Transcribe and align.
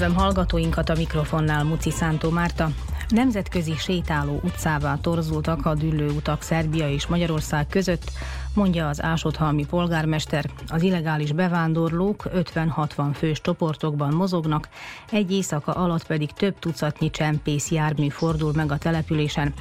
Üdvözlöm 0.00 0.24
hallgatóinkat 0.24 0.88
a 0.88 0.94
mikrofonnál 0.94 1.64
Muci 1.64 1.90
Szántó 1.90 2.30
Márta. 2.30 2.70
Nemzetközi 3.08 3.74
sétáló 3.76 4.40
utcává 4.42 4.96
torzultak 5.00 5.66
a 5.66 5.76
utak 6.16 6.42
Szerbia 6.42 6.90
és 6.90 7.06
Magyarország 7.06 7.66
között, 7.66 8.10
mondja 8.54 8.88
az 8.88 9.02
Ásodhalmi 9.02 9.66
polgármester. 9.66 10.50
Az 10.68 10.82
illegális 10.82 11.32
bevándorlók 11.32 12.24
50-60 12.34 13.10
fős 13.14 13.40
csoportokban 13.40 14.14
mozognak, 14.14 14.68
egy 15.10 15.32
éjszaka 15.32 15.72
alatt 15.72 16.06
pedig 16.06 16.32
több 16.32 16.58
tucatnyi 16.58 17.10
csempész 17.10 17.70
jármű 17.70 18.08
fordul 18.08 18.52
meg 18.54 18.72
a 18.72 18.78
településen. 18.78 19.54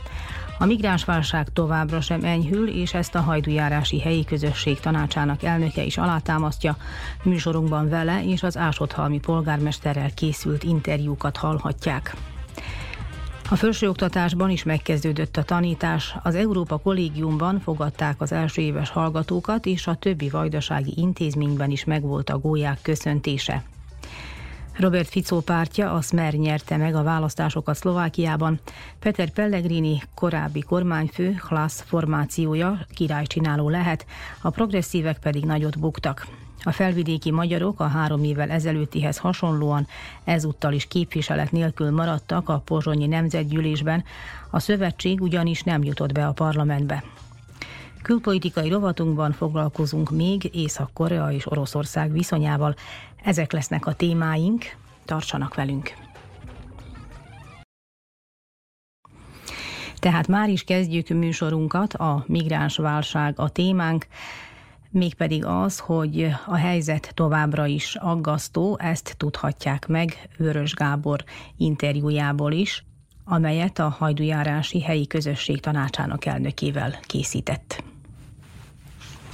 A 0.62 0.66
migránsválság 0.66 1.48
továbbra 1.54 2.02
sem 2.02 2.24
enyhül, 2.24 2.70
és 2.70 2.94
ezt 2.94 3.16
a 3.16 3.22
hajdujárási 3.22 4.00
helyi 4.00 4.26
közösség 4.26 4.80
tanácsának 4.80 5.44
elnöke 5.44 5.84
is 5.84 5.98
alátámasztja. 5.98 6.78
Műsorunkban 7.24 7.90
vele 7.90 8.24
és 8.26 8.44
az 8.44 8.58
Ásodhalmi 8.58 9.20
polgármesterrel 9.20 10.14
készült 10.14 10.64
interjúkat 10.64 11.38
hallhatják. 11.38 12.16
A 13.50 13.56
felsőoktatásban 13.56 14.50
is 14.50 14.64
megkezdődött 14.64 15.38
a 15.38 15.44
tanítás. 15.44 16.16
Az 16.24 16.36
Európa 16.36 16.78
Kollégiumban 16.78 17.60
fogadták 17.60 18.22
az 18.22 18.32
első 18.32 18.62
éves 18.62 18.90
hallgatókat, 18.90 19.66
és 19.66 19.88
a 19.88 19.96
többi 19.96 20.30
vajdasági 20.30 20.94
intézményben 20.96 21.70
is 21.70 21.84
megvolt 21.84 22.30
a 22.30 22.38
gólyák 22.40 22.80
köszöntése. 22.82 23.64
Robert 24.80 25.10
Fico 25.10 25.40
pártja, 25.40 25.92
a 25.92 26.02
Smer 26.02 26.34
nyerte 26.34 26.78
meg 26.78 26.96
a 26.96 27.04
választásokat 27.04 27.76
Szlovákiában. 27.76 28.60
Peter 29.00 29.30
Pellegrini 29.30 30.02
korábbi 30.16 30.62
kormányfő, 30.62 31.42
Hlász 31.48 31.84
formációja 31.88 32.80
királycsináló 32.94 33.70
lehet, 33.70 34.06
a 34.42 34.50
progresszívek 34.50 35.20
pedig 35.20 35.46
nagyot 35.46 35.80
buktak. 35.80 36.28
A 36.64 36.72
felvidéki 36.72 37.32
magyarok 37.32 37.80
a 37.80 37.88
három 37.88 38.24
évvel 38.24 38.50
ezelőttihez 38.50 39.18
hasonlóan 39.18 39.88
ezúttal 40.24 40.74
is 40.74 40.88
képviselet 40.88 41.52
nélkül 41.52 41.92
maradtak 41.92 42.50
a 42.50 42.62
pozsonyi 42.66 43.08
nemzetgyűlésben, 43.08 44.04
a 44.50 44.60
szövetség 44.60 45.22
ugyanis 45.22 45.64
nem 45.64 45.84
jutott 45.84 46.12
be 46.12 46.28
a 46.28 46.32
parlamentbe. 46.32 47.04
Külpolitikai 48.02 48.70
rovatunkban 48.70 49.32
foglalkozunk 49.32 50.10
még 50.12 50.50
Észak-Korea 50.54 51.32
és 51.32 51.52
Oroszország 51.52 52.12
viszonyával. 52.12 52.76
Ezek 53.24 53.52
lesznek 53.52 53.86
a 53.86 53.94
témáink, 53.94 54.66
tartsanak 55.06 55.56
velünk! 55.56 55.94
Tehát 60.00 60.28
már 60.28 60.50
is 60.50 60.64
kezdjük 60.64 61.08
műsorunkat, 61.08 61.94
a 61.94 62.24
migráns 62.28 62.78
válság 62.78 63.40
a 63.40 63.50
témánk, 63.50 64.08
mégpedig 64.90 65.46
az, 65.46 65.80
hogy 65.80 66.28
a 66.46 66.56
helyzet 66.56 67.12
továbbra 67.14 67.66
is 67.66 67.96
aggasztó, 67.96 68.78
ezt 68.82 69.14
tudhatják 69.18 69.88
meg 69.88 70.30
Vörös 70.38 70.74
Gábor 70.74 71.24
interjújából 71.58 72.52
is, 72.52 72.84
amelyet 73.26 73.80
a 73.80 73.90
hajdujárási 73.90 74.82
helyi 74.82 75.08
közösség 75.08 75.60
tanácsának 75.60 76.26
elnökével 76.26 77.00
készített 77.02 77.84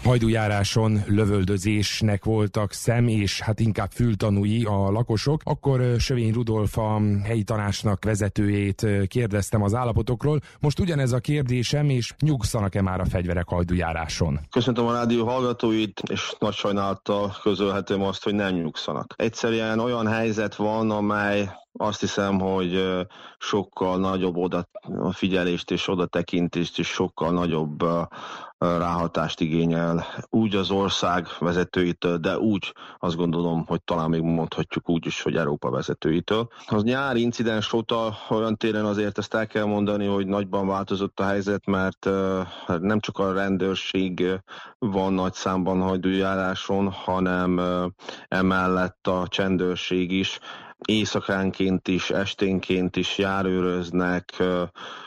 hajdújáráson 0.06 1.04
lövöldözésnek 1.08 2.24
voltak 2.24 2.72
szem 2.72 3.08
és 3.08 3.42
hát 3.42 3.60
inkább 3.60 3.92
fültanúi 3.92 4.64
a 4.64 4.92
lakosok. 4.92 5.42
Akkor 5.44 5.82
Sövény 6.00 6.34
Rudolf 6.34 6.78
helyi 7.24 7.44
tanácsnak 7.44 8.04
vezetőjét 8.04 8.88
kérdeztem 9.08 9.62
az 9.64 9.74
állapotokról. 9.74 10.40
Most 10.60 10.80
ugyanez 10.80 11.12
a 11.12 11.20
kérdésem, 11.20 11.90
és 11.90 12.14
nyugszanak-e 12.20 12.82
már 12.82 13.00
a 13.00 13.06
fegyverek 13.06 13.48
hajdújáráson? 13.48 14.40
Köszöntöm 14.52 14.86
a 14.86 14.94
rádió 14.94 15.26
hallgatóit, 15.26 16.02
és 16.10 16.36
nagy 16.40 16.54
sajnálattal 16.54 17.36
közölhetem 17.42 18.02
azt, 18.02 18.24
hogy 18.24 18.34
nem 18.34 18.54
nyugszanak. 18.54 19.14
Egyszerűen 19.18 19.80
olyan 19.80 20.08
helyzet 20.08 20.56
van, 20.56 20.92
amely 20.92 21.50
azt 21.78 22.00
hiszem, 22.00 22.40
hogy 22.40 23.04
sokkal 23.38 24.00
nagyobb 24.00 24.36
oda 24.36 24.68
figyelést 25.12 25.72
és 25.72 25.88
oda 25.88 26.06
tekintést 26.06 26.80
és 26.80 26.88
sokkal 26.88 27.32
nagyobb 27.32 27.84
ráhatást 28.58 29.40
igényel 29.40 30.06
úgy 30.30 30.56
az 30.56 30.72
ország 30.72 31.28
vezetőitől, 31.40 32.18
de 32.18 32.38
úgy 32.40 32.74
azt 33.00 33.16
gondolom, 33.16 33.66
hogy 33.66 33.84
talán 33.84 34.10
még 34.10 34.22
mondhatjuk 34.22 34.90
úgy 34.90 35.06
is, 35.06 35.22
hogy 35.22 35.36
Európa 35.36 35.70
vezetőitől. 35.70 36.48
Az 36.68 36.84
nyári 36.84 37.22
incidens 37.22 37.74
óta 37.74 38.18
olyan 38.30 38.58
téren 38.58 38.86
azért 38.86 39.18
ezt 39.18 39.34
el 39.34 39.48
kell 39.48 39.66
mondani, 39.66 40.06
hogy 40.06 40.28
nagyban 40.28 40.68
változott 40.68 41.20
a 41.20 41.26
helyzet, 41.26 41.66
mert 41.66 42.10
nem 42.80 43.00
csak 43.00 43.18
a 43.18 43.34
rendőrség 43.34 44.42
van 44.80 45.14
nagy 45.14 45.34
számban 45.34 45.82
hajdújáráson, 45.82 46.92
hanem 46.92 47.62
emellett 48.28 49.08
a 49.08 49.28
csendőrség 49.28 50.12
is, 50.12 50.40
éjszakánként 50.88 51.88
is, 51.88 52.10
esténként 52.10 52.96
is 52.96 53.18
járőröznek, 53.18 54.44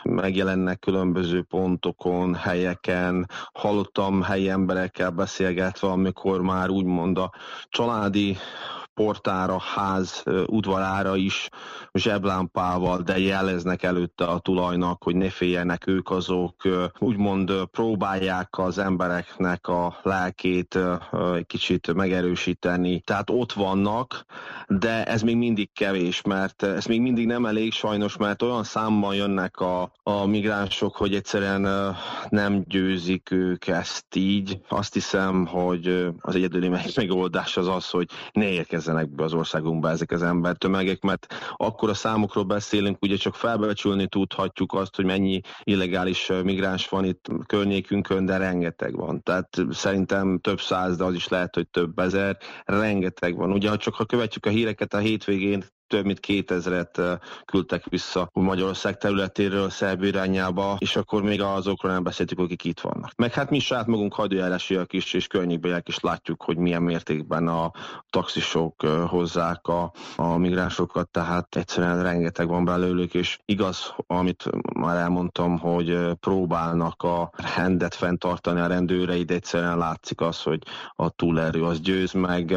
megjelennek 0.03 0.79
különböző 0.79 1.43
pontokon, 1.43 2.34
helyeken. 2.34 3.31
Hallottam 3.53 4.23
helyi 4.23 4.49
emberekkel 4.49 5.11
beszélgetve, 5.11 5.89
amikor 5.89 6.41
már 6.41 6.69
úgymond 6.69 7.19
a 7.19 7.33
családi 7.69 8.37
portára, 8.98 9.59
ház 9.75 10.22
udvarára 10.47 11.16
is 11.16 11.48
zseblámpával, 11.92 13.03
de 13.03 13.19
jeleznek 13.19 13.82
előtte 13.82 14.25
a 14.25 14.38
tulajnak, 14.38 15.03
hogy 15.03 15.16
ne 15.16 15.28
féljenek 15.31 15.86
ők 15.86 16.10
azok, 16.10 16.54
úgymond 16.98 17.53
próbálják 17.70 18.58
az 18.58 18.78
embereknek 18.78 19.69
a 19.69 19.98
lelkét 20.03 20.78
egy 21.34 21.47
kicsit 21.47 21.94
megerősíteni. 21.94 23.00
Tehát 23.00 23.31
ott 23.31 23.53
vannak, 23.53 24.25
de 24.69 25.04
ez 25.04 25.22
még 25.22 25.37
mindig 25.37 25.72
kevés, 25.72 26.22
mert 26.22 26.62
ez 26.62 26.84
még 26.84 27.00
mindig 27.00 27.26
nem 27.26 27.47
elég 27.47 27.72
sajnos, 27.72 28.16
mert 28.16 28.42
olyan 28.42 28.64
számban 28.64 29.14
jönnek 29.14 29.60
a, 29.60 29.92
a 30.03 30.26
migránsok, 30.26 30.97
hogy 30.97 31.14
egyszerűen 31.14 31.94
nem 32.28 32.64
győzik 32.69 33.31
ők 33.31 33.66
ezt 33.66 34.16
így. 34.16 34.60
Azt 34.69 34.94
hiszem, 34.94 35.47
hogy 35.47 36.06
az 36.20 36.34
egyedüli 36.34 36.69
megoldás 36.97 37.56
az 37.56 37.69
az, 37.69 37.91
hogy 37.91 38.08
ne 38.32 38.48
érkezzenek 38.48 38.87
érkezzenek 38.88 39.15
be 39.15 39.25
az 39.25 39.32
országunkba 39.32 39.91
ezek 39.91 40.10
az 40.10 40.22
embertömegek, 40.22 41.03
mert 41.03 41.26
akkor 41.56 41.88
a 41.88 41.94
számokról 41.94 42.44
beszélünk, 42.44 43.03
ugye 43.03 43.16
csak 43.16 43.34
felbecsülni 43.34 44.09
tudhatjuk 44.09 44.72
azt, 44.72 44.97
hogy 44.97 45.04
mennyi 45.04 45.41
illegális 45.62 46.31
migráns 46.43 46.88
van 46.88 47.04
itt 47.04 47.26
környékünkön, 47.47 48.25
de 48.26 48.37
rengeteg 48.37 48.97
van. 48.97 49.22
Tehát 49.22 49.56
szerintem 49.71 50.38
több 50.38 50.60
száz, 50.60 50.97
de 50.97 51.04
az 51.04 51.15
is 51.15 51.28
lehet, 51.28 51.54
hogy 51.54 51.69
több 51.69 51.99
ezer, 51.99 52.37
rengeteg 52.65 53.37
van. 53.37 53.53
Ugye, 53.53 53.69
ha 53.69 53.76
csak 53.76 53.94
ha 53.94 54.04
követjük 54.04 54.47
a 54.47 54.50
híreket 54.50 54.94
a 54.94 54.99
hétvégén, 54.99 55.65
több 55.88 56.04
mint 56.04 56.21
2000-et 56.26 57.21
küldtek 57.44 57.85
vissza 57.85 58.31
Magyarország 58.32 58.96
területéről 58.99 59.70
Szerb 59.70 60.02
irányába, 60.02 60.76
és 60.79 60.96
akkor 60.96 61.23
még 61.23 61.43
azokról 61.43 61.93
nem 61.93 62.02
beszéltük, 62.02 62.38
akik 62.38 62.64
itt 62.64 62.81
vannak. 62.81 63.14
Meg 63.17 63.32
hát 63.32 63.50
mi 63.50 63.58
saját 63.58 63.87
magunk 63.87 64.14
hajdójárásiak 64.14 64.93
is, 64.93 65.12
és 65.12 65.26
környékbeliek 65.26 65.88
is 65.88 66.00
látjuk, 66.00 66.43
hogy 66.43 66.56
milyen 66.56 66.82
mértékben 66.82 67.49
a 67.49 67.73
taxisok 68.11 68.82
hozzák 69.06 69.67
a, 69.67 69.93
a 70.17 70.37
migránsokat, 70.37 71.08
tehát 71.08 71.56
egyszerűen 71.56 72.02
rengeteg 72.02 72.49
van 72.49 72.64
belőlük, 72.64 73.14
és 73.14 73.38
igaz, 73.44 73.94
amit 74.06 74.44
már 74.75 74.96
elmondtam, 74.96 75.58
hogy 75.58 75.99
próbálnak 76.20 77.02
a 77.02 77.31
rendet 77.56 77.94
fenntartani 77.94 78.61
a 78.61 78.67
rendőrei, 78.67 79.25
de 79.25 79.35
egyszerűen 79.35 79.79
látszik 79.79 80.20
az, 80.20 80.43
hogy 80.43 80.62
a 80.94 81.08
túlerő 81.08 81.64
az 81.64 81.81
győz 81.81 82.12
meg, 82.12 82.56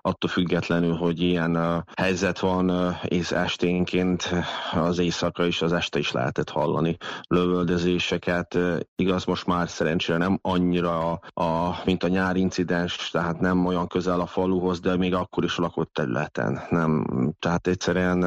attól 0.00 0.30
függetlenül, 0.30 0.94
hogy 0.94 1.20
ilyen 1.20 1.84
helyzet 1.96 2.38
van, 2.38 2.69
és 3.04 3.30
esténként 3.30 4.30
az 4.72 4.98
éjszaka 4.98 5.46
is, 5.46 5.62
az 5.62 5.72
este 5.72 5.98
is 5.98 6.12
lehetett 6.12 6.50
hallani 6.50 6.96
lövöldözéseket. 7.28 8.58
Igaz, 8.94 9.24
most 9.24 9.46
már 9.46 9.68
szerencsére 9.68 10.18
nem 10.18 10.38
annyira, 10.42 11.12
a, 11.34 11.76
mint 11.84 12.02
a 12.02 12.08
nyári 12.08 12.40
incidens, 12.40 13.10
tehát 13.10 13.40
nem 13.40 13.66
olyan 13.66 13.86
közel 13.86 14.20
a 14.20 14.26
faluhoz, 14.26 14.80
de 14.80 14.96
még 14.96 15.14
akkor 15.14 15.44
is 15.44 15.56
lakott 15.56 15.92
területen. 15.92 16.60
Nem, 16.70 17.06
tehát 17.38 17.66
egyszerűen 17.66 18.22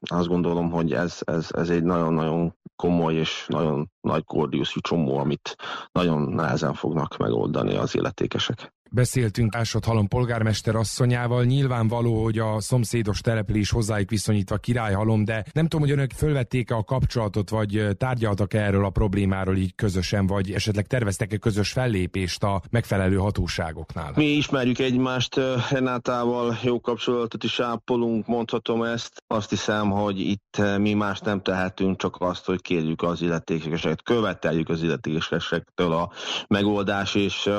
azt 0.00 0.28
gondolom, 0.28 0.70
hogy 0.70 0.92
ez, 0.92 1.18
ez, 1.24 1.48
ez 1.50 1.70
egy 1.70 1.82
nagyon-nagyon 1.82 2.54
komoly 2.76 3.14
és 3.14 3.44
nagyon 3.48 3.90
nagy 4.00 4.24
kordiuszú 4.24 4.80
csomó, 4.80 5.18
amit 5.18 5.56
nagyon 5.92 6.22
nehezen 6.22 6.74
fognak 6.74 7.16
megoldani 7.16 7.76
az 7.76 7.94
illetékesek. 7.94 8.74
Beszéltünk 8.90 9.54
Ásod 9.54 9.84
Halom 9.84 10.08
polgármester 10.08 10.74
asszonyával, 10.76 11.44
nyilvánvaló, 11.44 12.22
hogy 12.22 12.38
a 12.38 12.60
szomszédos 12.60 13.20
település 13.20 13.70
hozzájuk 13.70 14.10
viszonyítva 14.10 14.56
királyhalom, 14.56 15.24
de 15.24 15.44
nem 15.52 15.64
tudom, 15.64 15.80
hogy 15.80 15.90
önök 15.90 16.12
fölvették-e 16.12 16.74
a 16.74 16.84
kapcsolatot, 16.84 17.50
vagy 17.50 17.86
tárgyaltak 17.98 18.54
-e 18.54 18.62
erről 18.62 18.84
a 18.84 18.90
problémáról 18.90 19.56
így 19.56 19.74
közösen, 19.74 20.26
vagy 20.26 20.52
esetleg 20.52 20.86
terveztek-e 20.86 21.36
közös 21.36 21.72
fellépést 21.72 22.42
a 22.42 22.62
megfelelő 22.70 23.16
hatóságoknál? 23.16 24.12
Mi 24.14 24.24
ismerjük 24.24 24.78
egymást, 24.78 25.40
Renátával 25.70 26.58
jó 26.62 26.80
kapcsolatot 26.80 27.44
is 27.44 27.60
ápolunk, 27.60 28.26
mondhatom 28.26 28.82
ezt. 28.82 29.22
Azt 29.26 29.50
hiszem, 29.50 29.90
hogy 29.90 30.20
itt 30.20 30.62
mi 30.78 30.94
más 30.94 31.20
nem 31.20 31.42
tehetünk, 31.42 31.98
csak 31.98 32.16
azt, 32.18 32.44
hogy 32.44 32.62
kérjük 32.62 33.02
az 33.02 33.22
illetékeseket, 33.22 34.02
követeljük 34.02 34.68
az 34.68 34.82
illetékesektől 34.82 35.92
a 35.92 36.10
megoldás, 36.48 37.14
és 37.14 37.50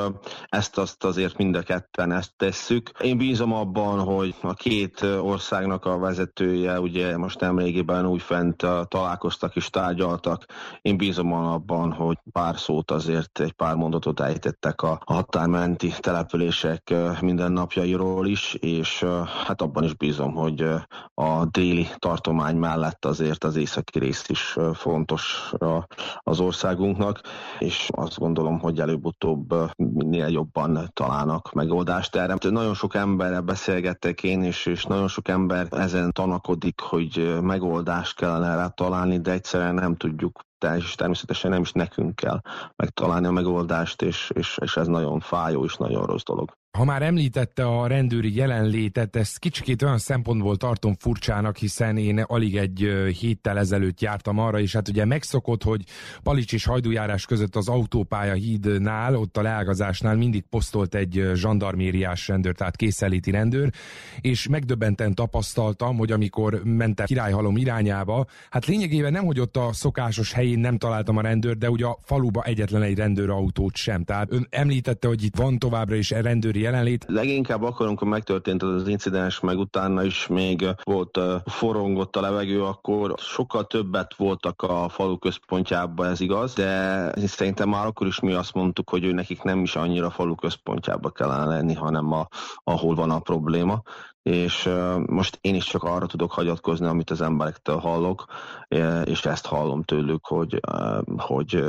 ezt 0.45 0.77
azt 0.77 1.03
az 1.03 1.16
azért 1.17 1.37
mind 1.37 1.55
a 1.55 1.61
ketten 1.61 2.11
ezt 2.11 2.31
tesszük. 2.35 2.89
Én 3.01 3.17
bízom 3.17 3.53
abban, 3.53 3.99
hogy 3.99 4.35
a 4.41 4.53
két 4.53 5.01
országnak 5.01 5.85
a 5.85 5.97
vezetője, 5.97 6.79
ugye 6.79 7.17
most 7.17 7.39
nemrégiben 7.39 8.17
fent 8.17 8.65
találkoztak 8.87 9.55
és 9.55 9.69
tárgyaltak. 9.69 10.45
Én 10.81 10.97
bízom 10.97 11.33
abban, 11.33 11.91
hogy 11.91 12.17
pár 12.31 12.57
szót 12.57 12.91
azért, 12.91 13.39
egy 13.39 13.51
pár 13.51 13.75
mondatot 13.75 14.19
ejtettek 14.19 14.81
a 14.81 15.01
határmenti 15.05 15.93
települések 15.99 16.93
mindennapjairól 17.21 18.27
is, 18.27 18.53
és 18.53 19.05
hát 19.45 19.61
abban 19.61 19.83
is 19.83 19.93
bízom, 19.93 20.33
hogy 20.33 20.65
a 21.13 21.45
déli 21.45 21.87
tartomány 21.95 22.55
mellett 22.55 23.05
azért 23.05 23.43
az 23.43 23.55
északi 23.55 23.99
rész 23.99 24.29
is 24.29 24.57
fontos 24.73 25.51
az 26.19 26.39
országunknak, 26.39 27.21
és 27.59 27.89
azt 27.91 28.19
gondolom, 28.19 28.59
hogy 28.59 28.79
előbb-utóbb 28.79 29.55
minél 29.75 30.27
jobban 30.27 30.89
talán 30.93 31.05
találnak 31.07 31.51
megoldást 31.53 32.15
erre. 32.15 32.35
Nagyon 32.39 32.73
sok 32.73 32.95
emberrel 32.95 33.41
beszélgettek 33.41 34.23
én 34.23 34.43
is, 34.43 34.65
és 34.65 34.85
nagyon 34.85 35.07
sok 35.07 35.27
ember 35.27 35.67
ezen 35.69 36.11
tanakodik, 36.11 36.79
hogy 36.79 37.37
megoldást 37.41 38.15
kellene 38.15 38.55
rá 38.55 38.67
találni, 38.67 39.19
de 39.19 39.31
egyszerűen 39.31 39.73
nem 39.73 39.95
tudjuk 39.95 40.45
és 40.75 40.95
természetesen 40.95 41.51
nem 41.51 41.61
is 41.61 41.71
nekünk 41.71 42.15
kell 42.15 42.41
megtalálni 42.75 43.27
a 43.27 43.31
megoldást, 43.31 44.01
és, 44.01 44.31
és, 44.33 44.57
és 44.61 44.77
ez 44.77 44.87
nagyon 44.87 45.19
fájó 45.19 45.63
és 45.63 45.75
nagyon 45.75 46.05
rossz 46.05 46.23
dolog. 46.23 46.57
Ha 46.77 46.83
már 46.83 47.01
említette 47.01 47.65
a 47.65 47.87
rendőri 47.87 48.35
jelenlétet, 48.35 49.15
ezt 49.15 49.39
kicsikét 49.39 49.81
olyan 49.81 49.97
szempontból 49.97 50.57
tartom 50.57 50.95
furcsának, 50.99 51.57
hiszen 51.57 51.97
én 51.97 52.19
alig 52.19 52.57
egy 52.57 52.87
héttel 53.19 53.57
ezelőtt 53.57 54.01
jártam 54.01 54.37
arra, 54.37 54.59
és 54.59 54.73
hát 54.73 54.87
ugye 54.87 55.05
megszokott, 55.05 55.63
hogy 55.63 55.83
Palics 56.23 56.53
és 56.53 56.65
hajdújárás 56.65 57.25
között 57.25 57.55
az 57.55 57.67
autópálya 57.67 58.33
hídnál, 58.33 59.15
ott 59.15 59.37
a 59.37 59.41
leágazásnál 59.41 60.15
mindig 60.15 60.43
posztolt 60.49 60.95
egy 60.95 61.31
zsandarmériás 61.33 62.27
rendőr, 62.27 62.55
tehát 62.55 62.75
készeléti 62.75 63.31
rendőr, 63.31 63.69
és 64.21 64.47
megdöbbenten 64.47 65.15
tapasztaltam, 65.15 65.97
hogy 65.97 66.11
amikor 66.11 66.61
mentem 66.63 67.05
Királyhalom 67.05 67.57
irányába, 67.57 68.25
hát 68.49 68.65
lényegében 68.65 69.11
nem, 69.11 69.25
hogy 69.25 69.39
ott 69.39 69.57
a 69.57 69.73
szokásos 69.73 70.33
helyén 70.33 70.59
nem 70.59 70.77
találtam 70.77 71.17
a 71.17 71.21
rendőr, 71.21 71.57
de 71.57 71.69
ugye 71.69 71.85
a 71.85 71.97
faluba 72.03 72.43
egyetlen 72.43 72.81
egy 72.81 72.97
rendőrautót 72.97 73.75
sem. 73.75 74.03
Tehát 74.03 74.31
ön 74.31 74.47
említette, 74.49 75.07
hogy 75.07 75.23
itt 75.23 75.35
van 75.35 75.57
továbbra 75.57 75.95
is 75.95 76.09
rendőri 76.09 76.65
jelenlét. 76.67 77.05
Leginkább 77.07 77.63
akkor, 77.63 77.85
amikor 77.85 78.07
megtörtént 78.07 78.63
az 78.63 78.87
incidens, 78.87 79.39
meg 79.39 79.57
utána 79.57 80.03
is 80.03 80.27
még 80.27 80.65
volt 80.83 81.19
forongott 81.45 82.15
a 82.15 82.21
levegő, 82.21 82.63
akkor 82.63 83.13
sokkal 83.17 83.67
többet 83.67 84.15
voltak 84.15 84.61
a 84.61 84.89
falu 84.89 85.17
központjában, 85.17 86.07
ez 86.07 86.19
igaz, 86.19 86.53
de 86.53 87.11
szerintem 87.27 87.69
már 87.69 87.85
akkor 87.85 88.07
is 88.07 88.19
mi 88.19 88.33
azt 88.33 88.53
mondtuk, 88.53 88.89
hogy 88.89 89.03
ő 89.03 89.11
nekik 89.11 89.41
nem 89.41 89.61
is 89.61 89.75
annyira 89.75 90.09
falu 90.09 90.35
központjában 90.35 91.11
kellene 91.11 91.45
lenni, 91.45 91.73
hanem 91.73 92.11
a, 92.11 92.27
ahol 92.63 92.95
van 92.95 93.11
a 93.11 93.19
probléma 93.19 93.81
és 94.27 94.69
most 95.05 95.37
én 95.41 95.55
is 95.55 95.65
csak 95.65 95.83
arra 95.83 96.05
tudok 96.05 96.31
hagyatkozni, 96.31 96.85
amit 96.85 97.09
az 97.09 97.21
emberektől 97.21 97.77
hallok, 97.77 98.25
és 99.03 99.25
ezt 99.25 99.45
hallom 99.45 99.83
tőlük, 99.83 100.25
hogy, 100.25 100.59
hogy 101.17 101.63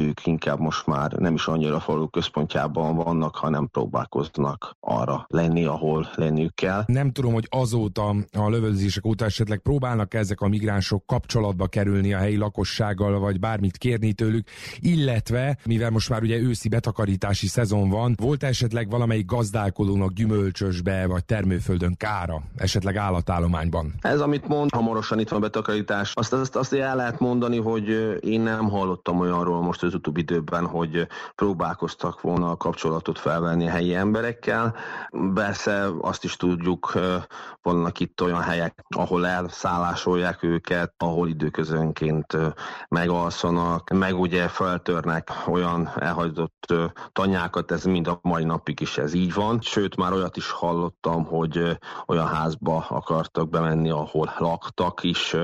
ők 0.00 0.26
inkább 0.26 0.58
most 0.58 0.86
már 0.86 1.12
nem 1.12 1.34
is 1.34 1.46
annyira 1.46 1.76
a 1.76 2.08
központjában 2.10 2.96
vannak, 2.96 3.36
hanem 3.36 3.68
próbálkoznak 3.68 4.76
arra 4.80 5.24
lenni, 5.28 5.64
ahol 5.64 6.08
lenniük 6.14 6.54
kell. 6.54 6.82
Nem 6.86 7.12
tudom, 7.12 7.32
hogy 7.32 7.46
azóta, 7.50 8.08
a 8.32 8.48
lövöldözések 8.48 9.06
óta 9.06 9.24
esetleg 9.24 9.58
próbálnak 9.58 10.14
ezek 10.14 10.40
a 10.40 10.48
migránsok 10.48 11.06
kapcsolatba 11.06 11.66
kerülni 11.66 12.12
a 12.12 12.18
helyi 12.18 12.36
lakossággal, 12.36 13.18
vagy 13.18 13.40
bármit 13.40 13.76
kérni 13.76 14.12
tőlük, 14.12 14.48
illetve, 14.78 15.58
mivel 15.64 15.90
most 15.90 16.08
már 16.08 16.22
ugye 16.22 16.38
őszi 16.38 16.68
betakarítási 16.68 17.46
szezon 17.46 17.88
van, 17.88 18.14
volt 18.20 18.42
esetleg 18.42 18.90
valamelyik 18.90 19.26
gazdálkodónak 19.26 20.12
gyümölcsösbe, 20.12 21.06
vagy 21.06 21.24
termőföldön 21.24 21.96
kára, 22.00 22.42
esetleg 22.56 22.96
állatállományban? 22.96 23.94
Ez, 24.00 24.20
amit 24.20 24.48
mond, 24.48 24.70
hamarosan 24.74 25.18
itt 25.18 25.28
van 25.28 25.40
betakarítás, 25.40 26.12
azt, 26.14 26.32
azt, 26.32 26.56
azt 26.56 26.72
el 26.72 26.96
lehet 26.96 27.18
mondani, 27.18 27.58
hogy 27.58 27.88
én 28.20 28.40
nem 28.40 28.68
hallottam 28.68 29.20
olyanról 29.20 29.62
most 29.62 29.82
az 29.82 29.94
utóbbi 29.94 30.20
időben, 30.20 30.66
hogy 30.66 31.06
próbálkoztak 31.34 32.20
volna 32.20 32.50
a 32.50 32.56
kapcsolatot 32.56 33.18
felvenni 33.18 33.66
a 33.66 33.70
helyi 33.70 33.94
emberekkel. 33.94 34.74
Persze 35.34 35.88
azt 36.00 36.24
is 36.24 36.36
tudjuk, 36.36 36.92
vannak 37.62 38.00
itt 38.00 38.22
olyan 38.22 38.40
helyek, 38.40 38.84
ahol 38.96 39.26
elszállásolják 39.26 40.42
őket, 40.42 40.94
ahol 40.96 41.28
időközönként 41.28 42.36
megalszanak, 42.88 43.90
meg 43.90 44.18
ugye 44.18 44.48
feltörnek 44.48 45.30
olyan 45.46 45.90
elhagyott 45.98 46.74
tanyákat, 47.12 47.70
ez 47.70 47.84
mind 47.84 48.06
a 48.06 48.18
mai 48.22 48.44
napig 48.44 48.80
is 48.80 48.98
ez 48.98 49.14
így 49.14 49.34
van. 49.34 49.60
Sőt, 49.60 49.96
már 49.96 50.12
olyat 50.12 50.36
is 50.36 50.50
hallottam, 50.50 51.24
hogy 51.24 51.78
olyan 52.06 52.26
házba 52.26 52.86
akartak 52.88 53.48
bemenni, 53.48 53.90
ahol 53.90 54.32
laktak 54.38 55.02
is, 55.02 55.36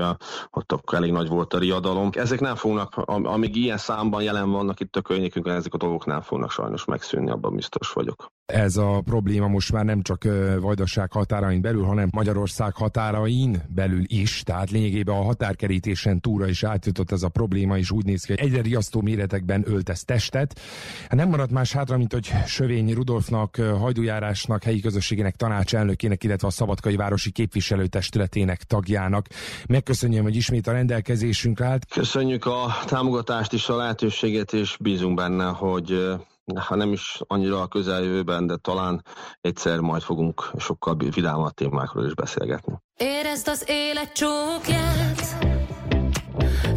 ott 0.51 0.71
akkor 0.71 0.97
elég 0.97 1.11
nagy 1.11 1.27
volt 1.27 1.53
a 1.53 1.59
riadalom. 1.59 2.09
Ezek 2.13 2.39
nem 2.39 2.55
fognak, 2.55 2.95
amíg 3.05 3.55
ilyen 3.55 3.77
számban 3.77 4.23
jelen 4.23 4.51
vannak 4.51 4.79
itt 4.79 4.95
a 4.95 5.01
környékünkön, 5.01 5.55
ezek 5.55 5.73
a 5.73 5.77
dolgok 5.77 6.05
nem 6.05 6.21
fognak 6.21 6.51
sajnos 6.51 6.85
megszűnni, 6.85 7.29
abban 7.29 7.55
biztos 7.55 7.91
vagyok. 7.91 8.31
Ez 8.53 8.77
a 8.77 9.01
probléma 9.05 9.47
most 9.47 9.71
már 9.71 9.85
nem 9.85 10.01
csak 10.01 10.27
Vajdaság 10.59 11.11
határain 11.11 11.61
belül, 11.61 11.83
hanem 11.83 12.09
Magyarország 12.11 12.75
határain 12.75 13.63
belül 13.67 14.03
is, 14.05 14.43
tehát 14.43 14.71
lényegében 14.71 15.15
a 15.15 15.23
határkerítésen 15.23 16.19
túra 16.19 16.47
is 16.47 16.63
átjutott 16.63 17.11
ez 17.11 17.23
a 17.23 17.29
probléma, 17.29 17.77
és 17.77 17.91
úgy 17.91 18.05
néz 18.05 18.23
ki, 18.23 18.33
hogy 18.33 18.45
egyre 18.47 18.61
riasztó 18.61 19.01
méretekben 19.01 19.63
öltesz 19.65 20.03
testet. 20.03 20.59
Hát 21.01 21.15
nem 21.15 21.29
maradt 21.29 21.51
más 21.51 21.71
hátra, 21.71 21.97
mint 21.97 22.13
hogy 22.13 22.31
Sövény 22.45 22.93
Rudolfnak, 22.93 23.55
hajdujárásnak, 23.55 24.63
helyi 24.63 24.79
közösségének 24.79 25.35
tanácselnökének, 25.35 26.23
illetve 26.23 26.47
a 26.47 26.51
Szabadkai 26.51 26.95
Városi 26.95 27.31
Képviselőtestületének 27.31 28.63
tagjának. 28.63 29.27
Megköszönjem, 29.67 30.23
hogy 30.23 30.35
ismét 30.35 30.67
a 30.67 30.71
rendelkezésünkre 30.71 31.65
állt. 31.65 31.85
Köszönjük 31.85 32.45
a 32.45 32.77
támogatást 32.85 33.53
is, 33.53 33.69
a 33.69 33.75
lehetőséget, 33.75 34.53
és 34.53 34.77
bízunk 34.79 35.15
benne, 35.15 35.45
hogy 35.45 36.15
ha 36.55 36.75
nem 36.75 36.91
is 36.91 37.21
annyira 37.27 37.61
a 37.61 37.67
közeljövőben, 37.67 38.47
de 38.47 38.55
talán 38.55 39.03
egyszer 39.41 39.79
majd 39.79 40.01
fogunk 40.01 40.51
sokkal 40.57 40.95
vidámabb 40.95 41.53
témákról 41.53 42.05
is 42.05 42.13
beszélgetni. 42.13 42.73
Érezd 42.97 43.47
az 43.47 43.63
élet 43.67 44.11
csókját, 44.13 45.37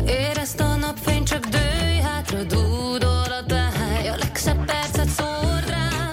érezd 0.07 0.61
a 0.61 0.77
napfény, 0.77 1.25
csak 1.25 1.45
dőj 1.45 1.97
hátra, 2.03 2.43
dúdol 2.43 3.33
a 3.41 3.45
táj, 3.47 4.09
a 4.09 4.17
legszebb 4.17 4.65
percet 4.65 5.09
szór 5.09 5.65
rám. 5.69 6.12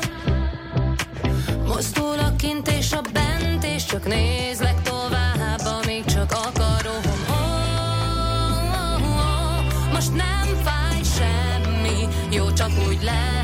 Mozdul 1.66 2.20
a 2.20 2.36
kint 2.36 2.68
és 2.68 2.94
a 2.94 3.02
bent, 3.14 3.64
és 3.64 3.86
csak 3.86 4.06
nézlek 4.06 4.82
tovább, 4.82 5.60
amíg 5.82 6.06
csak 6.06 6.32
akarom. 6.32 7.02
Oh, 7.30 7.76
oh, 8.74 9.10
oh, 9.10 9.92
most 9.94 10.14
nem 10.16 10.48
fáj 10.64 11.02
semmi, 11.04 12.08
jó 12.32 12.52
csak 12.52 12.72
úgy 12.88 13.04
lesz. 13.04 13.37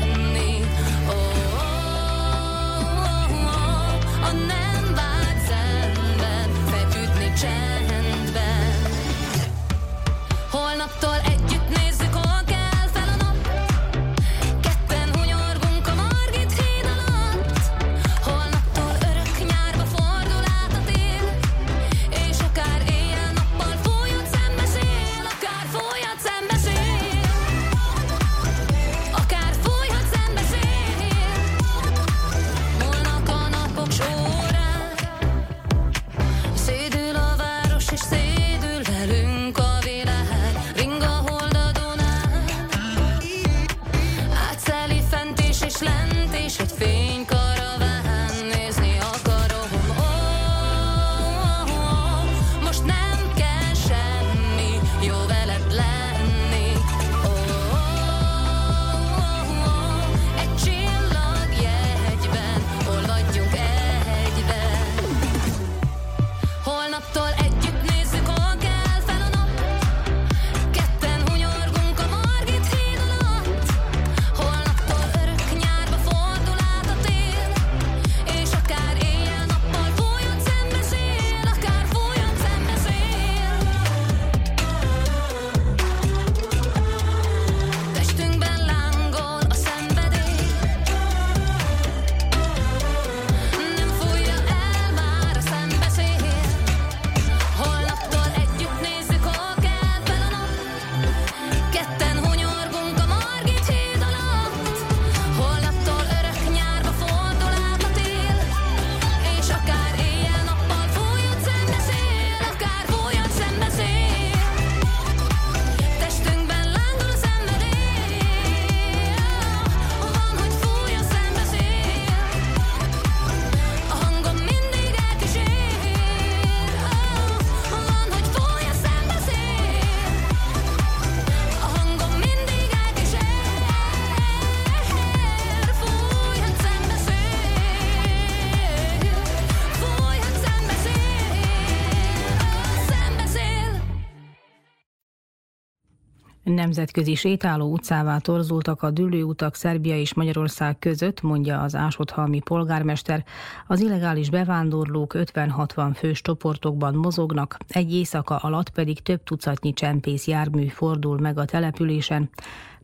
Nemzetközi 146.64 147.14
sétáló 147.14 147.72
utcává 147.72 148.18
torzultak 148.18 148.82
a 148.82 148.90
dülőutak 148.90 149.54
Szerbia 149.54 149.96
és 149.96 150.14
Magyarország 150.14 150.78
között, 150.78 151.22
mondja 151.22 151.60
az 151.60 151.74
Ásodhalmi 151.74 152.40
polgármester. 152.40 153.24
Az 153.66 153.80
illegális 153.80 154.30
bevándorlók 154.30 155.14
50-60 155.16 155.92
fős 155.94 156.20
csoportokban 156.20 156.94
mozognak, 156.94 157.56
egy 157.68 157.94
éjszaka 157.94 158.36
alatt 158.36 158.70
pedig 158.70 159.02
több 159.02 159.22
tucatnyi 159.22 159.72
csempész 159.72 160.26
jármű 160.26 160.66
fordul 160.66 161.18
meg 161.18 161.38
a 161.38 161.44
településen. 161.44 162.30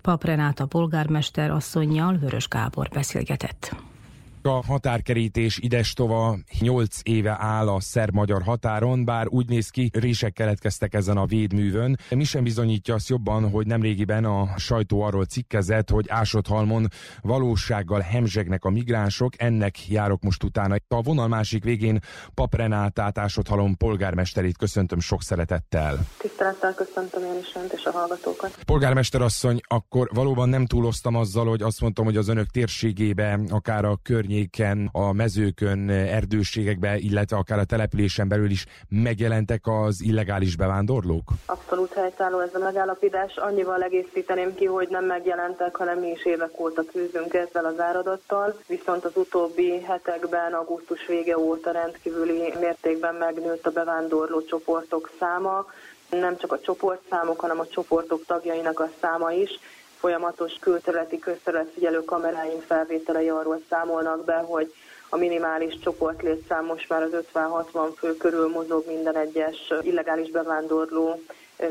Pap 0.02 0.24
Renáta 0.24 0.66
polgármester 0.66 1.50
asszonynal 1.50 2.16
Vörös 2.16 2.48
Gábor 2.48 2.88
beszélgetett. 2.92 3.89
A 4.42 4.64
határkerítés 4.66 5.58
idestova 5.58 6.38
8 6.60 6.96
éve 7.02 7.36
áll 7.40 7.68
a 7.68 7.80
szerb-magyar 7.80 8.42
határon, 8.42 9.04
bár 9.04 9.26
úgy 9.28 9.48
néz 9.48 9.68
ki, 9.68 9.90
rések 9.92 10.32
keletkeztek 10.32 10.94
ezen 10.94 11.16
a 11.16 11.26
védművön. 11.26 11.98
Mi 12.10 12.24
sem 12.24 12.44
bizonyítja 12.44 12.94
azt 12.94 13.08
jobban, 13.08 13.50
hogy 13.50 13.66
nemrégiben 13.66 14.24
a 14.24 14.48
sajtó 14.56 15.00
arról 15.02 15.24
cikkezett, 15.24 15.90
hogy 15.90 16.04
Ásodhalmon 16.08 16.86
valósággal 17.22 18.00
hemzsegnek 18.00 18.64
a 18.64 18.70
migránsok, 18.70 19.32
ennek 19.36 19.88
járok 19.88 20.22
most 20.22 20.42
utána. 20.42 20.76
A 20.88 21.02
vonal 21.02 21.28
másik 21.28 21.64
végén 21.64 21.98
Pap 22.34 22.54
Renátát, 22.54 23.18
Ásodhalom 23.18 23.76
polgármesterét 23.76 24.56
köszöntöm 24.56 25.00
sok 25.00 25.22
szeretettel. 25.22 26.06
Tisztelettel 26.18 26.74
köszöntöm 26.74 27.24
én 27.24 27.38
is 27.40 27.54
önt 27.54 27.72
és 27.72 27.84
a 27.84 27.90
hallgatókat. 27.90 28.58
Polgármester 28.64 29.22
asszony, 29.22 29.60
akkor 29.68 30.10
valóban 30.14 30.48
nem 30.48 30.66
túloztam 30.66 31.14
azzal, 31.14 31.46
hogy 31.46 31.62
azt 31.62 31.80
mondtam, 31.80 32.04
hogy 32.04 32.16
az 32.16 32.28
önök 32.28 32.46
térségébe, 32.46 33.40
akár 33.48 33.84
a 33.84 33.98
környék 34.02 34.28
környéken, 34.30 34.88
a 34.92 35.12
mezőkön, 35.12 35.88
erdőségekben, 35.88 36.96
illetve 36.96 37.36
akár 37.36 37.58
a 37.58 37.64
településen 37.64 38.28
belül 38.28 38.50
is 38.50 38.66
megjelentek 38.88 39.60
az 39.66 40.02
illegális 40.02 40.56
bevándorlók? 40.56 41.30
Abszolút 41.46 41.92
helytálló 41.92 42.40
ez 42.40 42.54
a 42.54 42.58
megállapítás. 42.58 43.36
Annyival 43.36 43.82
egészíteném 43.82 44.54
ki, 44.54 44.64
hogy 44.64 44.88
nem 44.90 45.04
megjelentek, 45.04 45.76
hanem 45.76 45.98
mi 45.98 46.10
is 46.10 46.24
évek 46.24 46.60
óta 46.60 46.82
küzdünk 46.92 47.34
ezzel 47.34 47.64
az 47.64 47.80
áradattal, 47.80 48.58
viszont 48.66 49.04
az 49.04 49.12
utóbbi 49.14 49.80
hetekben, 49.80 50.52
augusztus 50.52 51.06
vége 51.06 51.38
óta 51.38 51.70
rendkívüli 51.70 52.52
mértékben 52.60 53.14
megnőtt 53.14 53.66
a 53.66 53.70
bevándorló 53.70 54.42
csoportok 54.44 55.10
száma, 55.18 55.66
nem 56.10 56.36
csak 56.38 56.52
a 56.52 56.60
csoportszámok, 56.60 57.40
hanem 57.40 57.60
a 57.60 57.66
csoportok 57.66 58.24
tagjainak 58.26 58.80
a 58.80 58.90
száma 59.00 59.32
is, 59.32 59.50
folyamatos 60.00 60.52
külterületi 60.60 61.18
közterületfigyelő 61.18 62.04
kameráink 62.04 62.62
felvételei 62.62 63.28
arról 63.28 63.60
számolnak 63.70 64.24
be, 64.24 64.36
hogy 64.36 64.72
a 65.08 65.16
minimális 65.16 65.78
csoportlétszám 65.78 66.64
most 66.64 66.88
már 66.88 67.02
az 67.02 67.10
50-60 67.34 67.92
fő 67.96 68.16
körül 68.16 68.48
mozog 68.48 68.86
minden 68.86 69.16
egyes 69.16 69.72
illegális 69.82 70.30
bevándorló 70.30 71.20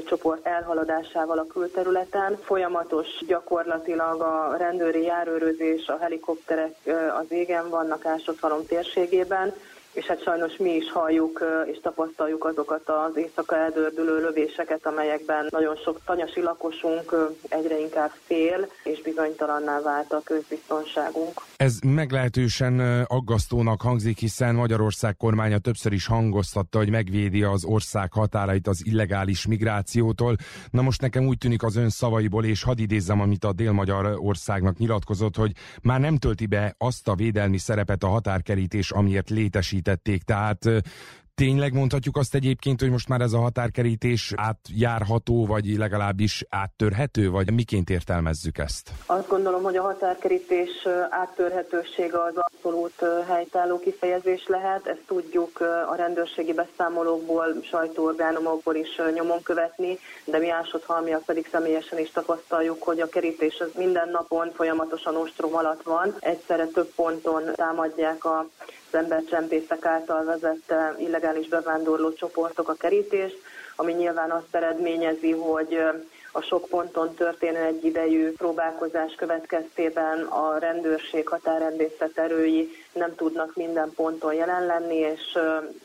csoport 0.05 0.45
elhaladásával 0.45 1.37
a 1.37 1.47
külterületen. 1.47 2.37
Folyamatos 2.43 3.07
gyakorlatilag 3.27 4.21
a 4.21 4.55
rendőri 4.57 5.01
járőrözés, 5.01 5.87
a 5.87 5.97
helikopterek 6.01 6.75
az 7.19 7.25
égen 7.29 7.69
vannak 7.69 8.05
Ásodhalom 8.05 8.65
térségében, 8.65 9.53
és 9.93 10.05
hát 10.05 10.23
sajnos 10.23 10.57
mi 10.57 10.75
is 10.75 10.91
halljuk 10.91 11.43
és 11.71 11.79
tapasztaljuk 11.81 12.45
azokat 12.45 12.89
az 12.89 13.17
éjszaka 13.17 13.57
eldördülő 13.57 14.19
lövéseket, 14.19 14.85
amelyekben 14.85 15.47
nagyon 15.49 15.75
sok 15.75 15.99
tanyasi 16.05 16.41
lakosunk 16.41 17.15
egyre 17.47 17.79
inkább 17.79 18.11
fél, 18.25 18.67
és 18.83 19.01
bizonytalanná 19.01 19.81
vált 19.81 20.11
a 20.13 20.21
közbiztonságunk. 20.23 21.41
Ez 21.57 21.79
meglehetősen 21.85 23.03
aggasztónak 23.07 23.81
hangzik, 23.81 24.17
hiszen 24.17 24.55
Magyarország 24.55 25.15
kormánya 25.17 25.57
többször 25.57 25.91
is 25.91 26.07
hangoztatta, 26.07 26.77
hogy 26.77 26.89
megvédi 26.89 27.43
az 27.43 27.65
ország 27.65 28.13
határait 28.13 28.67
az 28.67 28.85
illegális 28.85 29.47
migrációtól. 29.47 30.35
Na 30.71 30.81
most 30.81 31.01
nekem 31.01 31.25
úgy 31.27 31.37
tűnik 31.37 31.63
az 31.63 31.75
ön 31.75 31.89
szavaiból, 31.89 32.45
és 32.45 32.63
hadd 32.63 32.79
idézzem, 32.79 33.21
amit 33.21 33.43
a 33.43 33.53
Dél-Magyar 33.53 34.17
országnak 34.17 34.77
nyilatkozott, 34.77 35.35
hogy 35.35 35.51
már 35.81 35.99
nem 35.99 36.17
tölti 36.17 36.45
be 36.45 36.75
azt 36.77 37.07
a 37.07 37.15
védelmi 37.15 37.57
szerepet 37.57 38.03
a 38.03 38.07
határkerítés, 38.07 38.91
amiért 38.91 39.29
létesít 39.29 39.78
említették, 39.79 40.23
tehát 40.23 40.65
Tényleg 41.39 41.73
mondhatjuk 41.73 42.17
azt 42.17 42.35
egyébként, 42.35 42.79
hogy 42.79 42.89
most 42.89 43.07
már 43.07 43.21
ez 43.21 43.33
a 43.33 43.37
határkerítés 43.37 44.33
átjárható, 44.35 45.45
vagy 45.45 45.77
legalábbis 45.77 46.45
áttörhető, 46.49 47.29
vagy 47.29 47.53
miként 47.53 47.89
értelmezzük 47.89 48.57
ezt? 48.57 48.91
Azt 49.05 49.27
gondolom, 49.27 49.63
hogy 49.63 49.75
a 49.75 49.81
határkerítés 49.81 50.87
áttörhetősége 51.09 52.23
az 52.23 52.33
abszolút 52.35 53.05
helytálló 53.27 53.79
kifejezés 53.79 54.47
lehet. 54.47 54.87
Ezt 54.87 55.03
tudjuk 55.07 55.59
a 55.91 55.95
rendőrségi 55.95 56.53
beszámolókból, 56.53 57.45
sajtóorgánumokból 57.63 58.75
is 58.75 59.01
nyomon 59.13 59.41
követni, 59.41 59.97
de 60.25 60.37
mi 60.37 60.49
ásodhalmiak 60.49 61.23
pedig 61.23 61.47
személyesen 61.51 61.99
is 61.99 62.11
tapasztaljuk, 62.11 62.83
hogy 62.83 62.99
a 62.99 63.09
kerítés 63.09 63.59
az 63.59 63.71
minden 63.77 64.09
napon 64.09 64.51
folyamatosan 64.53 65.15
ostrom 65.15 65.55
alatt 65.55 65.83
van. 65.83 66.15
Egyszerre 66.19 66.65
több 66.65 66.91
ponton 66.95 67.43
támadják 67.55 68.25
az 68.25 68.45
embercsempészek 68.91 69.85
által 69.85 70.23
vezett 70.23 70.73
illegális 71.29 71.47
bevándorló 71.49 72.13
csoportok 72.13 72.69
a 72.69 72.73
kerítést, 72.73 73.37
ami 73.75 73.93
nyilván 73.93 74.31
azt 74.31 74.55
eredményezi, 74.55 75.31
hogy 75.31 75.81
a 76.31 76.41
sok 76.41 76.65
ponton 76.69 77.13
történő 77.13 77.63
egyidejű 77.63 78.31
próbálkozás 78.31 79.13
következtében 79.15 80.21
a 80.23 80.57
rendőrség, 80.57 81.27
határrendészet 81.27 82.17
erői 82.17 82.69
nem 82.93 83.15
tudnak 83.15 83.55
minden 83.55 83.91
ponton 83.95 84.33
jelen 84.33 84.65
lenni, 84.65 84.95
és 84.95 85.37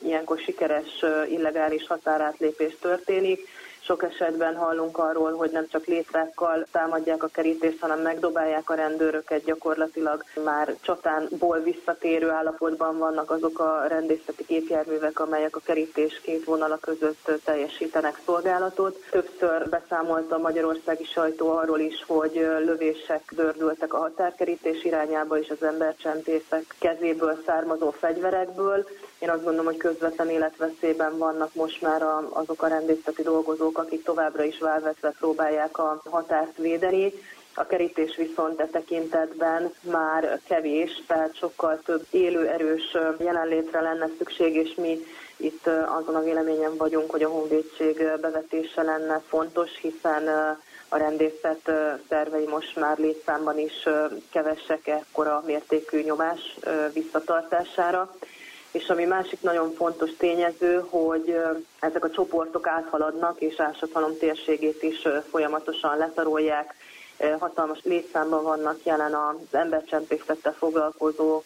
ilyenkor 0.03 0.37
sikeres 0.37 1.03
illegális 1.29 1.87
határátlépés 1.87 2.75
történik 2.81 3.47
sok 3.85 4.03
esetben 4.03 4.55
hallunk 4.55 4.97
arról, 4.97 5.31
hogy 5.31 5.51
nem 5.51 5.67
csak 5.67 5.85
létrákkal 5.85 6.65
támadják 6.71 7.23
a 7.23 7.27
kerítést, 7.27 7.79
hanem 7.79 7.99
megdobálják 7.99 8.69
a 8.69 8.73
rendőröket, 8.73 9.43
gyakorlatilag 9.43 10.23
már 10.43 10.75
csatánból 10.81 11.59
visszatérő 11.59 12.29
állapotban 12.29 12.97
vannak 12.97 13.31
azok 13.31 13.59
a 13.59 13.85
rendészeti 13.87 14.43
gépjárművek, 14.47 15.19
amelyek 15.19 15.55
a 15.55 15.61
kerítés 15.63 16.21
két 16.21 16.43
vonala 16.43 16.77
között 16.77 17.31
teljesítenek 17.43 18.21
szolgálatot. 18.25 18.97
Többször 19.11 19.69
beszámolt 19.69 20.31
a 20.31 20.37
magyarországi 20.37 21.03
sajtó 21.03 21.49
arról 21.49 21.79
is, 21.79 22.03
hogy 22.07 22.33
lövések 22.65 23.21
dördültek 23.35 23.93
a 23.93 23.97
határkerítés 23.97 24.83
irányába 24.83 25.39
és 25.39 25.49
az 25.49 25.63
embercsempészek 25.63 26.75
kezéből 26.79 27.41
származó 27.45 27.91
fegyverekből. 27.91 28.85
Én 29.19 29.29
azt 29.29 29.43
gondolom, 29.43 29.65
hogy 29.65 29.77
közvetlen 29.77 30.29
életveszélyben 30.29 31.17
vannak 31.17 31.53
most 31.53 31.81
már 31.81 32.01
azok 32.29 32.61
a 32.61 32.67
rendészeti 32.67 33.21
dolgozók, 33.21 33.77
akik 33.77 34.03
továbbra 34.03 34.43
is 34.43 34.59
válvetve 34.59 35.09
próbálják 35.19 35.77
a 35.77 36.01
határt 36.09 36.57
védeni. 36.57 37.13
A 37.53 37.65
kerítés 37.65 38.15
viszont 38.15 38.59
e 38.59 38.67
tekintetben 38.67 39.73
már 39.81 40.39
kevés, 40.47 41.03
tehát 41.07 41.35
sokkal 41.35 41.81
több 41.85 42.05
élő, 42.09 42.47
erős 42.47 42.97
jelenlétre 43.17 43.81
lenne 43.81 44.09
szükség, 44.17 44.55
és 44.55 44.75
mi 44.75 44.99
itt 45.37 45.67
azon 45.67 46.15
a 46.15 46.23
véleményen 46.23 46.77
vagyunk, 46.77 47.11
hogy 47.11 47.23
a 47.23 47.29
honvédség 47.29 48.09
bevetése 48.21 48.81
lenne 48.81 49.21
fontos, 49.27 49.69
hiszen 49.81 50.27
a 50.89 50.97
rendészet 50.97 51.71
szervei 52.09 52.45
most 52.45 52.75
már 52.75 52.97
létszámban 52.97 53.59
is 53.59 53.87
kevesek 54.31 54.87
ekkora 54.87 55.43
mértékű 55.45 56.01
nyomás 56.01 56.57
visszatartására 56.93 58.15
és 58.75 58.89
ami 58.89 59.05
másik 59.05 59.41
nagyon 59.41 59.73
fontos 59.73 60.09
tényező, 60.17 60.85
hogy 60.89 61.37
ezek 61.79 62.03
a 62.03 62.09
csoportok 62.09 62.67
áthaladnak, 62.67 63.39
és 63.41 63.59
ásathalom 63.59 64.17
térségét 64.17 64.83
is 64.83 65.07
folyamatosan 65.29 65.97
letarolják, 65.97 66.73
hatalmas 67.39 67.79
létszámban 67.83 68.43
vannak 68.43 68.79
jelen 68.83 69.13
az 69.13 69.35
embercsempészettel 69.57 70.53
foglalkozó 70.53 71.41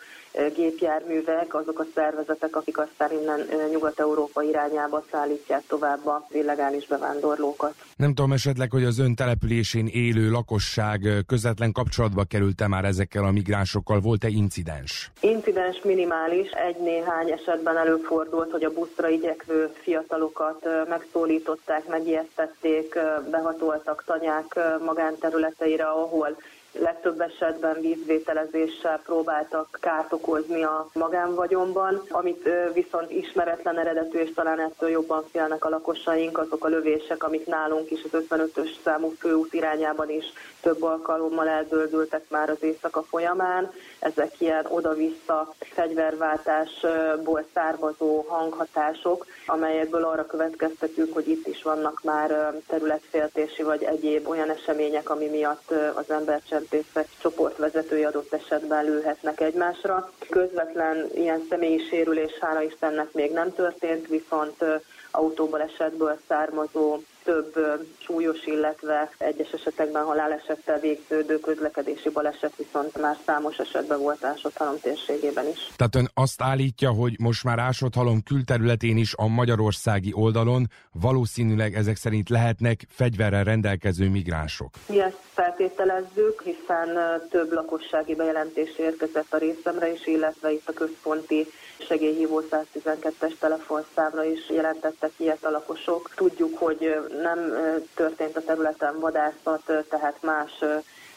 gépjárművek, 0.55 1.55
azok 1.55 1.79
a 1.79 1.85
szervezetek, 1.95 2.55
akik 2.55 2.77
aztán 2.77 3.11
innen 3.11 3.47
Nyugat-Európa 3.71 4.41
irányába 4.41 5.03
szállítják 5.11 5.63
tovább 5.67 6.05
az 6.05 6.21
illegális 6.31 6.87
bevándorlókat. 6.87 7.73
Nem 7.95 8.13
tudom 8.13 8.31
esetleg, 8.31 8.71
hogy 8.71 8.83
az 8.83 8.99
ön 8.99 9.15
településén 9.15 9.87
élő 9.87 10.29
lakosság 10.29 11.23
közvetlen 11.27 11.71
kapcsolatba 11.71 12.23
került-e 12.23 12.67
már 12.67 12.85
ezekkel 12.85 13.23
a 13.23 13.31
migránsokkal? 13.31 13.99
Volt-e 13.99 14.27
incidens? 14.27 15.11
Incidens 15.19 15.81
minimális. 15.83 16.49
Egy-néhány 16.49 17.31
esetben 17.31 17.77
előfordult, 17.77 18.51
hogy 18.51 18.63
a 18.63 18.73
buszra 18.73 19.07
igyekvő 19.07 19.71
fiatalokat 19.81 20.67
megszólították, 20.89 21.87
megijesztették, 21.87 22.99
behatoltak 23.31 24.03
tanyák 24.05 24.59
magánterületeire, 24.85 25.85
ahol 25.85 26.37
legtöbb 26.71 27.21
esetben 27.21 27.81
vízvételezéssel 27.81 29.01
próbáltak 29.05 29.77
kárt 29.81 30.13
okozni 30.13 30.63
a 30.63 30.89
magánvagyonban, 30.93 32.01
amit 32.09 32.49
viszont 32.73 33.11
ismeretlen 33.11 33.79
eredetű 33.79 34.19
és 34.19 34.33
talán 34.33 34.59
ettől 34.59 34.89
jobban 34.89 35.23
félnek 35.31 35.65
a 35.65 35.69
lakosaink, 35.69 36.37
azok 36.37 36.65
a 36.65 36.67
lövések, 36.67 37.23
amik 37.23 37.45
nálunk 37.45 37.91
is 37.91 38.03
az 38.03 38.25
55-ös 38.29 38.69
számú 38.83 39.13
főút 39.19 39.53
irányában 39.53 40.09
is 40.09 40.25
több 40.61 40.83
alkalommal 40.83 41.47
eldöldültek 41.47 42.23
már 42.29 42.49
az 42.49 42.63
éjszaka 42.63 43.03
folyamán. 43.03 43.71
Ezek 43.99 44.41
ilyen 44.41 44.65
oda-vissza 44.69 45.53
fegyverváltásból 45.59 47.45
származó 47.53 48.25
hanghatások, 48.27 49.25
amelyekből 49.45 50.03
arra 50.03 50.25
következtetünk, 50.25 51.13
hogy 51.13 51.27
itt 51.27 51.47
is 51.47 51.63
vannak 51.63 52.01
már 52.03 52.53
területféltési 52.67 53.63
vagy 53.63 53.83
egyéb 53.83 54.27
olyan 54.27 54.49
események, 54.49 55.09
ami 55.09 55.25
miatt 55.25 55.73
az 55.93 56.09
embercsempészek 56.09 57.07
csoportvezetői 57.21 58.03
adott 58.03 58.33
esetben 58.33 58.85
lőhetnek 58.85 59.39
egymásra. 59.39 60.11
Közvetlen 60.29 61.09
ilyen 61.13 61.45
személyi 61.49 61.87
sérülés 61.89 62.37
hála 62.39 62.61
Istennek 62.61 63.11
még 63.11 63.31
nem 63.31 63.53
történt, 63.53 64.07
viszont 64.07 64.63
autóbalesetből 65.11 66.19
származó 66.27 66.97
több 67.29 67.53
súlyos, 67.97 68.45
illetve 68.45 69.09
egyes 69.17 69.51
esetekben 69.51 70.03
halálesettel 70.03 70.79
végződő 70.79 71.39
közlekedési 71.39 72.09
baleset 72.09 72.55
viszont 72.57 73.01
már 73.01 73.17
számos 73.25 73.57
esetben 73.57 73.99
volt 73.99 74.23
Ásodhalom 74.23 74.79
térségében 74.81 75.47
is. 75.47 75.71
Tehát 75.75 75.95
ön 75.95 76.09
azt 76.13 76.41
állítja, 76.41 76.89
hogy 76.89 77.15
most 77.19 77.43
már 77.43 77.59
Ásodhalom 77.59 78.23
külterületén 78.23 78.97
is 78.97 79.13
a 79.17 79.27
magyarországi 79.27 80.11
oldalon 80.13 80.67
valószínűleg 80.91 81.75
ezek 81.75 81.95
szerint 81.95 82.29
lehetnek 82.29 82.85
fegyverrel 82.89 83.43
rendelkező 83.43 84.09
migránsok. 84.09 84.69
Mi 84.87 85.01
ezt 85.01 85.21
feltételezzük, 85.33 86.41
hiszen 86.43 86.87
több 87.29 87.51
lakossági 87.51 88.15
bejelentés 88.15 88.77
érkezett 88.77 89.33
a 89.33 89.37
részemre 89.37 89.91
is, 89.91 90.07
illetve 90.07 90.51
itt 90.51 90.69
a 90.69 90.73
központi 90.73 91.47
segélyhívó 91.87 92.41
112-es 92.51 93.33
telefonszámra 93.39 94.23
is 94.23 94.49
jelentettek 94.49 95.11
ilyet 95.17 95.45
a 95.45 95.49
lakosok. 95.49 96.11
Tudjuk, 96.15 96.57
hogy 96.57 96.95
nem 97.21 97.39
történt 97.95 98.37
a 98.37 98.41
területen 98.41 98.99
vadászat, 98.99 99.85
tehát 99.89 100.17
más 100.21 100.51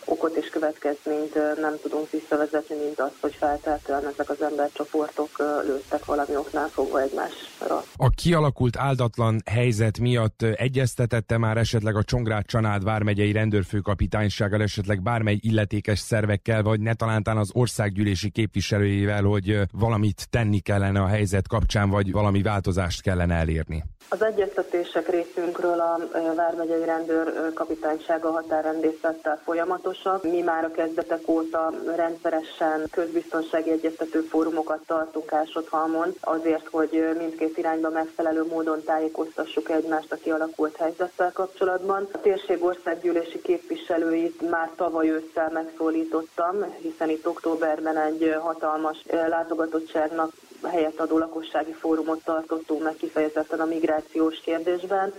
okot 0.04 0.34
és 0.36 0.48
következményt 0.48 1.34
nem 1.60 1.74
tudunk 1.82 2.10
visszavezetni, 2.10 2.76
mint 2.76 3.00
az, 3.00 3.10
hogy 3.20 3.34
feltétlenül 3.34 4.08
ezek 4.08 4.30
az 4.30 4.42
embercsoportok 4.42 5.28
lőttek 5.38 6.04
valami 6.04 6.36
oknál 6.36 6.68
fogva 6.68 7.00
egymásra. 7.00 7.82
A 7.96 8.08
kialakult 8.08 8.76
áldatlan 8.76 9.42
helyzet 9.50 9.98
miatt 9.98 10.42
egyeztetette 10.42 11.38
már 11.38 11.56
esetleg 11.56 11.96
a 11.96 12.02
Csongrád 12.02 12.46
Csanád 12.46 12.84
vármegyei 12.84 13.32
rendőrfőkapitánysággal, 13.32 14.62
esetleg 14.62 15.02
bármely 15.02 15.38
illetékes 15.40 15.98
szervekkel, 15.98 16.62
vagy 16.62 16.80
ne 16.80 16.94
talántán 16.94 17.36
az 17.36 17.50
országgyűlési 17.52 18.30
képviselőjével, 18.30 19.22
hogy 19.22 19.60
valamit 19.72 20.26
tenni 20.30 20.58
kellene 20.60 21.00
a 21.00 21.06
helyzet 21.06 21.48
kapcsán, 21.48 21.90
vagy 21.90 22.12
valami 22.12 22.42
változást 22.42 23.02
kellene 23.02 23.34
elérni? 23.34 23.84
Az 24.08 24.22
egyeztetések 24.22 25.08
részünkről 25.08 25.80
a 25.80 25.98
Vármegyei 26.34 26.84
Rendőr 26.84 27.52
kapitánysága 27.52 28.30
határrendészettel 28.30 29.40
folyamatosak. 29.44 30.22
Mi 30.22 30.40
már 30.40 30.64
a 30.64 30.70
kezdetek 30.70 31.28
óta 31.28 31.72
rendszeresen 31.96 32.86
közbiztonsági 32.90 33.70
egyeztető 33.70 34.20
fórumokat 34.20 34.80
tartunk 34.86 35.32
Ásodhalmon, 35.32 36.14
azért, 36.20 36.68
hogy 36.68 37.14
mindkét 37.18 37.58
irányba 37.58 37.90
megfelelő 37.90 38.44
módon 38.44 38.82
tájékoztassuk 38.84 39.70
egymást 39.70 40.12
a 40.12 40.16
kialakult 40.16 40.76
helyzettel 40.76 41.32
kapcsolatban. 41.32 42.08
A 42.12 42.20
térség 42.20 42.64
országgyűlési 42.64 43.40
képviselőit 43.42 44.50
már 44.50 44.70
tavaly 44.76 45.08
ősszel 45.08 45.50
megszólítottam, 45.52 46.74
hiszen 46.80 47.08
itt 47.10 47.26
októberben 47.26 47.96
egy 47.96 48.36
hatalmas 48.40 49.04
látogatottságnak 49.28 50.32
helyett 50.68 51.00
adó 51.00 51.18
lakossági 51.18 51.72
fórumot 51.72 52.24
tartottunk 52.24 52.82
meg 52.82 52.96
kifejezetten 52.96 53.60
a 53.60 53.64
migrációs 53.64 54.40
kérdésben, 54.40 55.12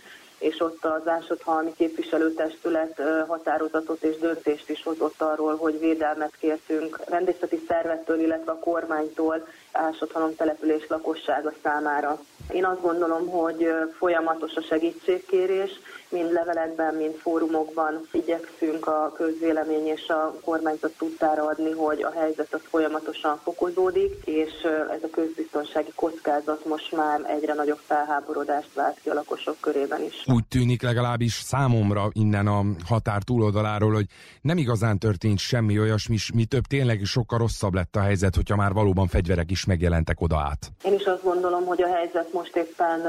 és 0.44 0.60
ott 0.60 0.86
az 0.86 1.08
Ásodhalmi 1.08 1.74
képviselőtestület 1.78 3.02
határozatot 3.28 4.04
és 4.04 4.18
döntést 4.18 4.70
is 4.70 4.84
hozott 4.84 5.22
arról, 5.22 5.56
hogy 5.56 5.80
védelmet 5.80 6.34
kértünk 6.40 7.00
rendészeti 7.10 7.64
szervettől, 7.68 8.20
illetve 8.20 8.52
a 8.52 8.60
kormánytól 8.60 9.48
Ásodhalom 9.72 10.36
település 10.36 10.88
lakossága 10.88 11.54
számára. 11.64 12.20
Én 12.52 12.66
azt 12.66 12.82
gondolom, 12.82 13.28
hogy 13.28 13.68
folyamatos 13.98 14.56
a 14.56 14.62
segítségkérés, 14.62 15.72
mind 16.14 16.32
levelekben, 16.32 16.94
mind 16.96 17.16
fórumokban 17.16 18.08
igyekszünk 18.12 18.88
a 18.88 19.12
közvélemény 19.16 19.88
és 19.88 20.08
a 20.08 20.34
kormányzat 20.46 20.94
tudtára 20.98 21.44
adni, 21.46 21.72
hogy 21.72 22.02
a 22.02 22.12
helyzet 22.20 22.54
az 22.54 22.62
folyamatosan 22.70 23.40
fokozódik, 23.44 24.14
és 24.26 24.52
ez 24.96 25.04
a 25.04 25.10
közbiztonsági 25.12 25.92
kockázat 25.96 26.66
most 26.66 26.96
már 26.96 27.22
egyre 27.28 27.54
nagyobb 27.54 27.80
felháborodást 27.86 28.74
vált 28.74 29.00
ki 29.04 29.10
a 29.10 29.14
lakosok 29.14 29.58
körében 29.60 30.02
is. 30.04 30.24
Úgy 30.34 30.48
tűnik 30.48 30.82
legalábbis 30.82 31.34
számomra 31.34 32.10
innen 32.12 32.48
a 32.48 32.62
határ 32.86 33.22
túloldaláról, 33.24 33.94
hogy 33.94 34.06
nem 34.42 34.58
igazán 34.58 34.98
történt 35.00 35.40
semmi 35.40 35.80
olyasmi, 35.80 36.18
mi 36.34 36.46
több 36.46 36.64
tényleg 36.64 37.02
sokkal 37.04 37.38
rosszabb 37.40 37.74
lett 37.74 37.96
a 37.96 38.00
helyzet, 38.00 38.36
hogyha 38.36 38.56
már 38.56 38.74
valóban 38.74 39.08
fegyverek 39.08 39.52
is 39.52 39.66
megjelentek 39.66 40.22
oda 40.22 40.38
át. 40.38 40.72
Én 40.84 40.94
is 40.94 41.04
azt 41.04 41.24
gondolom, 41.24 41.66
hogy 41.66 41.82
a 41.82 41.94
helyzet 41.96 42.34
most 42.34 42.56
éppen 42.56 43.00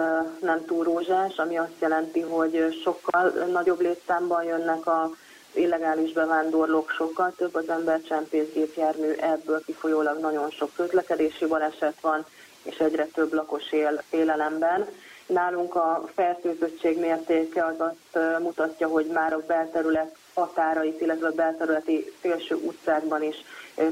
nem 0.40 0.64
túl 0.66 0.84
rózsás, 0.84 1.36
ami 1.36 1.56
azt 1.56 1.80
jelenti, 1.80 2.20
hogy 2.20 2.80
sok 2.84 2.93
sokkal 2.94 3.30
nagyobb 3.30 3.80
létszámban 3.80 4.44
jönnek 4.44 4.86
a 4.86 5.10
illegális 5.52 6.12
bevándorlók, 6.12 6.90
sokkal 6.90 7.32
több 7.36 7.54
az 7.54 7.68
embercsempészgépjármű, 7.68 9.10
ebből 9.10 9.64
kifolyólag 9.64 10.20
nagyon 10.20 10.50
sok 10.50 10.70
közlekedési 10.76 11.46
baleset 11.46 12.00
van, 12.00 12.24
és 12.62 12.76
egyre 12.76 13.04
több 13.04 13.32
lakos 13.32 13.72
él 13.72 14.02
félelemben. 14.08 14.88
Nálunk 15.26 15.74
a 15.74 16.04
fertőzöttség 16.14 16.98
mértéke 16.98 17.64
az 17.64 17.74
azt 17.78 18.42
mutatja, 18.42 18.88
hogy 18.88 19.06
már 19.06 19.32
a 19.32 19.42
belterület 19.46 20.16
határait, 20.34 21.00
illetve 21.00 21.26
a 21.26 21.32
belterületi 21.32 22.12
szélső 22.20 22.54
utcákban 22.54 23.22
is 23.22 23.36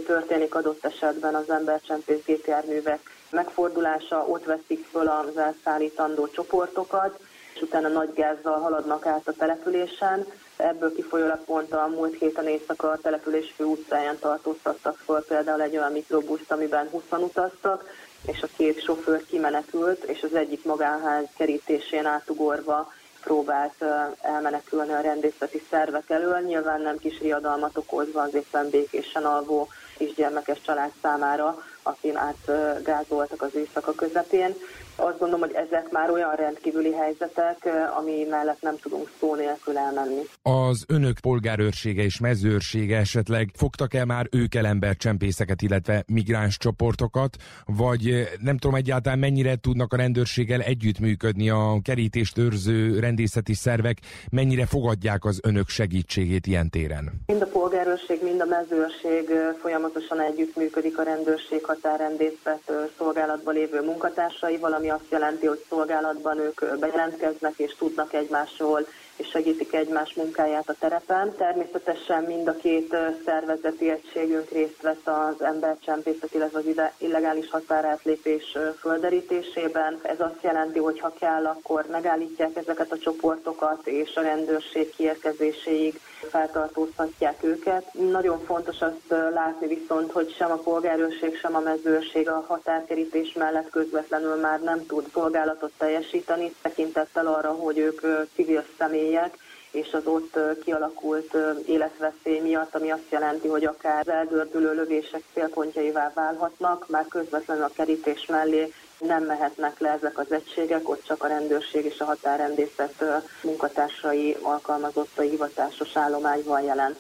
történik 0.06 0.54
adott 0.54 0.84
esetben 0.84 1.34
az 1.34 1.50
embercsempész 1.50 2.24
gépjárművek 2.24 3.00
megfordulása, 3.30 4.24
ott 4.26 4.44
veszik 4.44 4.86
föl 4.90 5.08
az 5.08 5.36
elszállítandó 5.36 6.28
csoportokat, 6.28 7.18
és 7.62 7.68
utána 7.68 7.88
nagy 7.88 8.12
gázzal 8.14 8.58
haladnak 8.58 9.06
át 9.06 9.28
a 9.28 9.32
településen. 9.32 10.26
Ebből 10.56 10.94
kifolyólag 10.94 11.44
pont 11.44 11.72
a 11.72 11.86
múlt 11.86 12.18
héten 12.18 12.48
éjszaka 12.48 12.90
a 12.90 12.98
település 12.98 13.52
fő 13.56 13.64
utcáján 13.64 14.18
tartóztattak 14.18 14.96
föl 15.04 15.24
például 15.24 15.62
egy 15.62 15.76
olyan 15.76 15.92
mikrobuszt, 15.92 16.52
amiben 16.52 16.88
20 16.88 17.02
utaztak, 17.10 17.84
és 18.26 18.42
a 18.42 18.48
két 18.56 18.82
sofőr 18.82 19.24
kimenekült, 19.26 20.04
és 20.04 20.22
az 20.22 20.34
egyik 20.34 20.64
magánház 20.64 21.24
kerítésén 21.36 22.06
átugorva 22.06 22.92
próbált 23.22 23.84
elmenekülni 24.20 24.92
a 24.92 25.00
rendészeti 25.00 25.62
szervek 25.70 26.10
elől, 26.10 26.40
nyilván 26.40 26.80
nem 26.80 26.98
kis 26.98 27.20
riadalmat 27.20 27.76
okozva 27.76 28.22
az 28.22 28.34
éppen 28.34 28.70
békésen 28.70 29.24
alvó 29.24 29.68
kisgyermekes 29.96 30.60
család 30.60 30.90
számára, 31.02 31.58
akin 31.82 32.16
átgázoltak 32.16 33.42
az 33.42 33.54
éjszaka 33.54 33.92
közepén. 33.92 34.54
Azt 34.96 35.18
gondolom, 35.18 35.40
hogy 35.40 35.54
ezek 35.54 35.90
már 35.90 36.10
olyan 36.10 36.34
rendkívüli 36.34 36.92
helyzetek, 36.92 37.68
ami 37.98 38.26
mellett 38.30 38.60
nem 38.60 38.76
tudunk 38.82 39.10
szó 39.20 39.34
nélkül 39.34 39.78
elmenni. 39.78 40.20
Az 40.42 40.84
önök 40.88 41.18
polgárőrsége 41.20 42.02
és 42.02 42.20
mezőrsége 42.20 42.96
esetleg 42.96 43.50
fogtak-e 43.54 44.04
már 44.04 44.26
ők 44.30 44.54
el 44.54 44.94
csempészeket, 44.96 45.62
illetve 45.62 46.04
migráns 46.06 46.56
csoportokat, 46.56 47.36
vagy 47.66 48.28
nem 48.40 48.58
tudom 48.58 48.76
egyáltalán 48.76 49.18
mennyire 49.18 49.56
tudnak 49.56 49.92
a 49.92 49.96
rendőrséggel 49.96 50.60
együttműködni 50.60 51.50
a 51.50 51.80
kerítést 51.82 52.38
őrző 52.38 52.98
rendészeti 52.98 53.54
szervek, 53.54 53.98
mennyire 54.30 54.66
fogadják 54.66 55.24
az 55.24 55.40
önök 55.42 55.68
segítségét 55.68 56.46
ilyen 56.46 56.70
téren? 56.70 57.12
Mind 57.26 57.42
a 57.42 57.46
polgárőrség, 57.46 58.22
mind 58.22 58.40
a 58.40 58.44
mezőrség 58.44 59.30
folyamatosan 59.60 60.20
együttműködik 60.20 60.98
a 60.98 61.02
rendőrség 61.02 61.64
határrendészet 61.64 62.72
szolgálatban 62.98 63.54
lévő 63.54 63.80
munkatársaival, 63.80 64.72
ami 64.82 64.90
azt 64.90 65.10
jelenti, 65.10 65.46
hogy 65.46 65.64
szolgálatban 65.68 66.38
ők 66.38 66.78
bejelentkeznek 66.78 67.52
és 67.56 67.74
tudnak 67.78 68.12
egymásról 68.12 68.86
és 69.16 69.28
segítik 69.28 69.72
egymás 69.72 70.14
munkáját 70.14 70.68
a 70.68 70.74
terepen. 70.78 71.34
Természetesen 71.36 72.22
mind 72.22 72.48
a 72.48 72.56
két 72.56 72.96
szervezeti 73.24 73.90
egységünk 73.90 74.50
részt 74.50 74.82
vesz 74.82 75.06
az 75.06 75.42
embercsempészet, 75.42 76.34
illetve 76.34 76.58
az 76.58 76.92
illegális 76.98 77.50
határátlépés 77.50 78.58
földerítésében. 78.80 80.00
Ez 80.02 80.20
azt 80.20 80.42
jelenti, 80.42 80.78
hogy 80.78 81.00
ha 81.00 81.12
kell, 81.18 81.46
akkor 81.46 81.86
megállítják 81.90 82.56
ezeket 82.56 82.92
a 82.92 82.98
csoportokat, 82.98 83.86
és 83.86 84.14
a 84.14 84.20
rendőrség 84.20 84.94
kiérkezéséig 84.96 86.00
feltartóztatják 86.30 87.42
őket. 87.42 87.94
Nagyon 87.94 88.44
fontos 88.44 88.80
azt 88.80 89.32
látni 89.34 89.66
viszont, 89.66 90.12
hogy 90.12 90.34
sem 90.34 90.50
a 90.50 90.56
polgárőrség, 90.56 91.38
sem 91.38 91.54
a 91.56 91.60
mezőrség 91.60 92.28
a 92.28 92.44
határkerítés 92.48 93.32
mellett 93.32 93.70
közvetlenül 93.70 94.34
már 94.34 94.60
nem 94.60 94.86
tud 94.86 95.06
szolgálatot 95.12 95.72
teljesíteni, 95.78 96.54
tekintettel 96.62 97.26
arra, 97.26 97.50
hogy 97.50 97.78
ők 97.78 98.00
civil 98.34 98.64
személyek, 99.02 99.36
és 99.70 99.92
az 99.92 100.06
ott 100.06 100.38
kialakult 100.64 101.36
életveszély 101.66 102.38
miatt, 102.40 102.74
ami 102.74 102.90
azt 102.90 103.10
jelenti, 103.10 103.48
hogy 103.48 103.64
akár 103.64 104.08
elgördülő 104.08 104.74
lövések 104.74 105.22
célpontjaivá 105.34 106.10
válhatnak, 106.14 106.88
már 106.88 107.06
közvetlenül 107.08 107.64
a 107.64 107.70
kerítés 107.76 108.26
mellé 108.26 108.72
nem 108.98 109.24
mehetnek 109.24 109.78
le 109.78 109.90
ezek 109.90 110.18
az 110.18 110.32
egységek, 110.32 110.88
ott 110.88 111.04
csak 111.04 111.22
a 111.22 111.26
rendőrség 111.26 111.84
és 111.84 112.00
a 112.00 112.04
határrendészet 112.04 113.04
munkatársai, 113.42 114.36
alkalmazottai, 114.42 115.28
hivatásos 115.28 115.96
állomány 115.96 116.42
van 116.44 116.62
jelen. 116.62 116.96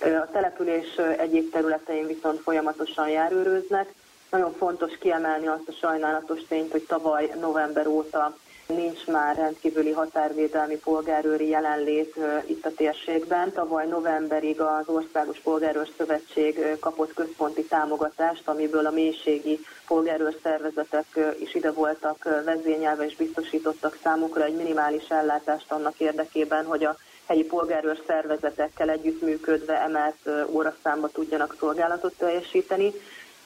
A 0.00 0.30
település 0.32 0.96
egyéb 1.18 1.50
területein 1.50 2.06
viszont 2.06 2.40
folyamatosan 2.40 3.08
járőröznek. 3.08 3.92
Nagyon 4.30 4.54
fontos 4.58 4.98
kiemelni 4.98 5.46
azt 5.46 5.68
a 5.68 5.72
sajnálatos 5.72 6.40
tényt, 6.48 6.70
hogy 6.70 6.82
tavaly 6.82 7.32
november 7.40 7.86
óta 7.86 8.36
nincs 8.74 9.06
már 9.06 9.36
rendkívüli 9.36 9.90
határvédelmi 9.90 10.76
polgárőri 10.76 11.48
jelenlét 11.48 12.16
itt 12.46 12.66
a 12.66 12.74
térségben. 12.74 13.52
Tavaly 13.52 13.86
novemberig 13.86 14.60
az 14.60 14.88
Országos 14.88 15.38
Polgárőr 15.38 15.88
Szövetség 15.96 16.76
kapott 16.80 17.14
központi 17.14 17.64
támogatást, 17.64 18.48
amiből 18.48 18.86
a 18.86 18.90
mélységi 18.90 19.58
polgárőr 19.86 20.36
szervezetek 20.42 21.06
is 21.40 21.54
ide 21.54 21.70
voltak 21.70 22.42
vezényelve 22.44 23.04
és 23.04 23.16
biztosítottak 23.16 23.98
számukra 24.02 24.44
egy 24.44 24.56
minimális 24.56 25.08
ellátást 25.08 25.72
annak 25.72 26.00
érdekében, 26.00 26.64
hogy 26.64 26.84
a 26.84 26.96
helyi 27.26 27.44
polgárőr 27.44 27.98
szervezetekkel 28.06 28.90
együttműködve 28.90 29.80
emelt 29.80 30.16
óraszámba 30.48 31.08
tudjanak 31.08 31.56
szolgálatot 31.58 32.14
teljesíteni. 32.18 32.92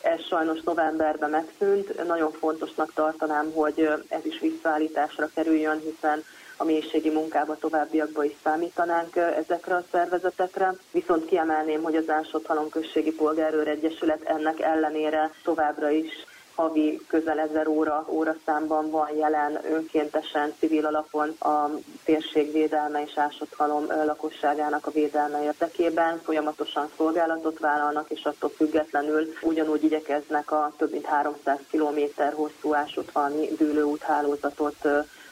Ez 0.07 0.21
sajnos 0.21 0.61
novemberben 0.63 1.31
megszűnt. 1.31 2.07
Nagyon 2.07 2.33
fontosnak 2.33 2.93
tartanám, 2.93 3.53
hogy 3.53 3.89
ez 4.09 4.25
is 4.25 4.39
visszaállításra 4.41 5.31
kerüljön, 5.35 5.79
hiszen 5.79 6.25
a 6.57 6.65
mélységi 6.65 7.11
munkába 7.11 7.57
továbbiakban 7.57 8.25
is 8.25 8.35
számítanánk 8.43 9.17
ezekre 9.17 9.75
a 9.75 9.85
szervezetekre. 9.91 10.75
Viszont 10.91 11.25
kiemelném, 11.25 11.83
hogy 11.83 11.97
az 11.97 12.09
Ásott 12.09 12.47
Halom 12.47 12.69
Községi 12.69 13.13
Polgárőr 13.13 13.69
Egyesület 13.69 14.23
ennek 14.23 14.61
ellenére 14.61 15.31
továbbra 15.45 15.91
is 15.91 16.27
havi 16.57 17.01
közel 17.07 17.39
ezer 17.39 17.67
óra 17.67 18.07
óraszámban 18.09 18.91
van 18.91 19.17
jelen 19.17 19.59
önkéntesen 19.71 20.55
civil 20.59 20.87
alapon 20.87 21.29
a 21.29 21.71
térség 22.05 22.53
védelme 22.53 23.03
és 23.03 23.13
ásott 23.19 23.55
halom 23.55 23.87
lakosságának 23.87 24.87
a 24.87 24.91
védelme 24.91 25.43
érdekében. 25.43 26.21
Folyamatosan 26.25 26.91
szolgálatot 26.97 27.59
vállalnak, 27.59 28.11
és 28.11 28.25
attól 28.25 28.51
függetlenül 28.51 29.33
ugyanúgy 29.43 29.85
igyekeznek 29.85 30.53
a 30.53 30.73
több 30.77 30.93
mint 30.93 31.07
300 31.07 31.59
km 31.71 32.01
hosszú 32.35 32.75
ásott 32.75 33.11
halmi 33.13 33.49
dűlőúthálózatot 33.59 34.89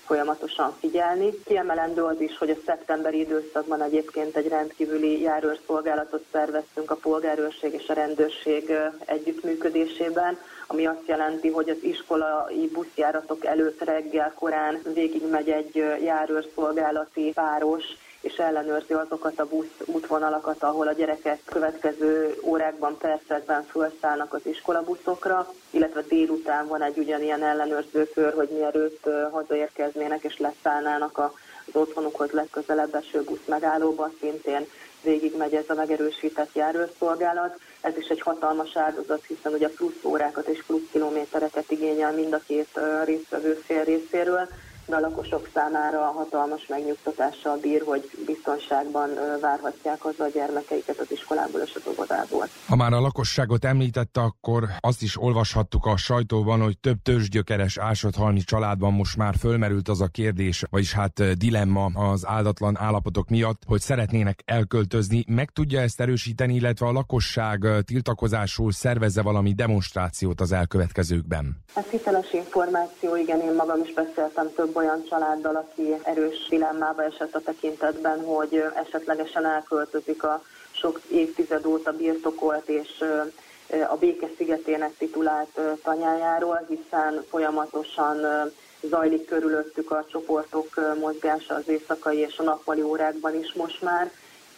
folyamatosan 0.07 0.75
figyelni. 0.81 1.31
Kiemelendő 1.45 2.03
az 2.03 2.21
is, 2.21 2.39
hogy 2.39 2.51
a 2.51 2.57
szeptemberi 2.67 3.19
időszakban 3.19 3.83
egyébként 3.83 4.37
egy 4.37 4.49
rendkívüli 4.49 5.21
járőrszolgálatot 5.21 6.25
szerveztünk 6.33 6.91
a 6.91 6.97
polgárőrség 6.97 7.73
és 7.73 7.89
a 7.89 7.93
rendőrség 7.93 8.73
együttműködésében, 9.05 10.39
ami 10.67 10.87
azt 10.87 11.07
jelenti, 11.07 11.49
hogy 11.49 11.69
az 11.69 11.83
iskolai 11.83 12.71
buszjáratok 12.73 13.45
előtt 13.45 13.85
reggel 13.85 14.33
korán 14.35 14.81
végigmegy 14.95 15.49
egy 15.49 15.75
járőrszolgálati 16.03 17.31
páros, 17.35 17.85
és 18.25 18.37
ellenőrzi 18.37 18.93
azokat 18.93 19.41
a 19.41 19.47
busz 19.47 19.81
útvonalakat, 19.85 20.63
ahol 20.63 20.89
a 20.89 20.93
gyerekek 20.93 21.41
következő 21.45 22.37
órákban, 22.43 22.99
percekben 22.99 23.65
felszállnak 23.65 24.35
az 24.35 24.41
iskolabuszokra, 24.43 25.53
illetve 25.71 26.03
délután 26.09 26.67
van 26.67 26.83
egy 26.83 26.99
ugyanilyen 26.99 27.43
ellenőrzőkör, 27.43 28.35
hogy 28.35 28.49
mielőtt 28.49 29.09
hazaérkeznének 29.31 30.23
és 30.25 30.39
leszállnának 30.39 31.19
az 31.19 31.77
otthonukhoz 31.77 32.31
legközelebb 32.31 32.95
eső 32.95 33.23
busz 33.23 33.47
megállóban, 33.47 34.17
szintén 34.21 34.67
végigmegy 35.03 35.55
ez 35.55 35.69
a 35.69 35.75
megerősített 35.75 36.55
járőrszolgálat. 36.55 37.59
Ez 37.81 37.97
is 37.97 38.07
egy 38.07 38.21
hatalmas 38.21 38.77
áldozat, 38.77 39.25
hiszen 39.27 39.53
ugye 39.53 39.69
plusz 39.69 40.05
órákat 40.05 40.47
és 40.47 40.63
plusz 40.67 40.89
kilométereket 40.93 41.71
igényel 41.71 42.13
mind 42.13 42.33
a 42.33 42.41
két 42.47 42.81
résztvevő 43.05 43.53
fél 43.53 43.85
részéről, 43.85 44.49
de 44.87 44.97
a 44.97 45.01
lakosok 45.01 45.49
számára 45.55 45.99
hatalmas 45.99 46.67
megnyugtatással 46.67 47.59
bír, 47.61 47.83
hogy 47.87 48.11
biztonságban 48.27 49.11
várhatják 49.41 50.01
haza 50.01 50.25
a 50.25 50.29
gyermekeiket 50.29 50.99
az 50.99 51.11
iskolából 51.11 51.61
és 51.61 51.73
az 51.75 51.83
óvodából. 51.91 52.49
Ha 52.69 52.77
már 52.77 52.93
a 52.93 53.01
lakosságot 53.01 53.65
említette, 53.65 54.21
akkor 54.21 54.65
azt 54.81 55.03
is 55.03 55.21
olvashattuk 55.21 55.87
a 55.87 55.97
sajtóban, 55.97 56.61
hogy 56.61 56.79
több 56.79 57.03
törzsgyökeres 57.03 57.79
ásathalmi 57.79 58.41
családban 58.41 58.93
most 58.93 59.17
már 59.17 59.35
fölmerült 59.39 59.89
az 59.89 60.01
a 60.01 60.07
kérdés, 60.07 60.65
vagyis 60.71 60.93
hát 60.93 61.37
dilemma 61.39 61.85
az 61.85 62.27
áldatlan 62.27 62.77
állapotok 62.79 63.29
miatt, 63.29 63.63
hogy 63.67 63.81
szeretnének 63.81 64.43
elköltözni. 64.45 65.25
Meg 65.29 65.51
tudja 65.51 65.81
ezt 65.81 66.01
erősíteni, 66.01 66.55
illetve 66.55 66.87
a 66.87 66.93
lakosság 66.93 67.67
tiltakozásul 67.85 68.73
szervezze 68.73 69.23
valami 69.23 69.53
demonstrációt 69.53 70.41
az 70.41 70.53
elkövetkezőkben? 70.53 71.57
Ez 71.75 71.85
hiteles 71.85 72.33
információ, 72.33 73.17
igen, 73.17 73.41
én 73.41 73.55
magam 73.55 73.81
is 73.85 73.93
beszéltem 73.93 74.53
több 74.57 74.74
több 74.75 74.83
olyan 74.83 75.05
családdal, 75.09 75.57
aki 75.57 75.95
erős 76.03 76.47
dilemmába 76.49 77.05
esett 77.05 77.35
a 77.35 77.41
tekintetben, 77.41 78.25
hogy 78.25 78.65
esetlegesen 78.75 79.45
elköltözik 79.47 80.23
a 80.23 80.43
sok 80.71 81.01
évtized 81.09 81.67
óta 81.67 81.93
birtokolt 81.93 82.69
és 82.69 83.05
a 83.89 83.97
Béke 83.97 84.27
szigetének 84.37 84.97
titulált 84.97 85.61
tanyájáról, 85.83 86.67
hiszen 86.69 87.25
folyamatosan 87.29 88.51
zajlik 88.83 89.27
körülöttük 89.27 89.91
a 89.91 90.05
csoportok 90.11 90.97
mozgása 91.01 91.55
az 91.55 91.69
éjszakai 91.69 92.19
és 92.19 92.39
a 92.39 92.43
nappali 92.43 92.83
órákban 92.83 93.35
is 93.35 93.53
most 93.53 93.83
már, 93.83 94.11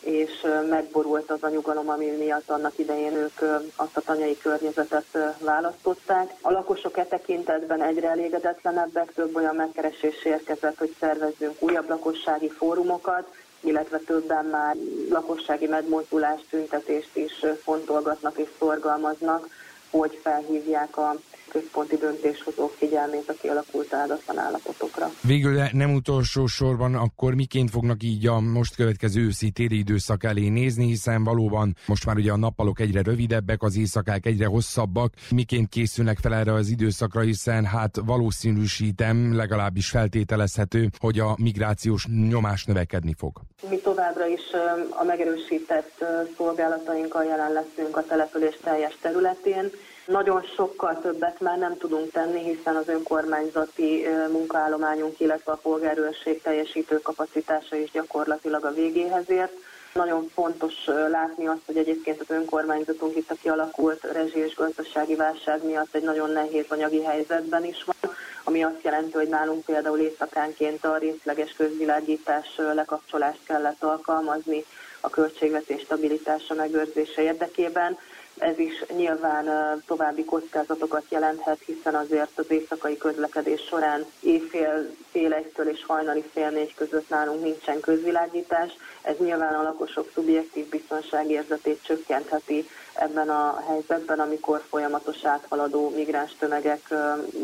és 0.06 0.46
megborult 0.68 1.30
az 1.30 1.42
a 1.42 1.48
nyugalom, 1.48 1.88
ami 1.88 2.06
miatt 2.06 2.50
annak 2.50 2.78
idején 2.78 3.16
ők 3.16 3.40
azt 3.76 3.96
a 3.96 4.00
tanyai 4.00 4.38
környezetet 4.38 5.34
választották. 5.38 6.34
A 6.40 6.50
lakosok 6.50 6.96
e 6.98 7.04
tekintetben 7.04 7.82
egyre 7.82 8.08
elégedetlenebbek, 8.08 9.12
több 9.14 9.36
olyan 9.36 9.54
megkeresés 9.54 10.24
érkezett, 10.24 10.78
hogy 10.78 10.94
szervezzünk 11.00 11.62
újabb 11.62 11.88
lakossági 11.88 12.48
fórumokat, 12.48 13.34
illetve 13.60 13.98
többen 13.98 14.44
már 14.44 14.76
lakossági 15.10 15.66
megmozdulást, 15.66 16.44
tüntetést 16.50 17.16
is 17.16 17.44
fontolgatnak 17.62 18.38
és 18.38 18.48
szorgalmaznak, 18.58 19.48
hogy 19.90 20.18
felhívják 20.22 20.96
a 20.96 21.16
központi 21.48 21.96
döntéshozók 21.96 22.74
figyelmét 22.78 23.28
a 23.28 23.34
kialakult 23.40 23.94
áldatlan 23.94 24.38
állapotokra. 24.38 25.10
Végül 25.22 25.62
nem 25.72 25.94
utolsó 25.94 26.46
sorban 26.46 26.94
akkor 26.94 27.34
miként 27.34 27.70
fognak 27.70 28.02
így 28.02 28.26
a 28.26 28.40
most 28.40 28.74
következő 28.74 29.24
őszi 29.24 29.50
téli 29.50 29.78
időszak 29.78 30.24
elé 30.24 30.48
nézni, 30.48 30.86
hiszen 30.86 31.24
valóban 31.24 31.76
most 31.86 32.06
már 32.06 32.16
ugye 32.16 32.32
a 32.32 32.36
nappalok 32.36 32.80
egyre 32.80 33.02
rövidebbek, 33.02 33.62
az 33.62 33.76
éjszakák 33.76 34.26
egyre 34.26 34.46
hosszabbak. 34.46 35.12
Miként 35.30 35.68
készülnek 35.68 36.18
fel 36.18 36.34
erre 36.34 36.52
az 36.52 36.68
időszakra, 36.68 37.20
hiszen 37.20 37.64
hát 37.64 37.96
valószínűsítem, 38.04 39.36
legalábbis 39.36 39.88
feltételezhető, 39.88 40.88
hogy 40.98 41.18
a 41.18 41.36
migrációs 41.38 42.06
nyomás 42.06 42.64
növekedni 42.64 43.14
fog. 43.18 43.40
Mi 43.70 43.78
továbbra 43.78 44.26
is 44.26 44.42
a 44.90 45.04
megerősített 45.04 46.04
szolgálatainkkal 46.36 47.24
jelen 47.24 47.52
leszünk 47.52 47.96
a 47.96 48.04
település 48.04 48.56
teljes 48.62 48.96
területén, 49.00 49.70
nagyon 50.06 50.42
sokkal 50.56 51.00
többet 51.00 51.40
már 51.40 51.58
nem 51.58 51.76
tudunk 51.76 52.10
tenni, 52.10 52.42
hiszen 52.42 52.76
az 52.76 52.88
önkormányzati 52.88 54.06
munkaállományunk, 54.30 55.20
illetve 55.20 55.52
a 55.52 55.58
polgárőrség 55.62 56.42
teljesítő 56.42 57.00
kapacitása 57.00 57.76
is 57.76 57.90
gyakorlatilag 57.90 58.64
a 58.64 58.72
végéhez 58.72 59.30
ért. 59.30 59.52
Nagyon 59.92 60.30
fontos 60.34 60.74
látni 61.10 61.46
azt, 61.46 61.62
hogy 61.66 61.76
egyébként 61.76 62.20
az 62.20 62.30
önkormányzatunk 62.30 63.16
itt 63.16 63.30
a 63.30 63.34
kialakult 63.42 64.02
rezsi 64.12 64.38
és 64.38 64.54
gazdasági 64.54 65.14
válság 65.14 65.64
miatt 65.64 65.94
egy 65.94 66.02
nagyon 66.02 66.30
nehéz 66.30 66.64
anyagi 66.68 67.02
helyzetben 67.02 67.64
is 67.64 67.84
van, 67.84 68.12
ami 68.44 68.62
azt 68.62 68.82
jelenti, 68.82 69.12
hogy 69.12 69.28
nálunk 69.28 69.64
például 69.64 69.98
éjszakánként 69.98 70.84
a 70.84 70.96
részleges 70.96 71.52
közvilágítás 71.56 72.56
lekapcsolást 72.74 73.40
kellett 73.46 73.82
alkalmazni 73.82 74.64
a 75.00 75.10
költségvetés 75.10 75.80
stabilitása 75.80 76.54
megőrzése 76.54 77.22
érdekében. 77.22 77.98
Ez 78.38 78.58
is 78.58 78.84
nyilván 78.96 79.82
további 79.86 80.24
kockázatokat 80.24 81.04
jelenthet, 81.08 81.58
hiszen 81.66 81.94
azért 81.94 82.38
az 82.38 82.50
éjszakai 82.50 82.96
közlekedés 82.96 83.60
során 83.60 84.06
éjfél 84.20 84.90
fél 85.10 85.32
egytől 85.32 85.68
és 85.68 85.84
hajnali 85.86 86.24
fél 86.32 86.50
négy 86.50 86.74
között 86.74 87.08
nálunk 87.08 87.42
nincsen 87.42 87.80
közvilágítás. 87.80 88.72
Ez 89.02 89.14
nyilván 89.18 89.54
a 89.54 89.62
lakosok 89.62 90.10
szubjektív 90.14 90.68
biztonságérzetét 90.68 91.82
csökkentheti 91.82 92.68
ebben 92.94 93.28
a 93.28 93.62
helyzetben, 93.68 94.20
amikor 94.20 94.62
folyamatos 94.68 95.24
áthaladó 95.24 95.90
migráns 95.90 96.34
tömegek 96.38 96.94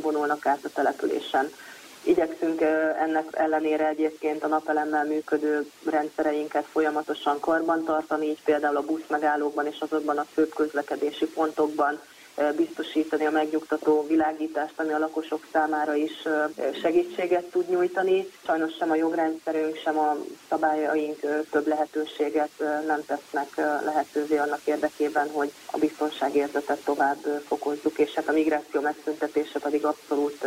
vonulnak 0.02 0.46
át 0.46 0.64
a 0.64 0.68
településen. 0.68 1.50
Igyekszünk 2.04 2.60
ennek 3.00 3.26
ellenére 3.32 3.88
egyébként 3.88 4.42
a 4.44 4.46
napelemmel 4.46 5.04
működő 5.04 5.70
rendszereinket 5.90 6.64
folyamatosan 6.64 7.40
karbantartani, 7.40 8.26
így 8.26 8.42
például 8.44 8.76
a 8.76 8.84
buszmegállókban 8.84 9.66
és 9.66 9.80
azokban 9.80 10.18
a 10.18 10.26
főbb 10.34 10.54
közlekedési 10.54 11.26
pontokban 11.26 12.00
biztosítani 12.56 13.26
a 13.26 13.30
megnyugtató 13.30 14.06
világítást, 14.06 14.72
ami 14.76 14.92
a 14.92 14.98
lakosok 14.98 15.46
számára 15.52 15.94
is 15.94 16.12
segítséget 16.82 17.44
tud 17.44 17.68
nyújtani. 17.68 18.26
Sajnos 18.46 18.74
sem 18.78 18.90
a 18.90 18.94
jogrendszerünk, 18.94 19.76
sem 19.76 19.98
a 19.98 20.16
szabályaink 20.48 21.20
több 21.50 21.66
lehetőséget 21.66 22.50
nem 22.86 23.04
tesznek 23.06 23.56
lehetővé 23.84 24.36
annak 24.36 24.60
érdekében, 24.64 25.30
hogy 25.30 25.52
a 25.66 25.78
biztonságérzetet 25.78 26.84
tovább 26.84 27.42
fokozzuk, 27.46 27.98
és 27.98 28.12
hát 28.14 28.28
a 28.28 28.32
migráció 28.32 28.80
megszüntetése 28.80 29.58
pedig 29.58 29.84
abszolút 29.84 30.46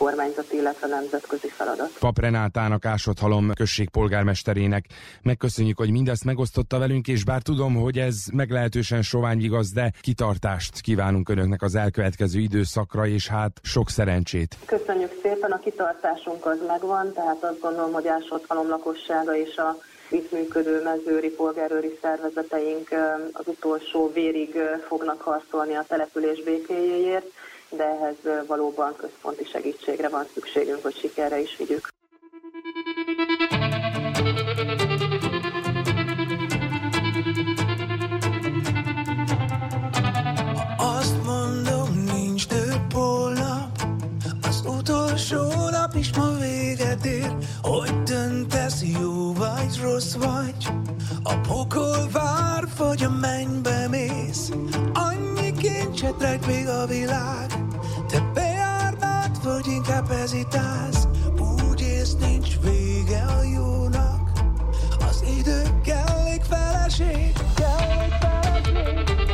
kormányzati, 0.00 0.56
illetve 0.56 0.86
nemzetközi 0.86 1.48
feladat. 1.48 1.90
Pap 1.98 2.18
Renátának 2.18 2.84
Ásodhalom 2.84 3.52
község 3.54 3.88
polgármesterének 3.88 4.84
megköszönjük, 5.22 5.78
hogy 5.78 5.90
mindezt 5.90 6.24
megosztotta 6.24 6.78
velünk, 6.78 7.08
és 7.08 7.24
bár 7.24 7.42
tudom, 7.42 7.74
hogy 7.74 7.98
ez 7.98 8.16
meglehetősen 8.32 9.02
sovány 9.02 9.40
igaz, 9.42 9.72
de 9.72 9.92
kitartást 10.00 10.80
kívánunk 10.80 11.28
Önöknek 11.28 11.62
az 11.62 11.74
elkövetkező 11.74 12.40
időszakra, 12.40 13.06
és 13.06 13.28
hát 13.28 13.60
sok 13.62 13.90
szerencsét. 13.90 14.56
Köszönjük 14.64 15.12
szépen, 15.22 15.50
a 15.50 15.58
kitartásunk 15.58 16.46
az 16.46 16.58
megvan, 16.66 17.12
tehát 17.12 17.44
azt 17.44 17.60
gondolom, 17.60 17.92
hogy 17.92 18.06
Ásodhalom 18.06 18.68
lakossága 18.68 19.36
és 19.36 19.56
a 19.56 19.76
itt 20.10 20.32
működő 20.32 20.82
mezőri 20.82 21.28
polgárőri 21.28 21.98
szervezeteink 22.02 22.88
az 23.32 23.46
utolsó 23.46 24.10
vérig 24.14 24.58
fognak 24.88 25.20
harcolni 25.20 25.74
a 25.74 25.84
település 25.88 26.42
békéjéért 26.42 27.26
de 27.70 27.84
ehhez 27.84 28.46
valóban 28.46 28.96
központi 28.96 29.44
segítségre 29.44 30.08
van 30.08 30.26
szükségünk, 30.34 30.82
hogy 30.82 30.96
sikerre 30.96 31.40
is 31.40 31.56
vigyük. 31.56 31.88
Azt 40.76 41.24
mondom, 41.24 42.04
nincs 42.12 42.46
több 42.46 42.94
az 42.94 43.69
utolsó 45.20 45.68
nap 45.70 45.94
is 45.94 46.12
ma 46.16 46.30
véget 46.40 47.04
ér, 47.04 47.36
hogy 47.62 48.02
döntesz, 48.02 48.82
jó 49.00 49.32
vagy, 49.32 49.80
rossz 49.82 50.14
vagy, 50.14 50.68
a 51.22 51.34
pokol 51.34 52.08
vár, 52.12 52.64
vagy 52.76 53.02
a 53.02 53.10
mennybe 53.10 53.88
mész, 53.88 54.50
annyi 54.92 55.52
kincset 55.52 56.14
rejt 56.20 56.46
még 56.46 56.68
a 56.68 56.86
világ, 56.86 57.58
vagy 59.42 59.66
inkább 59.66 60.08
hezitálsz? 60.08 61.06
Úgy 61.70 61.80
ész 61.80 62.14
nincs 62.20 62.60
vége 62.62 63.22
a 63.22 63.42
jónak. 63.42 64.30
Az 65.00 65.24
idő 65.38 65.62
kellik 65.84 66.42
feleség 66.42 67.32
Kellik 67.54 68.12
feleség 68.20 69.29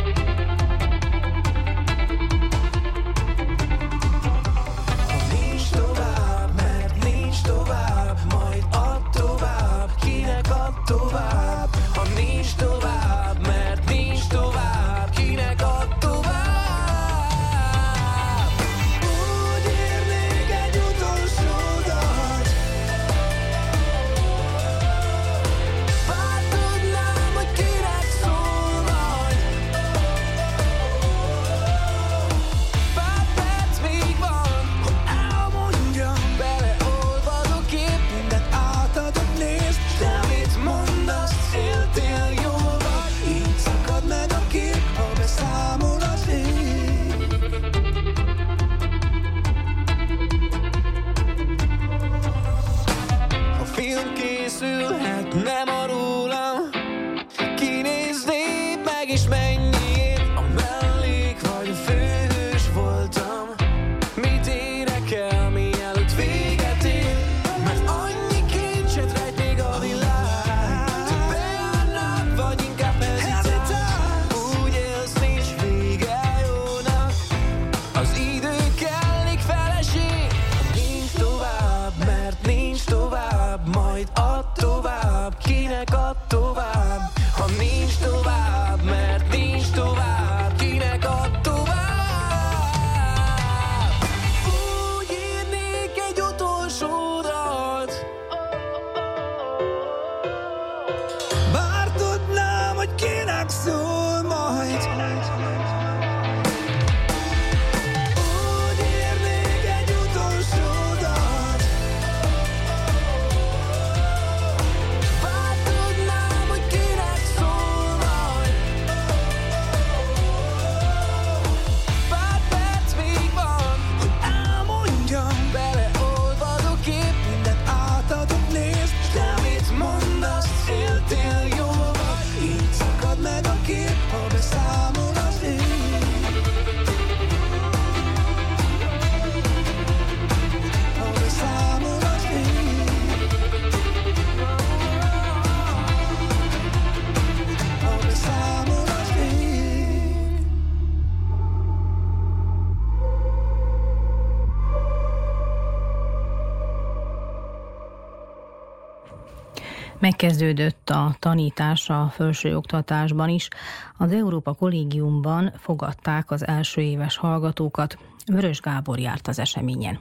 Megkezdődött 160.26 160.90
a 160.90 161.16
tanítás 161.18 161.90
a 161.90 162.08
felsőoktatásban 162.14 163.28
is. 163.28 163.48
Az 163.96 164.12
Európa 164.12 164.54
Kollégiumban 164.54 165.52
fogadták 165.56 166.30
az 166.30 166.46
első 166.46 166.80
éves 166.80 167.16
hallgatókat. 167.16 167.98
Vörös 168.26 168.60
Gábor 168.60 168.98
járt 168.98 169.28
az 169.28 169.38
eseményen. 169.38 169.98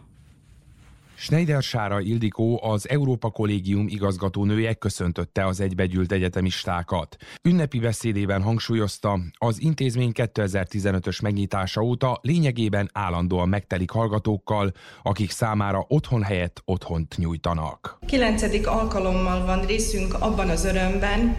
Schneider 1.17 1.61
Sára 1.61 1.99
Ildikó, 1.99 2.59
az 2.63 2.89
Európa 2.89 3.29
Kollégium 3.29 3.87
igazgatónője 3.87 4.73
köszöntötte 4.73 5.45
az 5.45 5.59
egybegyűlt 5.59 6.11
egyetemistákat. 6.11 7.15
Ünnepi 7.41 7.79
beszédében 7.79 8.41
hangsúlyozta, 8.41 9.19
az 9.37 9.61
intézmény 9.61 10.11
2015-ös 10.13 11.21
megnyitása 11.21 11.81
óta 11.81 12.19
lényegében 12.21 12.89
állandóan 12.93 13.49
megtelik 13.49 13.89
hallgatókkal, 13.89 14.71
akik 15.03 15.31
számára 15.31 15.85
otthon 15.87 16.23
helyett 16.23 16.61
otthont 16.65 17.17
nyújtanak. 17.17 17.97
Kilencedik 18.05 18.67
alkalommal 18.67 19.45
van 19.45 19.65
részünk 19.65 20.13
abban 20.13 20.49
az 20.49 20.65
örömben, 20.65 21.35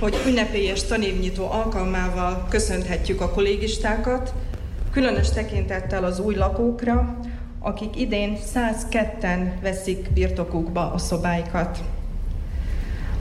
hogy 0.00 0.16
ünnepélyes 0.26 0.84
tanévnyitó 0.84 1.50
alkalmával 1.50 2.46
köszönhetjük 2.48 3.20
a 3.20 3.30
kollégistákat, 3.30 4.34
különös 4.90 5.30
tekintettel 5.30 6.04
az 6.04 6.20
új 6.20 6.34
lakókra, 6.34 7.18
akik 7.60 8.00
idén 8.00 8.36
102-en 8.54 9.52
veszik 9.62 10.10
birtokukba 10.12 10.92
a 10.92 10.98
szobáikat. 10.98 11.82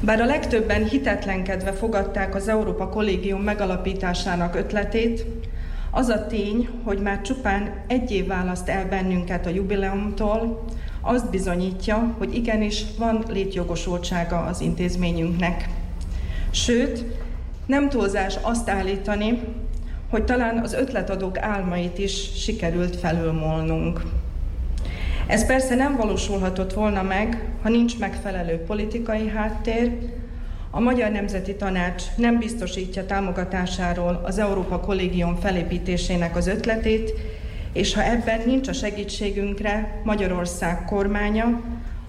Bár 0.01 0.21
a 0.21 0.25
legtöbben 0.25 0.85
hitetlenkedve 0.85 1.71
fogadták 1.71 2.35
az 2.35 2.47
Európa 2.47 2.89
Kollégium 2.89 3.41
megalapításának 3.41 4.55
ötletét, 4.55 5.25
Az 5.91 6.07
a 6.07 6.27
tény, 6.27 6.69
hogy 6.83 6.99
már 6.99 7.21
csupán 7.21 7.73
egy 7.87 8.11
év 8.11 8.27
választ 8.27 8.69
el 8.69 8.85
bennünket 8.85 9.45
a 9.45 9.49
jubileumtól, 9.49 10.65
azt 11.01 11.29
bizonyítja, 11.29 12.15
hogy 12.17 12.35
igenis 12.35 12.83
van 12.97 13.23
létjogosultsága 13.29 14.39
az 14.39 14.61
intézményünknek. 14.61 15.69
Sőt, 16.51 17.05
nem 17.65 17.89
túlzás 17.89 18.37
azt 18.41 18.69
állítani, 18.69 19.39
hogy 20.09 20.25
talán 20.25 20.57
az 20.57 20.73
ötletadók 20.73 21.37
álmait 21.37 21.97
is 21.97 22.41
sikerült 22.43 22.95
felülmolnunk. 22.95 24.01
Ez 25.29 25.45
persze 25.45 25.75
nem 25.75 25.95
valósulhatott 25.95 26.73
volna 26.73 27.03
meg, 27.03 27.43
ha 27.61 27.69
nincs 27.69 27.99
megfelelő 27.99 28.57
politikai 28.57 29.27
háttér, 29.27 29.91
a 30.71 30.79
Magyar 30.79 31.11
Nemzeti 31.11 31.55
Tanács 31.55 32.03
nem 32.15 32.37
biztosítja 32.37 33.05
támogatásáról 33.05 34.21
az 34.25 34.37
Európa 34.37 34.79
Kollégium 34.79 35.35
felépítésének 35.35 36.35
az 36.35 36.47
ötletét, 36.47 37.13
és 37.73 37.93
ha 37.93 38.03
ebben 38.03 38.41
nincs 38.45 38.67
a 38.67 38.73
segítségünkre 38.73 40.01
Magyarország 40.03 40.85
kormánya, 40.85 41.61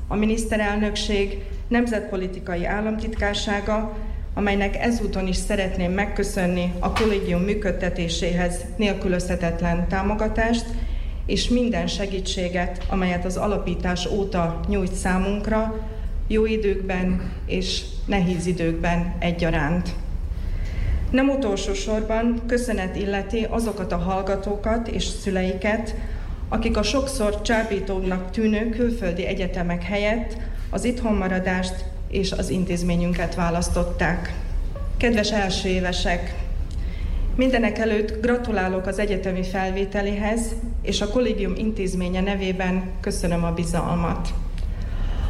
a 0.08 0.14
miniszterelnökség 0.14 1.42
nemzetpolitikai 1.68 2.66
államtitkársága, 2.66 3.96
amelynek 4.34 4.76
ezúton 4.76 5.26
is 5.26 5.36
szeretném 5.36 5.92
megköszönni 5.92 6.72
a 6.78 6.92
kollégium 6.92 7.42
működtetéséhez 7.42 8.64
nélkülözhetetlen 8.76 9.88
támogatást, 9.88 10.64
és 11.30 11.48
minden 11.48 11.86
segítséget, 11.86 12.84
amelyet 12.88 13.24
az 13.24 13.36
alapítás 13.36 14.06
óta 14.06 14.60
nyújt 14.68 14.92
számunkra, 14.92 15.88
jó 16.26 16.46
időkben 16.46 17.32
és 17.46 17.82
nehéz 18.06 18.46
időkben 18.46 19.14
egyaránt. 19.18 19.88
Nem 21.10 21.28
utolsó 21.28 21.74
sorban 21.74 22.42
köszönet 22.46 22.96
illeti 22.96 23.46
azokat 23.50 23.92
a 23.92 23.96
hallgatókat 23.96 24.88
és 24.88 25.04
szüleiket, 25.04 25.94
akik 26.48 26.76
a 26.76 26.82
sokszor 26.82 27.42
csábítóbbnak 27.42 28.30
tűnő 28.30 28.68
külföldi 28.68 29.26
egyetemek 29.26 29.82
helyett 29.82 30.36
az 30.70 30.84
itthonmaradást 30.84 31.84
és 32.08 32.32
az 32.32 32.48
intézményünket 32.48 33.34
választották. 33.34 34.34
Kedves 34.96 35.32
első 35.32 35.68
évesek! 35.68 36.49
Mindenek 37.34 37.78
előtt 37.78 38.22
gratulálok 38.22 38.86
az 38.86 38.98
egyetemi 38.98 39.42
felvételihez, 39.42 40.40
és 40.82 41.00
a 41.00 41.08
kollégium 41.08 41.54
intézménye 41.56 42.20
nevében 42.20 42.90
köszönöm 43.00 43.44
a 43.44 43.52
bizalmat. 43.52 44.28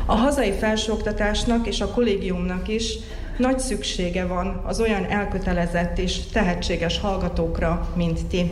A 0.06 0.14
hazai 0.14 0.52
felsőoktatásnak 0.52 1.66
és 1.66 1.80
a 1.80 1.90
kollégiumnak 1.90 2.68
is 2.68 2.94
nagy 3.38 3.58
szüksége 3.58 4.26
van 4.26 4.62
az 4.66 4.80
olyan 4.80 5.04
elkötelezett 5.04 5.98
és 5.98 6.26
tehetséges 6.32 6.98
hallgatókra, 6.98 7.88
mint 7.96 8.26
ti. 8.26 8.50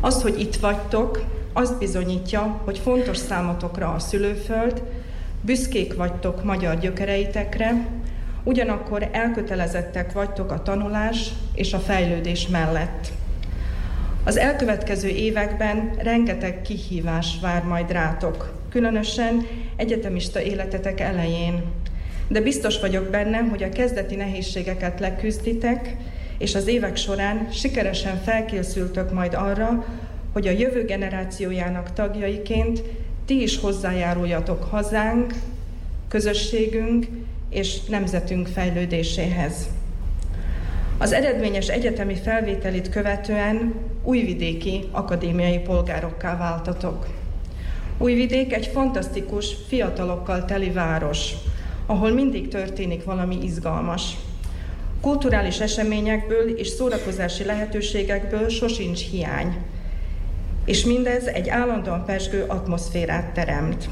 Az, 0.00 0.22
hogy 0.22 0.40
itt 0.40 0.56
vagytok, 0.56 1.24
azt 1.52 1.78
bizonyítja, 1.78 2.60
hogy 2.64 2.78
fontos 2.78 3.16
számotokra 3.16 3.92
a 3.92 3.98
szülőföld, 3.98 4.82
büszkék 5.40 5.94
vagytok 5.94 6.44
magyar 6.44 6.78
gyökereitekre, 6.78 7.86
ugyanakkor 8.42 9.08
elkötelezettek 9.12 10.12
vagytok 10.12 10.52
a 10.52 10.62
tanulás 10.62 11.30
és 11.54 11.72
a 11.72 11.78
fejlődés 11.78 12.48
mellett. 12.48 13.08
Az 14.24 14.36
elkövetkező 14.36 15.08
években 15.08 15.90
rengeteg 15.98 16.62
kihívás 16.62 17.38
vár 17.40 17.64
majd 17.64 17.90
rátok, 17.90 18.52
különösen 18.68 19.46
egyetemista 19.76 20.42
életetek 20.42 21.00
elején. 21.00 21.62
De 22.28 22.40
biztos 22.40 22.80
vagyok 22.80 23.04
benne, 23.04 23.38
hogy 23.38 23.62
a 23.62 23.68
kezdeti 23.68 24.14
nehézségeket 24.14 25.00
leküzditek, 25.00 25.96
és 26.38 26.54
az 26.54 26.66
évek 26.66 26.96
során 26.96 27.48
sikeresen 27.52 28.20
felkészültök 28.22 29.12
majd 29.12 29.34
arra, 29.34 29.84
hogy 30.32 30.46
a 30.46 30.50
jövő 30.50 30.84
generációjának 30.84 31.92
tagjaiként 31.92 32.82
ti 33.24 33.42
is 33.42 33.60
hozzájáruljatok 33.60 34.64
hazánk, 34.64 35.34
közösségünk 36.08 37.06
és 37.50 37.84
nemzetünk 37.84 38.46
fejlődéséhez. 38.46 39.68
Az 40.98 41.12
eredményes 41.12 41.68
egyetemi 41.68 42.14
felvételit 42.14 42.88
követően 42.88 43.74
újvidéki 44.02 44.84
akadémiai 44.90 45.58
polgárokká 45.58 46.36
váltatok. 46.36 47.06
Újvidék 47.98 48.52
egy 48.52 48.66
fantasztikus, 48.66 49.56
fiatalokkal 49.68 50.44
teli 50.44 50.70
város, 50.70 51.32
ahol 51.86 52.10
mindig 52.10 52.48
történik 52.48 53.04
valami 53.04 53.38
izgalmas. 53.42 54.16
Kulturális 55.00 55.60
eseményekből 55.60 56.48
és 56.56 56.68
szórakozási 56.68 57.44
lehetőségekből 57.44 58.48
sosincs 58.48 59.10
hiány, 59.10 59.56
és 60.64 60.84
mindez 60.84 61.26
egy 61.26 61.48
állandóan 61.48 62.04
pesgő 62.04 62.44
atmoszférát 62.48 63.32
teremt. 63.32 63.88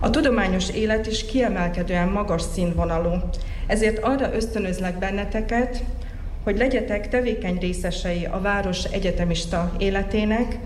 A 0.00 0.10
tudományos 0.10 0.70
élet 0.70 1.06
is 1.06 1.26
kiemelkedően 1.26 2.08
magas 2.08 2.42
színvonalú, 2.42 3.12
ezért 3.66 3.98
arra 3.98 4.34
ösztönözlek 4.34 4.98
benneteket, 4.98 5.82
hogy 6.44 6.56
legyetek 6.56 7.08
tevékeny 7.08 7.58
részesei 7.58 8.24
a 8.24 8.40
város 8.40 8.84
egyetemista 8.84 9.72
életének, 9.78 10.58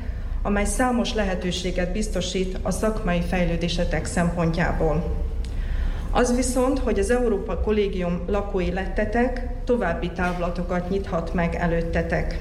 amely 0.42 0.64
számos 0.64 1.14
lehetőséget 1.14 1.92
biztosít 1.92 2.58
a 2.62 2.70
szakmai 2.70 3.20
fejlődésetek 3.28 4.04
szempontjából. 4.04 5.16
Az 6.10 6.36
viszont, 6.36 6.78
hogy 6.78 6.98
az 6.98 7.10
Európa 7.10 7.60
Kollégium 7.60 8.20
lakói 8.26 8.72
lettetek, 8.72 9.48
további 9.64 10.10
távlatokat 10.10 10.90
nyithat 10.90 11.34
meg 11.34 11.54
előttetek. 11.54 12.38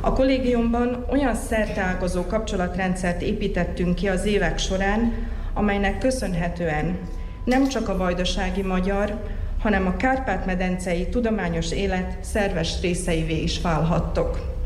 A 0.00 0.12
kollégiumban 0.12 1.06
olyan 1.10 1.34
szerteágazó 1.34 2.26
kapcsolatrendszert 2.26 3.22
építettünk 3.22 3.94
ki 3.94 4.08
az 4.08 4.24
évek 4.24 4.58
során, 4.58 5.12
amelynek 5.54 5.98
köszönhetően 5.98 6.98
nem 7.44 7.68
csak 7.68 7.88
a 7.88 7.96
vajdasági 7.96 8.62
magyar, 8.62 9.20
hanem 9.58 9.86
a 9.86 9.96
Kárpát-medencei 9.96 11.08
tudományos 11.08 11.72
élet 11.72 12.16
szerves 12.20 12.80
részeivé 12.80 13.42
is 13.42 13.60
válhattok. 13.60 14.56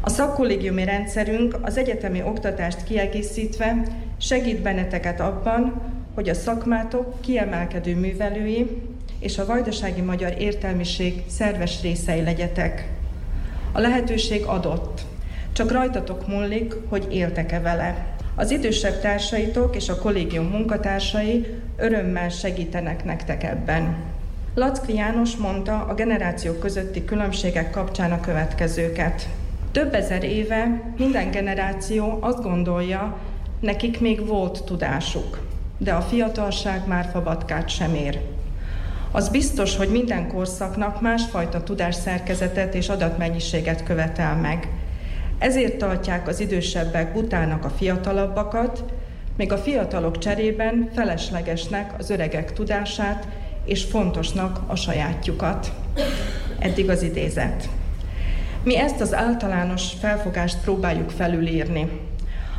A 0.00 0.08
szakkollégiumi 0.08 0.84
rendszerünk 0.84 1.58
az 1.62 1.76
egyetemi 1.76 2.22
oktatást 2.22 2.84
kiegészítve 2.84 3.82
segít 4.18 4.62
benneteket 4.62 5.20
abban, 5.20 5.82
hogy 6.14 6.28
a 6.28 6.34
szakmátok 6.34 7.20
kiemelkedő 7.20 7.96
művelői 7.96 8.82
és 9.18 9.38
a 9.38 9.46
vajdasági 9.46 10.00
magyar 10.00 10.34
értelmiség 10.38 11.22
szerves 11.26 11.82
részei 11.82 12.22
legyetek. 12.22 12.88
A 13.72 13.80
lehetőség 13.80 14.44
adott, 14.44 15.00
csak 15.52 15.72
rajtatok 15.72 16.28
múlik, 16.28 16.74
hogy 16.88 17.06
éltek-e 17.10 17.60
vele. 17.60 18.14
Az 18.40 18.50
idősebb 18.50 19.00
társaitok 19.00 19.76
és 19.76 19.88
a 19.88 19.98
kollégium 19.98 20.46
munkatársai 20.46 21.46
örömmel 21.76 22.28
segítenek 22.28 23.04
nektek 23.04 23.42
ebben. 23.42 23.96
Lackfi 24.54 24.94
János 24.94 25.36
mondta 25.36 25.84
a 25.88 25.94
generációk 25.94 26.58
közötti 26.60 27.04
különbségek 27.04 27.70
kapcsán 27.70 28.12
a 28.12 28.20
következőket. 28.20 29.28
Több 29.72 29.94
ezer 29.94 30.24
éve 30.24 30.92
minden 30.96 31.30
generáció 31.30 32.18
azt 32.20 32.42
gondolja, 32.42 33.18
nekik 33.60 34.00
még 34.00 34.26
volt 34.26 34.64
tudásuk, 34.64 35.40
de 35.78 35.92
a 35.92 36.00
fiatalság 36.00 36.86
már 36.86 37.08
fabatkát 37.12 37.68
sem 37.68 37.94
ér. 37.94 38.20
Az 39.10 39.28
biztos, 39.28 39.76
hogy 39.76 39.88
minden 39.88 40.28
korszaknak 40.28 41.00
másfajta 41.00 41.62
tudásszerkezetet 41.62 42.74
és 42.74 42.88
adatmennyiséget 42.88 43.82
követel 43.82 44.36
meg. 44.36 44.68
Ezért 45.40 45.76
tartják 45.76 46.28
az 46.28 46.40
idősebbek 46.40 47.12
butának 47.12 47.64
a 47.64 47.68
fiatalabbakat, 47.70 48.84
még 49.36 49.52
a 49.52 49.58
fiatalok 49.58 50.18
cserében 50.18 50.90
feleslegesnek 50.94 51.94
az 51.98 52.10
öregek 52.10 52.52
tudását, 52.52 53.28
és 53.64 53.84
fontosnak 53.84 54.60
a 54.66 54.76
sajátjukat. 54.76 55.72
Eddig 56.58 56.90
az 56.90 57.02
idézet. 57.02 57.68
Mi 58.62 58.78
ezt 58.78 59.00
az 59.00 59.14
általános 59.14 59.92
felfogást 60.00 60.60
próbáljuk 60.62 61.10
felülírni. 61.10 61.88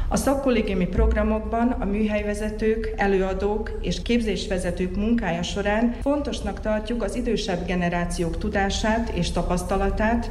A 0.07 0.15
szakkollégiumi 0.15 0.85
programokban 0.85 1.67
a 1.67 1.85
műhelyvezetők, 1.85 2.93
előadók 2.97 3.77
és 3.81 4.01
képzésvezetők 4.01 4.95
munkája 4.95 5.43
során 5.43 5.95
fontosnak 6.01 6.59
tartjuk 6.59 7.03
az 7.03 7.15
idősebb 7.15 7.65
generációk 7.65 8.37
tudását 8.37 9.09
és 9.09 9.31
tapasztalatát, 9.31 10.29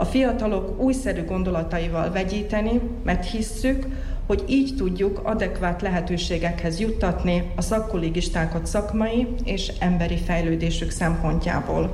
a 0.00 0.04
fiatalok 0.04 0.80
újszerű 0.82 1.24
gondolataival 1.24 2.10
vegyíteni, 2.10 2.80
mert 3.04 3.30
hisszük, 3.30 3.86
hogy 4.26 4.44
így 4.48 4.74
tudjuk 4.76 5.20
adekvát 5.22 5.82
lehetőségekhez 5.82 6.80
juttatni 6.80 7.52
a 7.56 7.60
szakkollégistákat 7.62 8.66
szakmai 8.66 9.26
és 9.44 9.72
emberi 9.78 10.16
fejlődésük 10.16 10.90
szempontjából. 10.90 11.90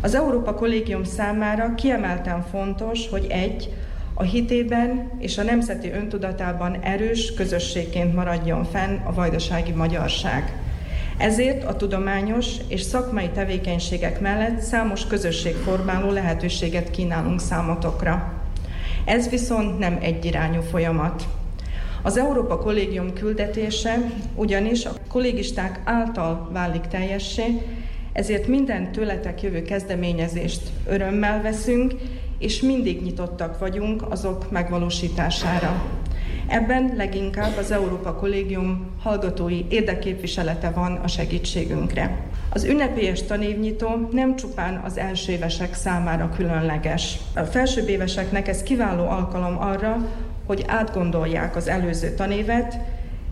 Az 0.00 0.14
Európa 0.14 0.54
Kollégium 0.54 1.04
számára 1.04 1.74
kiemelten 1.74 2.42
fontos, 2.50 3.08
hogy 3.08 3.26
egy, 3.28 3.72
a 4.14 4.22
hitében 4.22 5.10
és 5.18 5.38
a 5.38 5.42
nemzeti 5.42 5.90
öntudatában 5.90 6.80
erős 6.80 7.34
közösségként 7.34 8.14
maradjon 8.14 8.64
fenn 8.64 8.96
a 9.04 9.12
vajdasági 9.12 9.72
magyarság. 9.72 10.65
Ezért 11.18 11.64
a 11.64 11.76
tudományos 11.76 12.46
és 12.68 12.80
szakmai 12.80 13.28
tevékenységek 13.28 14.20
mellett 14.20 14.60
számos 14.60 15.06
közösségformáló 15.06 16.10
lehetőséget 16.10 16.90
kínálunk 16.90 17.40
számotokra. 17.40 18.32
Ez 19.04 19.28
viszont 19.28 19.78
nem 19.78 19.98
egyirányú 20.00 20.60
folyamat. 20.60 21.26
Az 22.02 22.16
Európa 22.16 22.58
Kollégium 22.58 23.12
küldetése 23.12 24.10
ugyanis 24.34 24.84
a 24.84 24.92
kollégisták 25.08 25.80
által 25.84 26.48
válik 26.52 26.86
teljessé, 26.86 27.62
ezért 28.12 28.46
minden 28.46 28.92
tőletek 28.92 29.42
jövő 29.42 29.62
kezdeményezést 29.62 30.60
örömmel 30.86 31.42
veszünk, 31.42 31.94
és 32.38 32.60
mindig 32.60 33.02
nyitottak 33.02 33.58
vagyunk 33.58 34.10
azok 34.10 34.50
megvalósítására. 34.50 35.84
Ebben 36.48 36.92
leginkább 36.96 37.56
az 37.56 37.70
Európa 37.70 38.14
Kollégium 38.14 38.86
hallgatói 39.02 39.64
érdekképviselete 39.68 40.70
van 40.70 40.92
a 40.92 41.08
segítségünkre. 41.08 42.18
Az 42.50 42.64
ünnepélyes 42.64 43.22
tanévnyitó 43.22 44.08
nem 44.12 44.36
csupán 44.36 44.82
az 44.84 44.98
első 44.98 45.32
évesek 45.32 45.74
számára 45.74 46.32
különleges. 46.36 47.18
A 47.34 47.40
felsőbb 47.40 47.88
éveseknek 47.88 48.48
ez 48.48 48.62
kiváló 48.62 49.08
alkalom 49.08 49.60
arra, 49.60 49.96
hogy 50.46 50.64
átgondolják 50.66 51.56
az 51.56 51.68
előző 51.68 52.14
tanévet, 52.14 52.78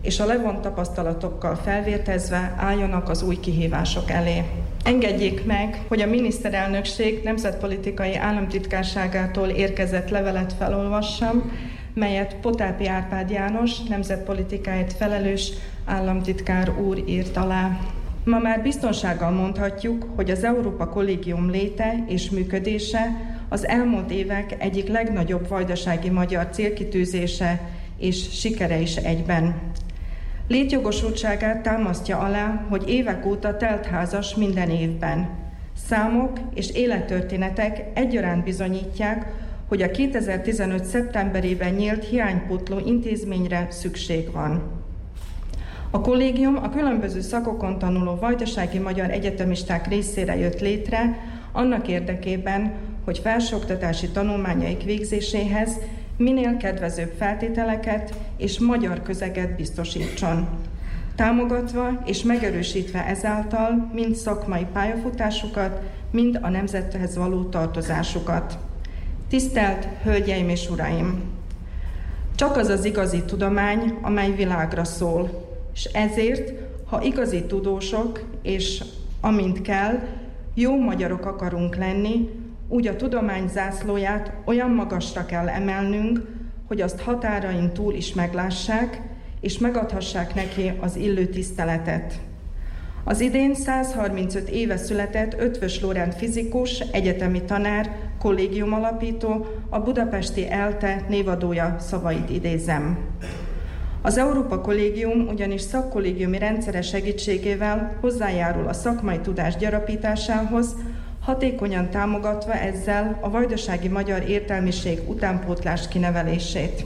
és 0.01 0.19
a 0.19 0.25
levont 0.25 0.61
tapasztalatokkal 0.61 1.55
felvértezve 1.55 2.53
álljanak 2.57 3.09
az 3.09 3.23
új 3.23 3.39
kihívások 3.39 4.11
elé. 4.11 4.43
Engedjék 4.83 5.45
meg, 5.45 5.81
hogy 5.87 6.01
a 6.01 6.07
miniszterelnökség 6.07 7.23
nemzetpolitikai 7.23 8.15
államtitkárságától 8.15 9.47
érkezett 9.47 10.09
levelet 10.09 10.53
felolvassam, 10.53 11.51
melyet 11.95 12.35
Potápi 12.35 12.87
Árpád 12.87 13.29
János, 13.29 13.83
nemzetpolitikáért 13.83 14.93
felelős 14.93 15.51
államtitkár 15.85 16.79
úr 16.79 17.03
írt 17.07 17.37
alá. 17.37 17.79
Ma 18.23 18.39
már 18.39 18.61
biztonsággal 18.61 19.31
mondhatjuk, 19.31 20.07
hogy 20.15 20.31
az 20.31 20.43
Európa 20.43 20.89
Kollégium 20.89 21.49
léte 21.49 22.03
és 22.07 22.29
működése 22.29 23.35
az 23.49 23.67
elmúlt 23.67 24.11
évek 24.11 24.55
egyik 24.57 24.87
legnagyobb 24.87 25.47
vajdasági 25.47 26.09
magyar 26.09 26.47
célkitűzése 26.51 27.69
és 27.97 28.39
sikere 28.39 28.79
is 28.79 28.95
egyben. 28.95 29.55
Létjogosultságát 30.47 31.61
támasztja 31.61 32.17
alá, 32.17 32.65
hogy 32.69 32.89
évek 32.89 33.25
óta 33.25 33.57
teltházas 33.57 34.35
minden 34.35 34.69
évben. 34.69 35.29
Számok 35.87 36.39
és 36.53 36.69
élettörténetek 36.69 37.83
egyaránt 37.93 38.43
bizonyítják, 38.43 39.25
hogy 39.67 39.81
a 39.81 39.91
2015. 39.91 40.83
szeptemberében 40.83 41.73
nyílt 41.73 42.05
hiánypótló 42.05 42.79
intézményre 42.85 43.67
szükség 43.69 44.31
van. 44.31 44.83
A 45.89 46.01
kollégium 46.01 46.55
a 46.55 46.69
különböző 46.69 47.21
szakokon 47.21 47.79
tanuló 47.79 48.15
vajdasági 48.15 48.79
magyar 48.79 49.11
egyetemisták 49.11 49.87
részére 49.87 50.37
jött 50.37 50.59
létre, 50.59 51.19
annak 51.51 51.87
érdekében, 51.87 52.73
hogy 53.03 53.19
felsőoktatási 53.19 54.09
tanulmányaik 54.09 54.83
végzéséhez 54.83 55.77
minél 56.17 56.57
kedvezőbb 56.57 57.13
feltételeket 57.17 58.13
és 58.37 58.59
magyar 58.59 59.01
közeget 59.01 59.55
biztosítson. 59.55 60.47
Támogatva 61.15 62.01
és 62.05 62.23
megerősítve 62.23 63.05
ezáltal 63.05 63.91
mind 63.93 64.15
szakmai 64.15 64.65
pályafutásukat, 64.73 65.81
mind 66.11 66.39
a 66.41 66.49
nemzethez 66.49 67.17
való 67.17 67.43
tartozásukat. 67.43 68.57
Tisztelt 69.29 69.87
Hölgyeim 70.03 70.49
és 70.49 70.69
Uraim! 70.69 71.23
Csak 72.35 72.57
az 72.57 72.67
az 72.67 72.85
igazi 72.85 73.23
tudomány, 73.23 73.97
amely 74.01 74.31
világra 74.31 74.83
szól, 74.83 75.47
és 75.73 75.83
ezért, 75.83 76.53
ha 76.85 77.01
igazi 77.01 77.43
tudósok, 77.43 78.23
és 78.41 78.83
amint 79.21 79.61
kell, 79.61 79.99
jó 80.53 80.79
magyarok 80.79 81.25
akarunk 81.25 81.75
lenni, 81.75 82.29
úgy 82.67 82.87
a 82.87 82.95
tudomány 82.95 83.47
zászlóját 83.47 84.33
olyan 84.45 84.69
magasra 84.69 85.25
kell 85.25 85.49
emelnünk, 85.49 86.27
hogy 86.67 86.81
azt 86.81 87.01
határain 87.01 87.73
túl 87.73 87.93
is 87.93 88.13
meglássák, 88.13 89.01
és 89.41 89.57
megadhassák 89.57 90.35
neki 90.35 90.71
az 90.79 90.95
illő 90.95 91.25
tiszteletet. 91.25 92.19
Az 93.07 93.19
idén 93.19 93.55
135 93.55 94.49
éve 94.49 94.77
született 94.77 95.35
Ötvös 95.39 95.81
Lórend 95.81 96.13
fizikus, 96.13 96.79
egyetemi 96.79 97.41
tanár, 97.41 97.95
kollégium 98.19 98.73
alapító, 98.73 99.45
a 99.69 99.79
budapesti 99.79 100.49
ELTE 100.49 101.05
névadója 101.09 101.75
szavait 101.79 102.29
idézem. 102.29 102.97
Az 104.01 104.17
Európa 104.17 104.61
Kollégium 104.61 105.27
ugyanis 105.27 105.61
szakkollégiumi 105.61 106.37
rendszere 106.37 106.81
segítségével 106.81 107.97
hozzájárul 108.01 108.67
a 108.67 108.73
szakmai 108.73 109.19
tudás 109.19 109.55
gyarapításához, 109.55 110.75
hatékonyan 111.21 111.89
támogatva 111.89 112.53
ezzel 112.53 113.17
a 113.21 113.29
vajdasági 113.29 113.87
magyar 113.87 114.29
értelmiség 114.29 114.99
utánpótlás 115.07 115.87
kinevelését. 115.87 116.85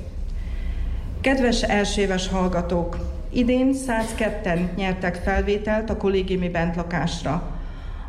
Kedves 1.22 1.64
elsőves 1.64 2.28
hallgatók! 2.28 3.19
Idén 3.32 3.74
102-en 3.88 4.76
nyertek 4.76 5.16
felvételt 5.16 5.90
a 5.90 5.98
kollégiumi 5.98 6.50
bentlakásra, 6.50 7.60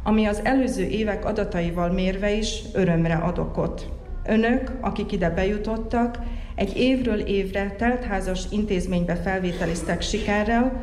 ami 0.03 0.27
az 0.27 0.41
előző 0.45 0.83
évek 0.83 1.25
adataival 1.25 1.93
mérve 1.93 2.33
is 2.33 2.61
örömre 2.73 3.15
ad 3.15 3.39
okot. 3.39 3.89
Önök, 4.25 4.73
akik 4.81 5.13
ide 5.13 5.31
bejutottak, 5.31 6.19
egy 6.55 6.77
évről 6.77 7.19
évre 7.19 7.75
teltházas 7.79 8.45
intézménybe 8.51 9.17
felvételiztek 9.17 10.03
sikerrel, 10.03 10.83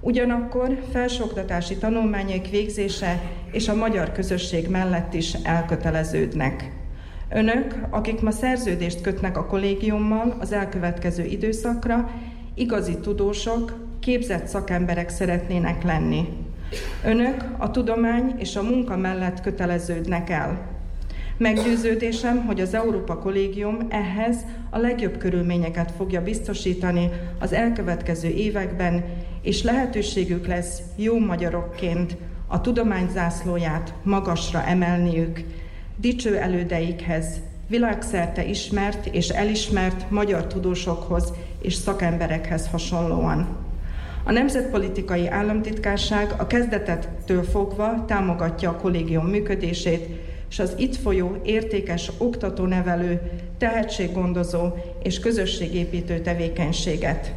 ugyanakkor 0.00 0.78
felsőoktatási 0.92 1.76
tanulmányaik 1.76 2.50
végzése 2.50 3.20
és 3.52 3.68
a 3.68 3.74
magyar 3.74 4.12
közösség 4.12 4.68
mellett 4.68 5.14
is 5.14 5.32
elköteleződnek. 5.32 6.72
Önök, 7.28 7.86
akik 7.90 8.20
ma 8.20 8.30
szerződést 8.30 9.00
kötnek 9.00 9.36
a 9.36 9.46
kollégiummal 9.46 10.36
az 10.40 10.52
elkövetkező 10.52 11.24
időszakra, 11.24 12.10
igazi 12.54 12.98
tudósok, 12.98 13.74
képzett 14.00 14.46
szakemberek 14.46 15.08
szeretnének 15.08 15.82
lenni. 15.82 16.28
Önök 17.04 17.44
a 17.58 17.70
tudomány 17.70 18.34
és 18.38 18.56
a 18.56 18.62
munka 18.62 18.96
mellett 18.96 19.40
köteleződnek 19.40 20.30
el. 20.30 20.72
Meggyőződésem, 21.36 22.44
hogy 22.46 22.60
az 22.60 22.74
Európa 22.74 23.18
Kollégium 23.18 23.86
ehhez 23.88 24.36
a 24.70 24.78
legjobb 24.78 25.16
körülményeket 25.16 25.92
fogja 25.96 26.22
biztosítani 26.22 27.10
az 27.38 27.52
elkövetkező 27.52 28.28
években, 28.28 29.04
és 29.42 29.62
lehetőségük 29.62 30.46
lesz 30.46 30.80
jó 30.96 31.18
magyarokként 31.18 32.16
a 32.46 32.60
tudomány 32.60 33.08
zászlóját 33.12 33.94
magasra 34.02 34.64
emelniük, 34.64 35.40
dicső 35.96 36.36
elődeikhez, 36.36 37.26
világszerte 37.68 38.44
ismert 38.44 39.06
és 39.06 39.28
elismert 39.28 40.10
magyar 40.10 40.46
tudósokhoz 40.46 41.32
és 41.64 41.74
szakemberekhez 41.74 42.68
hasonlóan. 42.70 43.56
A 44.24 44.32
Nemzetpolitikai 44.32 45.28
Államtitkárság 45.28 46.34
a 46.38 46.46
kezdetektől 46.46 47.42
fogva 47.42 48.04
támogatja 48.04 48.70
a 48.70 48.76
kollégium 48.76 49.26
működését, 49.26 50.06
és 50.50 50.58
az 50.58 50.74
itt 50.76 50.96
folyó 50.96 51.40
értékes 51.42 52.10
oktatónevelő, 52.18 53.20
tehetséggondozó 53.58 54.68
és 55.02 55.20
közösségépítő 55.20 56.20
tevékenységet. 56.20 57.32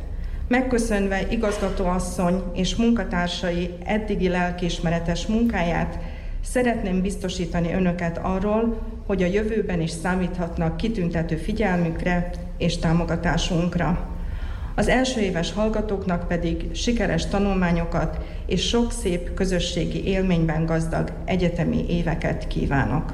Megköszönve 0.47 1.21
igazgatóasszony 1.29 2.43
és 2.53 2.75
munkatársai 2.75 3.69
eddigi 3.85 4.27
lelkiismeretes 4.27 5.25
munkáját, 5.25 5.99
szeretném 6.43 7.01
biztosítani 7.01 7.73
önöket 7.73 8.17
arról, 8.17 8.77
hogy 9.05 9.23
a 9.23 9.27
jövőben 9.27 9.81
is 9.81 9.91
számíthatnak 9.91 10.77
kitüntető 10.77 11.35
figyelmükre 11.35 12.31
és 12.57 12.77
támogatásunkra. 12.77 14.16
Az 14.79 14.87
első 14.87 15.21
éves 15.21 15.53
hallgatóknak 15.53 16.27
pedig 16.27 16.69
sikeres 16.73 17.27
tanulmányokat 17.27 18.17
és 18.45 18.67
sok 18.67 18.91
szép 18.91 19.33
közösségi 19.33 20.05
élményben 20.05 20.65
gazdag 20.65 21.11
egyetemi 21.25 21.85
éveket 21.89 22.47
kívánok. 22.47 23.13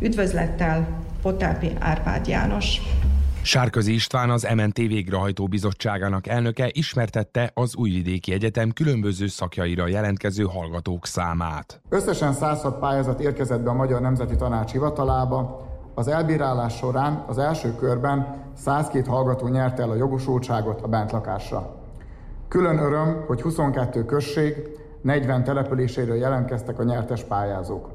Üdvözlettel 0.00 1.04
Potápi 1.22 1.70
Árpád 1.78 2.26
János. 2.26 2.80
Sárközi 3.42 3.92
István 3.92 4.30
az 4.30 4.48
MNT 4.54 4.76
végrehajtó 4.76 5.46
bizottságának 5.46 6.26
elnöke 6.26 6.68
ismertette 6.72 7.50
az 7.54 7.76
Újvidéki 7.76 8.32
Egyetem 8.32 8.70
különböző 8.70 9.26
szakjaira 9.26 9.86
jelentkező 9.86 10.44
hallgatók 10.44 11.06
számát. 11.06 11.80
Összesen 11.88 12.32
106 12.32 12.78
pályázat 12.78 13.20
érkezett 13.20 13.60
be 13.60 13.70
a 13.70 13.74
Magyar 13.74 14.00
Nemzeti 14.00 14.36
Tanács 14.36 14.72
hivatalába, 14.72 15.69
az 16.00 16.08
elbírálás 16.08 16.76
során 16.76 17.24
az 17.26 17.38
első 17.38 17.74
körben 17.74 18.36
102 18.56 19.06
hallgató 19.06 19.48
nyerte 19.48 19.82
el 19.82 19.90
a 19.90 19.94
jogosultságot 19.94 20.80
a 20.82 20.88
bentlakásra. 20.88 21.74
Külön 22.48 22.78
öröm, 22.78 23.24
hogy 23.26 23.42
22 23.42 24.04
község, 24.04 24.78
40 25.02 25.44
településéről 25.44 26.16
jelentkeztek 26.16 26.78
a 26.78 26.82
nyertes 26.82 27.24
pályázók. 27.24 27.88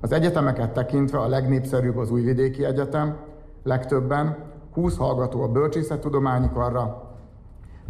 Az 0.00 0.12
egyetemeket 0.12 0.72
tekintve 0.72 1.18
a 1.18 1.28
legnépszerűbb 1.28 1.96
az 1.96 2.10
Újvidéki 2.10 2.64
Egyetem, 2.64 3.16
legtöbben 3.62 4.36
20 4.72 4.96
hallgató 4.96 5.42
a 5.42 5.48
bölcsészettudományi 5.48 6.48
karra, 6.52 7.02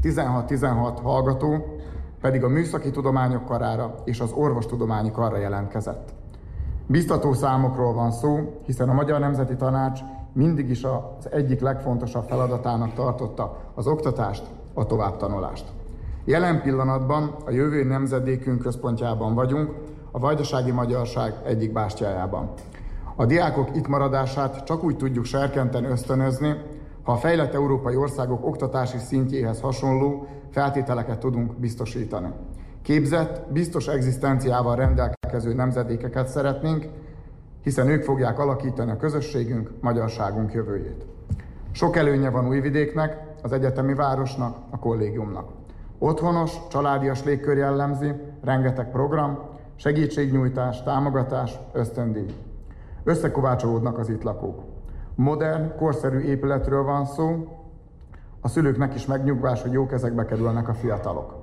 16-16 0.03 0.99
hallgató 1.03 1.77
pedig 2.21 2.45
a 2.45 2.49
műszaki 2.49 2.91
tudományok 2.91 3.47
karára 3.47 3.95
és 4.05 4.21
az 4.21 4.33
orvostudományi 4.33 5.11
karra 5.11 5.37
jelentkezett. 5.37 6.20
Biztató 6.91 7.33
számokról 7.33 7.93
van 7.93 8.13
szó, 8.13 8.61
hiszen 8.67 8.89
a 8.89 8.93
Magyar 8.93 9.21
Nemzeti 9.21 9.57
Tanács 9.57 10.01
mindig 10.33 10.71
is 10.71 10.85
az 10.85 11.31
egyik 11.31 11.61
legfontosabb 11.61 12.25
feladatának 12.29 12.95
tartotta 12.95 13.57
az 13.75 13.87
oktatást, 13.87 14.43
a 14.75 14.87
továbbtanulást. 14.87 15.65
Jelen 16.25 16.63
pillanatban 16.63 17.35
a 17.47 17.51
jövő 17.51 17.85
nemzedékünk 17.85 18.59
központjában 18.59 19.35
vagyunk, 19.35 19.75
a 20.11 20.19
vajdasági 20.19 20.71
magyarság 20.71 21.35
egyik 21.45 21.73
bástyájában. 21.73 22.51
A 23.17 23.27
diákok 23.27 23.77
itt 23.77 23.87
maradását 23.87 24.65
csak 24.65 24.85
úgy 24.85 24.97
tudjuk 24.97 25.25
serkenten 25.25 25.85
ösztönözni, 25.85 26.55
ha 27.03 27.13
a 27.13 27.17
fejlett 27.17 27.55
európai 27.55 27.97
országok 27.97 28.47
oktatási 28.47 28.99
szintjéhez 28.99 29.61
hasonló 29.61 30.27
feltételeket 30.51 31.19
tudunk 31.19 31.55
biztosítani. 31.55 32.29
Képzett, 32.83 33.53
biztos 33.53 33.89
egzisztenciával 33.89 34.77
rendelkező 34.77 35.55
nemzedékeket 35.55 36.29
szeretnénk, 36.29 36.89
hiszen 37.63 37.89
ők 37.89 38.03
fogják 38.03 38.39
alakítani 38.39 38.91
a 38.91 38.97
közösségünk, 38.97 39.71
magyarságunk 39.81 40.53
jövőjét. 40.53 41.05
Sok 41.73 41.97
előnye 41.97 42.31
van 42.31 42.49
Újvidéknek, 42.49 43.17
az 43.43 43.53
egyetemi 43.53 43.95
városnak, 43.95 44.57
a 44.71 44.79
kollégiumnak. 44.79 45.49
Otthonos, 45.99 46.53
családias 46.71 47.25
légkör 47.25 47.57
jellemzi, 47.57 48.13
rengeteg 48.45 48.91
program, 48.91 49.39
segítségnyújtás, 49.77 50.83
támogatás, 50.83 51.59
ösztöndíj. 51.73 52.35
Összekovácsolódnak 53.05 53.99
az 53.99 54.09
itt 54.09 54.23
lakók. 54.23 54.63
Modern, 55.15 55.77
korszerű 55.77 56.19
épületről 56.19 56.83
van 56.83 57.07
szó, 57.07 57.49
a 58.41 58.49
szülőknek 58.49 58.95
is 58.95 59.07
megnyugvás, 59.07 59.63
hogy 59.63 59.73
jó 59.73 59.87
kezekbe 59.87 60.25
kerülnek 60.25 60.69
a 60.69 60.75
fiatalok. 60.75 61.40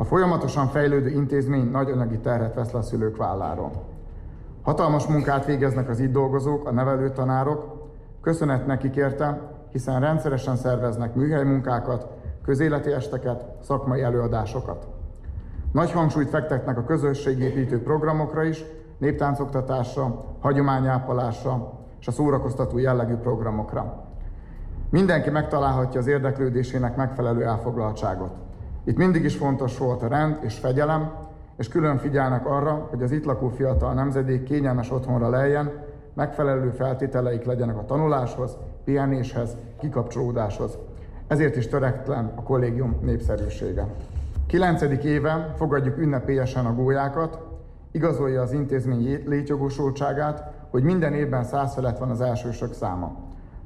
A 0.00 0.04
folyamatosan 0.04 0.68
fejlődő 0.68 1.08
intézmény 1.08 1.70
nagy 1.70 1.90
anyagi 1.90 2.18
terhet 2.18 2.54
vesz 2.54 2.72
le 2.72 2.78
a 2.78 2.82
szülők 2.82 3.16
válláról. 3.16 3.70
Hatalmas 4.62 5.06
munkát 5.06 5.44
végeznek 5.44 5.88
az 5.88 6.00
itt 6.00 6.12
dolgozók, 6.12 6.66
a 6.66 6.72
nevelőtanárok, 6.72 7.88
köszönet 8.20 8.66
nekik 8.66 8.96
érte, 8.96 9.40
hiszen 9.72 10.00
rendszeresen 10.00 10.56
szerveznek 10.56 11.14
műhelymunkákat, 11.14 12.06
közéleti 12.44 12.92
esteket, 12.92 13.44
szakmai 13.62 14.02
előadásokat. 14.02 14.86
Nagy 15.72 15.92
hangsúlyt 15.92 16.28
fektetnek 16.28 16.78
a 16.78 16.84
közösségépítő 16.84 17.82
programokra 17.82 18.42
is, 18.42 18.64
néptáncoktatásra, 18.98 20.24
hagyományápolásra 20.40 21.72
és 22.00 22.06
a 22.06 22.12
szórakoztató 22.12 22.78
jellegű 22.78 23.14
programokra. 23.14 24.04
Mindenki 24.90 25.30
megtalálhatja 25.30 26.00
az 26.00 26.06
érdeklődésének 26.06 26.96
megfelelő 26.96 27.44
elfoglaltságot. 27.44 28.49
Itt 28.90 28.96
mindig 28.96 29.24
is 29.24 29.36
fontos 29.36 29.78
volt 29.78 30.02
a 30.02 30.08
rend 30.08 30.38
és 30.40 30.58
fegyelem, 30.58 31.12
és 31.56 31.68
külön 31.68 31.98
figyelnek 31.98 32.46
arra, 32.46 32.86
hogy 32.90 33.02
az 33.02 33.10
itt 33.10 33.24
lakó 33.24 33.48
fiatal 33.48 33.92
nemzedék 33.92 34.42
kényelmes 34.42 34.90
otthonra 34.90 35.28
lejjen, 35.28 35.72
megfelelő 36.14 36.70
feltételeik 36.70 37.44
legyenek 37.44 37.76
a 37.76 37.84
tanuláshoz, 37.84 38.56
pihenéshez, 38.84 39.56
kikapcsolódáshoz. 39.80 40.78
Ezért 41.26 41.56
is 41.56 41.68
töretlen 41.68 42.32
a 42.34 42.42
kollégium 42.42 42.96
népszerűsége. 43.02 43.86
Kilencedik 44.46 45.04
éve 45.04 45.54
fogadjuk 45.56 45.98
ünnepélyesen 45.98 46.66
a 46.66 46.74
gólyákat, 46.74 47.38
igazolja 47.90 48.42
az 48.42 48.52
intézmény 48.52 49.22
létjogosultságát, 49.26 50.52
hogy 50.70 50.82
minden 50.82 51.12
évben 51.12 51.44
száz 51.44 51.74
felett 51.74 51.98
van 51.98 52.10
az 52.10 52.20
elsősök 52.20 52.72
száma. 52.72 53.16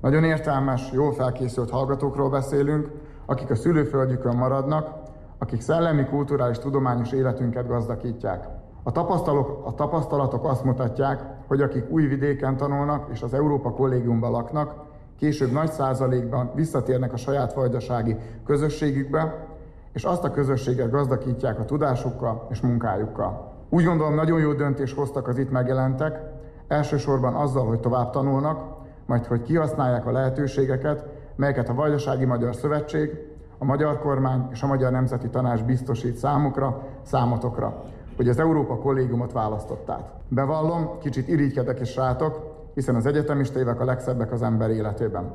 Nagyon 0.01 0.25
értelmes, 0.25 0.91
jól 0.93 1.12
felkészült 1.12 1.70
hallgatókról 1.70 2.31
beszélünk, 2.31 2.91
akik 3.27 3.51
a 3.51 3.55
szülőföldjükön 3.55 4.37
maradnak, 4.37 5.03
akik 5.45 5.61
szellemi, 5.61 6.05
kulturális, 6.05 6.59
tudományos 6.59 7.12
életünket 7.12 7.66
gazdagítják. 7.66 8.49
A 8.82 8.92
tapasztalatok, 8.92 9.66
a 9.66 9.74
tapasztalatok 9.74 10.45
azt 10.45 10.64
mutatják, 10.64 11.22
hogy 11.47 11.61
akik 11.61 11.90
új 11.90 12.07
vidéken 12.07 12.57
tanulnak 12.57 13.09
és 13.12 13.22
az 13.22 13.34
Európa 13.34 13.70
kollégiumban 13.70 14.30
laknak, 14.30 14.74
később 15.18 15.53
nagy 15.53 15.70
százalékban 15.70 16.51
visszatérnek 16.55 17.12
a 17.12 17.16
saját 17.16 17.55
vajdasági 17.55 18.16
közösségükbe, 18.47 19.47
és 19.92 20.05
azt 20.05 20.24
a 20.24 20.30
közösséget 20.30 20.90
gazdagítják 20.90 21.59
a 21.59 21.64
tudásukkal 21.64 22.47
és 22.51 22.61
munkájukkal. 22.61 23.53
Úgy 23.68 23.84
gondolom, 23.84 24.14
nagyon 24.14 24.40
jó 24.40 24.53
döntés 24.53 24.92
hoztak 24.92 25.28
az 25.28 25.38
itt 25.38 25.51
megjelentek, 25.51 26.20
elsősorban 26.68 27.34
azzal, 27.34 27.66
hogy 27.66 27.80
tovább 27.80 28.11
tanulnak, 28.11 28.59
majd 29.07 29.26
hogy 29.26 29.42
kihasználják 29.42 30.07
a 30.07 30.12
lehetőségeket, 30.12 31.07
melyeket 31.36 31.68
a 31.68 31.74
Vajdasági 31.74 32.24
Magyar 32.24 32.55
Szövetség, 32.55 33.34
a 33.64 33.66
magyar 33.66 33.98
kormány 33.98 34.48
és 34.52 34.62
a 34.62 34.66
Magyar 34.66 34.92
Nemzeti 34.92 35.28
Tanács 35.28 35.62
biztosít 35.62 36.16
számukra, 36.16 36.82
számotokra, 37.02 37.84
hogy 38.16 38.28
az 38.28 38.38
Európa 38.38 38.76
kollégiumot 38.76 39.32
választották. 39.32 40.00
Bevallom, 40.28 40.98
kicsit 40.98 41.28
irigykedek 41.28 41.80
és 41.80 41.96
rátok, 41.96 42.40
hiszen 42.74 42.94
az 42.94 43.06
egyetemista 43.06 43.58
évek 43.58 43.80
a 43.80 43.84
legszebbek 43.84 44.32
az 44.32 44.42
ember 44.42 44.70
életében. 44.70 45.32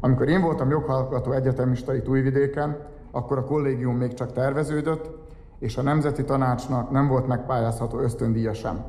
Amikor 0.00 0.28
én 0.28 0.40
voltam 0.40 0.70
joghallgató 0.70 1.32
egyetemista 1.32 1.94
itt 1.94 2.08
Újvidéken, 2.08 2.76
akkor 3.10 3.38
a 3.38 3.44
kollégium 3.44 3.96
még 3.96 4.14
csak 4.14 4.32
terveződött, 4.32 5.10
és 5.58 5.76
a 5.76 5.82
Nemzeti 5.82 6.24
Tanácsnak 6.24 6.90
nem 6.90 7.08
volt 7.08 7.26
megpályázható 7.26 7.98
ösztöndíja 7.98 8.52
sem. 8.52 8.84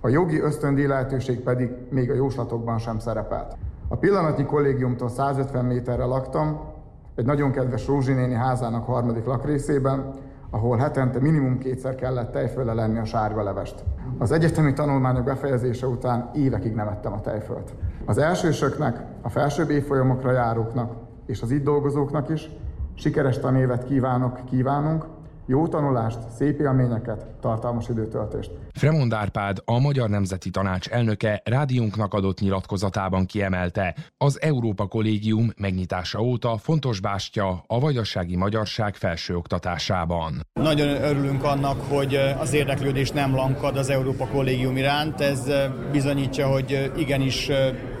A 0.00 0.08
jogi 0.08 0.40
ösztöndíj 0.40 0.86
lehetőség 0.86 1.40
pedig 1.40 1.70
még 1.90 2.10
a 2.10 2.14
jóslatokban 2.14 2.78
sem 2.78 2.98
szerepelt. 2.98 3.56
A 3.88 3.96
pillanatnyi 3.96 4.44
kollégiumtól 4.44 5.08
150 5.08 5.64
méterre 5.64 6.04
laktam, 6.04 6.76
egy 7.18 7.24
nagyon 7.24 7.50
kedves 7.50 7.86
Rózsi 7.86 8.12
néni 8.12 8.34
házának 8.34 8.86
harmadik 8.86 9.24
lakrészében, 9.24 10.10
ahol 10.50 10.76
hetente 10.76 11.20
minimum 11.20 11.58
kétszer 11.58 11.94
kellett 11.94 12.32
tejfölle 12.32 12.72
lenni 12.72 12.98
a 12.98 13.04
sárga 13.04 13.42
levest. 13.42 13.84
Az 14.18 14.32
egyetemi 14.32 14.72
tanulmányok 14.72 15.24
befejezése 15.24 15.86
után 15.86 16.30
évekig 16.34 16.74
nem 16.74 16.88
ettem 16.88 17.12
a 17.12 17.20
tejfölt. 17.20 17.74
Az 18.04 18.18
elsősöknek, 18.18 19.04
a 19.22 19.28
felsőbb 19.28 19.70
évfolyamokra 19.70 20.32
járóknak 20.32 20.92
és 21.26 21.42
az 21.42 21.50
itt 21.50 21.64
dolgozóknak 21.64 22.28
is 22.28 22.50
sikeres 22.94 23.38
tanévet 23.38 23.84
kívánok, 23.84 24.44
kívánunk, 24.44 25.06
jó 25.48 25.68
tanulást, 25.68 26.18
szép 26.36 26.60
élményeket, 26.60 27.26
tartalmas 27.40 27.88
időtöltést. 27.88 28.50
Fremond 28.72 29.12
Árpád, 29.12 29.62
a 29.64 29.78
Magyar 29.78 30.08
Nemzeti 30.08 30.50
Tanács 30.50 30.88
elnöke 30.88 31.42
rádiónknak 31.44 32.14
adott 32.14 32.40
nyilatkozatában 32.40 33.26
kiemelte, 33.26 33.94
az 34.16 34.40
Európa 34.42 34.86
Kollégium 34.86 35.52
megnyitása 35.56 36.20
óta 36.20 36.56
fontos 36.56 37.00
bástya 37.00 37.64
a 37.66 37.80
vajdasági 37.80 38.36
magyarság 38.36 38.94
felsőoktatásában. 38.94 40.40
Nagyon 40.52 40.88
örülünk 40.88 41.44
annak, 41.44 41.80
hogy 41.88 42.14
az 42.38 42.52
érdeklődés 42.52 43.10
nem 43.10 43.34
lankad 43.34 43.76
az 43.76 43.90
Európa 43.90 44.26
Kollégium 44.26 44.76
iránt. 44.76 45.20
Ez 45.20 45.50
bizonyítja, 45.92 46.46
hogy 46.46 46.92
igenis 46.96 47.50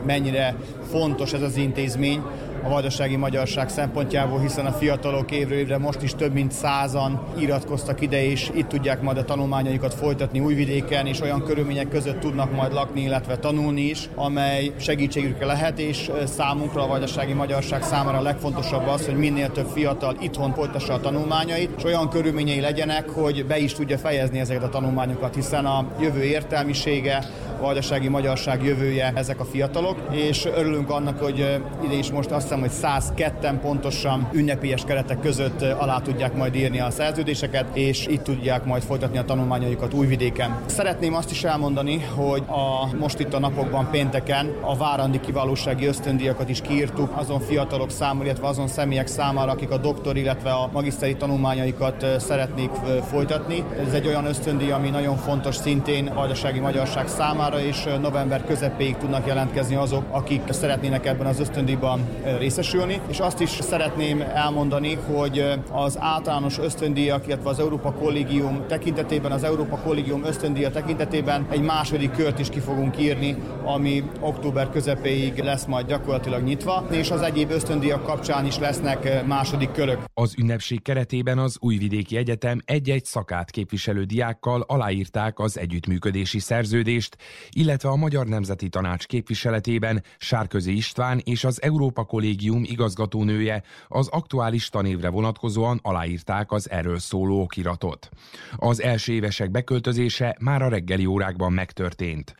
mennyire 0.06 0.54
fontos 0.90 1.32
ez 1.32 1.42
az 1.42 1.56
intézmény 1.56 2.22
a 2.62 2.68
vajdasági 2.68 3.16
magyarság 3.16 3.68
szempontjából, 3.68 4.40
hiszen 4.40 4.66
a 4.66 4.72
fiatalok 4.72 5.30
évről 5.30 5.58
évre 5.58 5.78
most 5.78 6.02
is 6.02 6.14
több 6.14 6.32
mint 6.32 6.52
százan 6.52 7.20
iratkoztak 7.38 8.00
ide, 8.00 8.24
és 8.24 8.50
itt 8.54 8.68
tudják 8.68 9.02
majd 9.02 9.16
a 9.16 9.24
tanulmányaikat 9.24 9.94
folytatni 9.94 10.40
Újvidéken, 10.40 11.06
és 11.06 11.20
olyan 11.20 11.42
körülmények 11.42 11.88
között 11.88 12.20
tudnak 12.20 12.52
majd 12.52 12.72
lakni, 12.72 13.00
illetve 13.00 13.36
tanulni 13.36 13.80
is, 13.80 14.08
amely 14.14 14.72
segítségükre 14.76 15.46
lehet, 15.46 15.78
és 15.78 16.10
számunkra 16.24 16.82
a 16.82 16.86
vajdasági 16.86 17.32
magyarság 17.32 17.82
számára 17.82 18.18
a 18.18 18.22
legfontosabb 18.22 18.86
az, 18.86 19.06
hogy 19.06 19.16
minél 19.16 19.50
több 19.50 19.66
fiatal 19.66 20.16
itthon 20.20 20.54
folytassa 20.54 20.92
a 20.92 21.00
tanulmányait, 21.00 21.70
és 21.76 21.84
olyan 21.84 22.08
körülményei 22.08 22.60
legyenek, 22.60 23.08
hogy 23.08 23.46
be 23.46 23.58
is 23.58 23.72
tudja 23.72 23.98
fejezni 23.98 24.38
ezeket 24.38 24.62
a 24.62 24.68
tanulmányokat, 24.68 25.34
hiszen 25.34 25.66
a 25.66 25.86
jövő 26.00 26.22
értelmisége, 26.22 27.24
a 27.58 27.62
vajdasági 27.62 28.08
magyarság 28.08 28.64
jövője 28.64 29.12
ezek 29.14 29.40
a 29.40 29.44
fiatalok, 29.44 29.98
és 30.10 30.44
örülünk 30.44 30.90
annak, 30.90 31.18
hogy 31.18 31.38
ide 31.84 31.94
is 31.94 32.10
most 32.10 32.30
azt 32.30 32.47
hiszem, 32.48 32.60
hogy 32.60 33.02
102-en 33.16 33.58
pontosan 33.60 34.28
ünnepélyes 34.32 34.84
keretek 34.84 35.20
között 35.20 35.62
alá 35.62 35.98
tudják 35.98 36.34
majd 36.34 36.54
írni 36.54 36.80
a 36.80 36.90
szerződéseket, 36.90 37.76
és 37.76 38.06
itt 38.06 38.22
tudják 38.22 38.64
majd 38.64 38.82
folytatni 38.82 39.18
a 39.18 39.24
tanulmányaikat 39.24 39.94
Újvidéken. 39.94 40.56
Szeretném 40.66 41.14
azt 41.14 41.30
is 41.30 41.44
elmondani, 41.44 42.00
hogy 42.14 42.42
a, 42.46 42.96
most 42.96 43.18
itt 43.18 43.34
a 43.34 43.38
napokban 43.38 43.90
pénteken 43.90 44.54
a 44.60 44.76
várandi 44.76 45.20
kiválósági 45.20 45.86
ösztöndíjakat 45.86 46.48
is 46.48 46.60
kiírtuk 46.60 47.10
azon 47.14 47.40
fiatalok 47.40 47.90
számára, 47.90 48.24
illetve 48.24 48.46
azon 48.46 48.68
személyek 48.68 49.06
számára, 49.06 49.50
akik 49.50 49.70
a 49.70 49.76
doktor, 49.76 50.16
illetve 50.16 50.50
a 50.50 50.70
magiszteri 50.72 51.16
tanulmányaikat 51.16 52.06
szeretnék 52.18 52.70
folytatni. 53.10 53.64
Ez 53.86 53.92
egy 53.92 54.06
olyan 54.06 54.26
ösztöndíj, 54.26 54.70
ami 54.70 54.88
nagyon 54.88 55.16
fontos 55.16 55.56
szintén 55.56 56.06
a 56.06 56.26
magyarság 56.60 57.08
számára, 57.08 57.60
és 57.60 57.84
november 58.00 58.44
közepéig 58.44 58.96
tudnak 58.96 59.26
jelentkezni 59.26 59.74
azok, 59.74 60.04
akik 60.10 60.42
szeretnének 60.50 61.06
ebben 61.06 61.26
az 61.26 61.40
ösztöndíjban 61.40 62.00
részesülni. 62.38 63.00
És 63.08 63.18
azt 63.18 63.40
is 63.40 63.50
szeretném 63.50 64.20
elmondani, 64.20 64.94
hogy 64.94 65.44
az 65.70 65.98
általános 66.00 66.58
ösztöndíjak, 66.58 67.26
illetve 67.26 67.48
az 67.48 67.58
Európa 67.58 67.92
Kollégium 67.92 68.66
tekintetében, 68.68 69.32
az 69.32 69.42
Európa 69.44 69.76
Kollégium 69.76 70.24
ösztöndíja 70.24 70.70
tekintetében 70.70 71.46
egy 71.50 71.62
második 71.62 72.10
kört 72.10 72.38
is 72.38 72.48
ki 72.48 72.58
fogunk 72.58 73.00
írni, 73.00 73.36
ami 73.64 74.02
október 74.20 74.70
közepéig 74.70 75.38
lesz 75.38 75.64
majd 75.64 75.86
gyakorlatilag 75.86 76.42
nyitva, 76.42 76.86
és 76.90 77.10
az 77.10 77.20
egyéb 77.20 77.50
ösztöndíjak 77.50 78.02
kapcsán 78.04 78.46
is 78.46 78.58
lesznek 78.58 79.26
második 79.26 79.70
körök. 79.70 80.04
Az 80.14 80.34
ünnepség 80.38 80.82
keretében 80.82 81.38
az 81.38 81.56
Újvidéki 81.60 82.16
Egyetem 82.16 82.60
egy-egy 82.64 83.04
szakát 83.04 83.50
képviselő 83.50 84.04
diákkal 84.04 84.64
aláírták 84.66 85.38
az 85.38 85.58
együttműködési 85.58 86.38
szerződést, 86.38 87.16
illetve 87.50 87.88
a 87.88 87.96
Magyar 87.96 88.26
Nemzeti 88.26 88.68
Tanács 88.68 89.06
képviseletében 89.06 90.02
Sárközi 90.18 90.76
István 90.76 91.20
és 91.24 91.44
az 91.44 91.62
Európa 91.62 92.04
Kollégium 92.04 92.26
igazgatónője 92.64 93.62
az 93.88 94.08
aktuális 94.08 94.68
tanévre 94.68 95.08
vonatkozóan 95.08 95.78
aláírták 95.82 96.52
az 96.52 96.70
erről 96.70 96.98
szóló 96.98 97.40
okiratot. 97.42 98.08
Az 98.56 98.82
első 98.82 99.12
évesek 99.12 99.50
beköltözése 99.50 100.36
már 100.40 100.62
a 100.62 100.68
reggeli 100.68 101.06
órákban 101.06 101.52
megtörtént. 101.52 102.34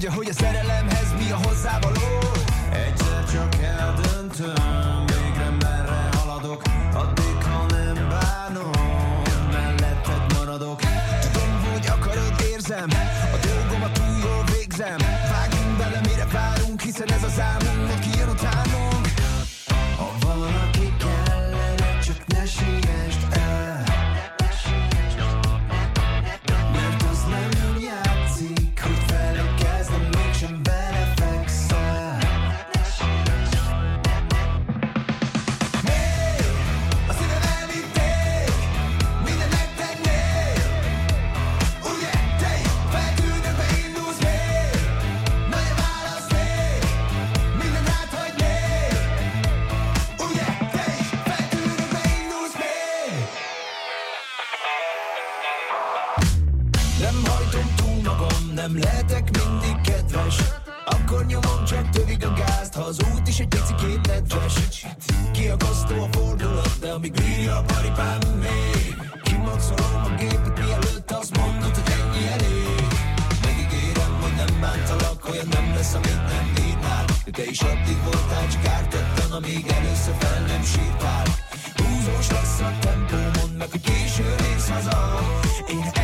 Tudja, 0.00 0.12
hogy 0.12 0.28
a 0.28 0.32
szerelemhez 0.32 1.14
mi 1.18 1.30
a 1.30 1.36
hozzávaló 1.36 2.19
te 77.32 77.44
is 77.44 77.60
addig 77.60 78.02
voltál, 78.04 78.48
csak 78.48 78.66
ártattan, 78.66 79.32
amíg 79.32 79.66
először 79.68 80.14
fel 80.18 80.40
nem 80.46 80.62
sírtál 80.62 81.24
Húzós 81.76 82.30
lesz 82.30 82.60
a 82.60 82.72
tempó, 82.80 83.16
mondd 83.40 83.56
meg, 83.56 83.70
hogy 83.70 83.80
későn 83.80 84.38
érsz 84.52 84.68
haza. 84.68 85.20
Én 85.68 85.99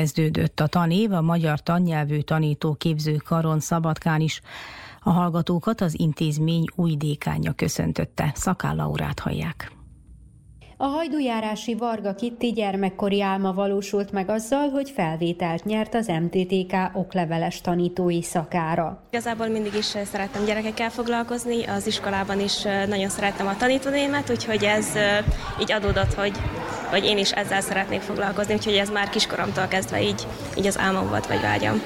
Megkezdődött 0.00 0.60
a 0.60 0.66
tanév 0.66 1.12
a 1.12 1.20
Magyar 1.20 1.62
Tannyelvű 1.62 2.20
Tanító 2.20 2.74
Képző 2.74 3.16
Karon 3.16 3.60
Szabadkán 3.60 4.20
is. 4.20 4.40
A 5.00 5.10
hallgatókat 5.10 5.80
az 5.80 5.98
intézmény 5.98 6.64
új 6.74 6.96
dékánja 6.96 7.52
köszöntötte. 7.52 8.32
Szakál 8.34 8.74
Laurát 8.74 9.20
hallják. 9.20 9.79
A 10.82 10.86
hajdújárási 10.86 11.74
Varga 11.74 12.14
Kitti 12.14 12.52
gyermekkori 12.52 13.22
álma 13.22 13.52
valósult 13.52 14.12
meg 14.12 14.30
azzal, 14.30 14.68
hogy 14.68 14.90
felvételt 14.90 15.64
nyert 15.64 15.94
az 15.94 16.06
MTTK 16.06 16.74
okleveles 16.92 17.60
tanítói 17.60 18.22
szakára. 18.22 19.02
Igazából 19.10 19.46
mindig 19.46 19.74
is 19.74 19.84
szerettem 19.84 20.44
gyerekekkel 20.44 20.90
foglalkozni, 20.90 21.64
az 21.64 21.86
iskolában 21.86 22.40
is 22.40 22.62
nagyon 22.62 23.08
szerettem 23.08 23.46
a 23.46 23.56
tanítónémet, 23.56 24.30
úgyhogy 24.30 24.64
ez 24.64 24.88
így 25.60 25.72
adódott, 25.72 26.14
hogy, 26.14 26.32
hogy 26.90 27.04
én 27.04 27.18
is 27.18 27.32
ezzel 27.32 27.60
szeretnék 27.60 28.00
foglalkozni, 28.00 28.54
úgyhogy 28.54 28.76
ez 28.76 28.90
már 28.90 29.08
kiskoromtól 29.08 29.66
kezdve 29.66 30.02
így, 30.02 30.26
így 30.58 30.66
az 30.66 30.78
álmom 30.78 31.08
volt, 31.08 31.26
vagy 31.26 31.40
vágyam. 31.40 31.80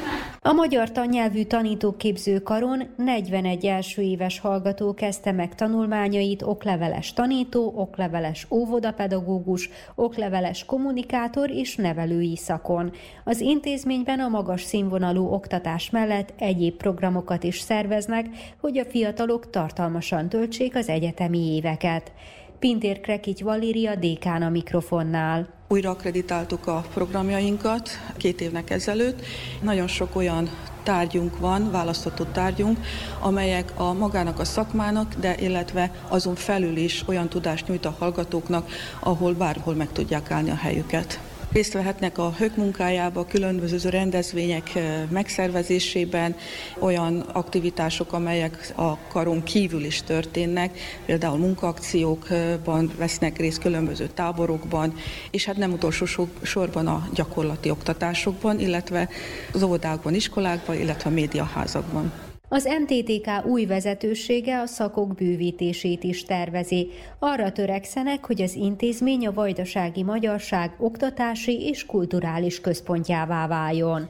A 0.47 0.53
Magyar 0.53 0.93
Tannyelvű 0.93 1.45
Tanítóképző 1.45 2.39
Karon 2.39 2.83
41 2.97 3.67
első 3.67 4.03
éves 4.03 4.39
hallgató 4.39 4.95
kezdte 4.95 5.33
meg 5.33 5.55
tanulmányait 5.55 6.43
okleveles 6.43 7.13
tanító, 7.13 7.73
okleveles 7.77 8.47
óvodapedagógus, 8.51 9.71
okleveles 9.95 10.65
kommunikátor 10.65 11.51
és 11.51 11.77
nevelői 11.77 12.37
szakon. 12.37 12.93
Az 13.25 13.41
intézményben 13.41 14.21
a 14.21 14.29
magas 14.29 14.63
színvonalú 14.63 15.27
oktatás 15.27 15.91
mellett 15.91 16.33
egyéb 16.39 16.77
programokat 16.77 17.45
is 17.45 17.59
szerveznek, 17.59 18.27
hogy 18.61 18.79
a 18.79 18.85
fiatalok 18.85 19.51
tartalmasan 19.51 20.29
töltsék 20.29 20.77
az 20.77 20.89
egyetemi 20.89 21.55
éveket. 21.55 22.13
Pintér 22.59 23.01
Krekics 23.01 23.43
Valéria 23.43 23.95
dékán 23.95 24.43
a 24.43 24.49
mikrofonnál. 24.49 25.49
Újra 25.75 25.91
akreditáltuk 25.91 26.66
a 26.66 26.85
programjainkat 26.93 27.91
két 28.16 28.41
évnek 28.41 28.70
ezelőtt. 28.70 29.20
Nagyon 29.62 29.87
sok 29.87 30.16
olyan 30.16 30.51
tárgyunk 30.83 31.39
van, 31.39 31.70
választott 31.70 32.33
tárgyunk, 32.33 32.79
amelyek 33.20 33.72
a 33.77 33.93
magának 33.93 34.39
a 34.39 34.45
szakmának, 34.45 35.14
de 35.14 35.37
illetve 35.39 35.91
azon 36.09 36.35
felül 36.35 36.77
is 36.77 37.03
olyan 37.07 37.29
tudást 37.29 37.68
nyújt 37.68 37.85
a 37.85 37.97
hallgatóknak, 37.99 38.70
ahol 39.01 39.33
bárhol 39.33 39.75
meg 39.75 39.93
tudják 39.93 40.31
állni 40.31 40.51
a 40.51 40.55
helyüket. 40.57 41.20
Részt 41.55 41.73
vehetnek 41.73 42.19
a 42.19 42.33
hök 42.33 42.57
munkájába, 42.57 43.27
különböző 43.27 43.89
rendezvények 43.89 44.71
megszervezésében, 45.11 46.37
olyan 46.79 47.21
aktivitások, 47.21 48.13
amelyek 48.13 48.73
a 48.77 48.99
karon 49.09 49.43
kívül 49.43 49.85
is 49.85 50.03
történnek, 50.03 50.79
például 51.07 51.39
munkaakciókban 51.39 52.91
vesznek 52.99 53.39
részt 53.39 53.61
különböző 53.61 54.07
táborokban, 54.07 54.95
és 55.31 55.45
hát 55.45 55.57
nem 55.57 55.73
utolsó 55.73 56.07
sorban 56.43 56.87
a 56.87 57.09
gyakorlati 57.15 57.71
oktatásokban, 57.71 58.61
illetve 58.61 59.09
az 59.53 59.63
óvodákban, 59.63 60.15
iskolákban, 60.15 60.77
illetve 60.77 61.11
a 61.11 61.13
médiaházakban. 61.13 62.34
Az 62.55 62.69
MTTK 62.81 63.47
új 63.47 63.65
vezetősége 63.67 64.61
a 64.61 64.67
szakok 64.67 65.15
bővítését 65.15 66.05
is 66.05 66.25
tervezi. 66.25 66.91
Arra 67.19 67.53
törekszenek, 67.53 68.25
hogy 68.25 68.43
az 68.43 68.55
intézmény 68.55 69.27
a 69.27 69.33
vajdasági 69.33 70.03
magyarság 70.03 70.75
oktatási 70.79 71.67
és 71.67 71.87
kulturális 71.87 72.61
központjává 72.61 73.47
váljon. 73.47 74.09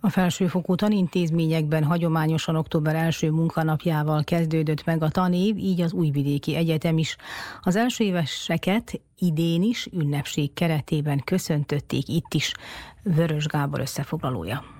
A 0.00 0.08
felsőfokú 0.08 0.74
tanintézményekben 0.74 1.84
hagyományosan 1.84 2.56
október 2.56 2.94
első 2.94 3.30
munkanapjával 3.30 4.24
kezdődött 4.24 4.84
meg 4.84 5.02
a 5.02 5.08
tanév, 5.08 5.56
így 5.56 5.80
az 5.80 5.92
Újvidéki 5.92 6.54
Egyetem 6.54 6.98
is. 6.98 7.16
Az 7.62 7.76
első 7.76 8.04
éveseket 8.04 9.00
idén 9.18 9.62
is 9.62 9.88
ünnepség 9.92 10.52
keretében 10.52 11.22
köszöntötték 11.24 12.08
itt 12.08 12.34
is. 12.34 12.52
Vörös 13.02 13.46
Gábor 13.46 13.80
összefoglalója. 13.80 14.75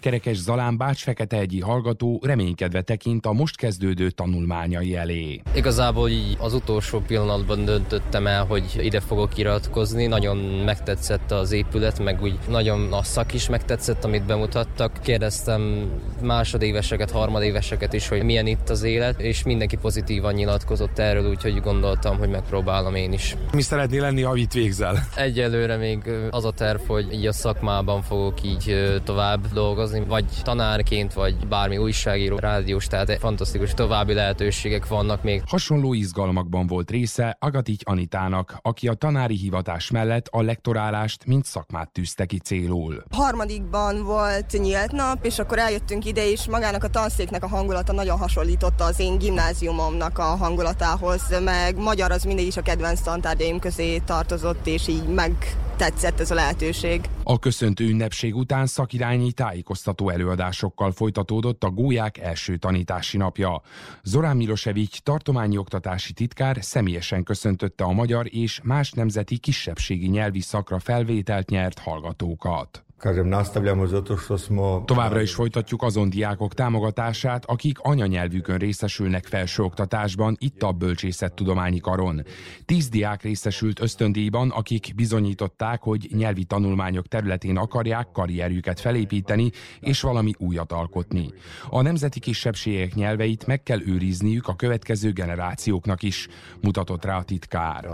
Kerekes 0.00 0.36
Zalán 0.36 0.76
Bács 0.76 1.02
Fekete 1.02 1.38
egyi 1.38 1.60
hallgató 1.60 2.20
reménykedve 2.24 2.80
tekint 2.82 3.26
a 3.26 3.32
most 3.32 3.56
kezdődő 3.56 4.10
tanulmányai 4.10 4.96
elé. 4.96 5.42
Igazából 5.54 6.08
így 6.08 6.36
az 6.38 6.54
utolsó 6.54 7.00
pillanatban 7.00 7.64
döntöttem 7.64 8.26
el, 8.26 8.44
hogy 8.44 8.78
ide 8.82 9.00
fogok 9.00 9.38
iratkozni. 9.38 10.06
Nagyon 10.06 10.36
megtetszett 10.64 11.30
az 11.30 11.52
épület, 11.52 11.98
meg 11.98 12.22
úgy 12.22 12.38
nagyon 12.48 12.92
a 12.92 13.02
szak 13.02 13.34
is 13.34 13.48
megtetszett, 13.48 14.04
amit 14.04 14.26
bemutattak. 14.26 14.98
Kérdeztem 15.02 15.90
másodéveseket, 16.22 17.10
harmadéveseket 17.10 17.92
is, 17.92 18.08
hogy 18.08 18.22
milyen 18.22 18.46
itt 18.46 18.68
az 18.68 18.82
élet, 18.82 19.20
és 19.20 19.42
mindenki 19.42 19.76
pozitívan 19.76 20.34
nyilatkozott 20.34 20.98
erről, 20.98 21.30
úgyhogy 21.30 21.60
gondoltam, 21.60 22.18
hogy 22.18 22.28
megpróbálom 22.28 22.94
én 22.94 23.12
is. 23.12 23.36
Mi 23.52 23.62
szeretnél 23.62 24.00
lenni, 24.00 24.22
ha 24.22 24.36
itt 24.36 24.52
végzel? 24.52 24.98
Egyelőre 25.16 25.76
még 25.76 25.98
az 26.30 26.44
a 26.44 26.50
terv, 26.50 26.80
hogy 26.86 27.12
így 27.12 27.26
a 27.26 27.32
szakmában 27.32 28.02
fogok 28.02 28.42
így 28.42 29.00
tovább 29.04 29.52
dolgozni 29.52 29.97
dolgozni, 29.98 30.30
vagy 30.34 30.42
tanárként, 30.42 31.12
vagy 31.12 31.46
bármi 31.48 31.76
újságíró, 31.76 32.36
rádiós, 32.36 32.86
tehát 32.86 33.18
fantasztikus 33.18 33.74
további 33.74 34.14
lehetőségek 34.14 34.86
vannak 34.86 35.22
még. 35.22 35.42
Hasonló 35.46 35.94
izgalmakban 35.94 36.66
volt 36.66 36.90
része 36.90 37.36
Agatigy 37.40 37.82
Anitának, 37.84 38.58
aki 38.62 38.88
a 38.88 38.94
tanári 38.94 39.36
hivatás 39.36 39.90
mellett 39.90 40.26
a 40.30 40.42
lektorálást, 40.42 41.26
mint 41.26 41.44
szakmát 41.44 41.92
tűzte 41.92 42.24
ki 42.24 42.38
célul. 42.38 43.02
Harmadikban 43.10 44.04
volt 44.04 44.52
nyílt 44.58 44.92
nap, 44.92 45.24
és 45.24 45.38
akkor 45.38 45.58
eljöttünk 45.58 46.04
ide, 46.04 46.30
és 46.30 46.48
magának 46.48 46.84
a 46.84 46.88
tanszéknek 46.88 47.44
a 47.44 47.48
hangulata 47.48 47.92
nagyon 47.92 48.18
hasonlította 48.18 48.84
az 48.84 49.00
én 49.00 49.18
gimnáziumomnak 49.18 50.18
a 50.18 50.22
hangulatához, 50.22 51.22
meg 51.44 51.76
magyar 51.76 52.10
az 52.10 52.24
mindig 52.24 52.46
is 52.46 52.56
a 52.56 52.62
kedvenc 52.62 53.00
tantárgyaim 53.00 53.58
közé 53.58 53.98
tartozott, 53.98 54.66
és 54.66 54.88
így 54.88 55.08
meg 55.08 55.56
tetszett 55.78 56.20
ez 56.20 56.30
a 56.30 56.34
lehetőség. 56.34 57.00
A 57.22 57.38
köszöntő 57.38 57.88
ünnepség 57.88 58.36
után 58.36 58.66
szakirányi 58.66 59.32
tájékoztató 59.32 60.08
előadásokkal 60.08 60.92
folytatódott 60.92 61.64
a 61.64 61.70
Gólyák 61.70 62.18
első 62.18 62.56
tanítási 62.56 63.16
napja. 63.16 63.62
Zorán 64.02 64.36
Milosevic 64.36 64.98
tartományi 65.02 65.56
oktatási 65.56 66.12
titkár 66.12 66.56
személyesen 66.60 67.22
köszöntötte 67.22 67.84
a 67.84 67.92
magyar 67.92 68.26
és 68.30 68.60
más 68.62 68.92
nemzeti 68.92 69.38
kisebbségi 69.38 70.08
nyelvi 70.08 70.40
szakra 70.40 70.78
felvételt 70.78 71.50
nyert 71.50 71.78
hallgatókat. 71.78 72.82
Kažem, 72.98 73.28
nastavljamo 73.28 73.86
zato 73.86 74.16
što 74.16 74.38
smo... 74.38 74.84
Továbbra 74.86 75.22
is 75.22 75.34
folytatjuk 75.34 75.82
azon 75.82 76.10
diákok 76.10 76.54
támogatását, 76.54 77.44
akik 77.44 77.78
anyanyelvükön 77.82 78.56
részesülnek 78.56 79.26
felsőoktatásban, 79.26 80.36
itt 80.38 80.62
a 80.62 80.72
Bölcsészettudományi 80.72 81.78
Karon. 81.78 82.22
Tíz 82.64 82.88
diák 82.88 83.22
részesült 83.22 83.80
ösztöndíjban, 83.80 84.50
akik 84.50 84.92
bizonyították, 84.96 85.82
hogy 85.82 86.08
nyelvi 86.12 86.44
tanulmányok 86.44 87.06
területén 87.06 87.56
akarják 87.56 88.10
karrierjüket 88.12 88.80
felépíteni 88.80 89.50
és 89.80 90.00
valami 90.00 90.32
újat 90.38 90.72
alkotni. 90.72 91.32
A 91.70 91.82
nemzeti 91.82 92.20
kisebbségek 92.20 92.94
nyelveit 92.94 93.46
meg 93.46 93.62
kell 93.62 93.80
őrizniük 93.86 94.48
a 94.48 94.56
következő 94.56 95.12
generációknak 95.12 96.02
is, 96.02 96.28
mutatott 96.60 97.04
rá 97.04 97.16
a 97.16 97.22
titkár. 97.22 97.88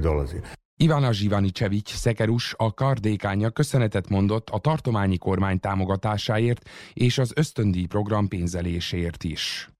Dolazi. 0.00 0.40
Ivana 0.82 1.12
Zsivanicevics 1.12 1.94
Szekerus 1.94 2.54
a 2.56 2.74
kardékánya 2.74 3.50
köszönetet 3.50 4.08
mondott 4.08 4.50
a 4.50 4.58
tartományi 4.58 5.18
kormány 5.18 5.60
támogatásáért 5.60 6.68
és 6.92 7.18
az 7.18 7.32
ösztöndíj 7.34 7.86
program 7.86 8.28
pénzelésért 8.28 9.24
is. 9.24 9.70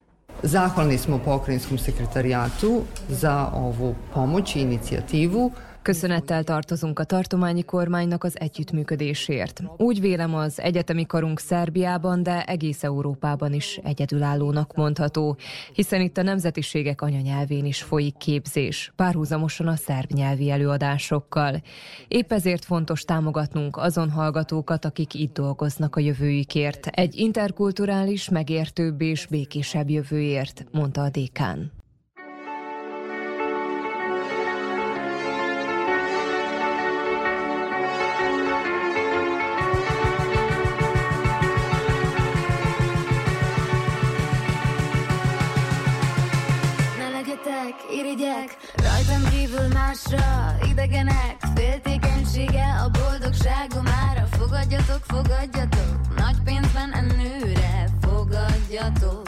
Zahvalni 0.42 0.96
smo 0.96 1.18
pokrajinskom 1.18 1.76
sekretarijatu 1.76 2.86
za 3.08 3.52
ovu 3.54 3.94
pomoć 4.12 4.54
i 4.54 4.60
inicijativu. 4.60 5.52
Köszönettel 5.82 6.44
tartozunk 6.44 6.98
a 6.98 7.04
tartományi 7.04 7.62
kormánynak 7.62 8.24
az 8.24 8.40
együttműködésért. 8.40 9.62
Úgy 9.76 10.00
vélem 10.00 10.34
az 10.34 10.60
egyetemi 10.60 11.06
karunk 11.06 11.40
Szerbiában, 11.40 12.22
de 12.22 12.44
egész 12.44 12.82
Európában 12.82 13.52
is 13.52 13.80
egyedülállónak 13.82 14.74
mondható, 14.74 15.36
hiszen 15.72 16.00
itt 16.00 16.16
a 16.18 16.22
nemzetiségek 16.22 17.02
anyanyelvén 17.02 17.64
is 17.64 17.82
folyik 17.82 18.16
képzés, 18.16 18.92
párhuzamosan 18.96 19.66
a 19.66 19.76
szerb 19.76 20.12
nyelvi 20.12 20.50
előadásokkal. 20.50 21.62
Épp 22.08 22.32
ezért 22.32 22.64
fontos 22.64 23.02
támogatnunk 23.02 23.76
azon 23.76 24.10
hallgatókat, 24.10 24.84
akik 24.84 25.14
itt 25.14 25.32
dolgoznak 25.32 25.96
a 25.96 26.00
jövőjükért, 26.00 26.86
egy 26.86 27.16
interkulturális, 27.16 28.28
megértőbb 28.28 29.00
és 29.00 29.26
békésebb 29.26 29.90
jövőért, 29.90 30.64
mondta 30.70 31.02
a 31.02 31.10
dékán. 31.10 31.81
Kívül 49.92 50.20
másra 50.20 50.56
Idegenek 50.70 51.36
Féltékenysége 51.54 52.64
a 52.84 52.90
boldogságom 52.90 53.86
ára 53.86 54.26
Fogadjatok, 54.30 55.02
fogadjatok 55.02 56.16
Nagy 56.16 56.36
pénzben 56.44 56.92
ennőre. 56.92 57.88
Fogadjatok 58.00 59.21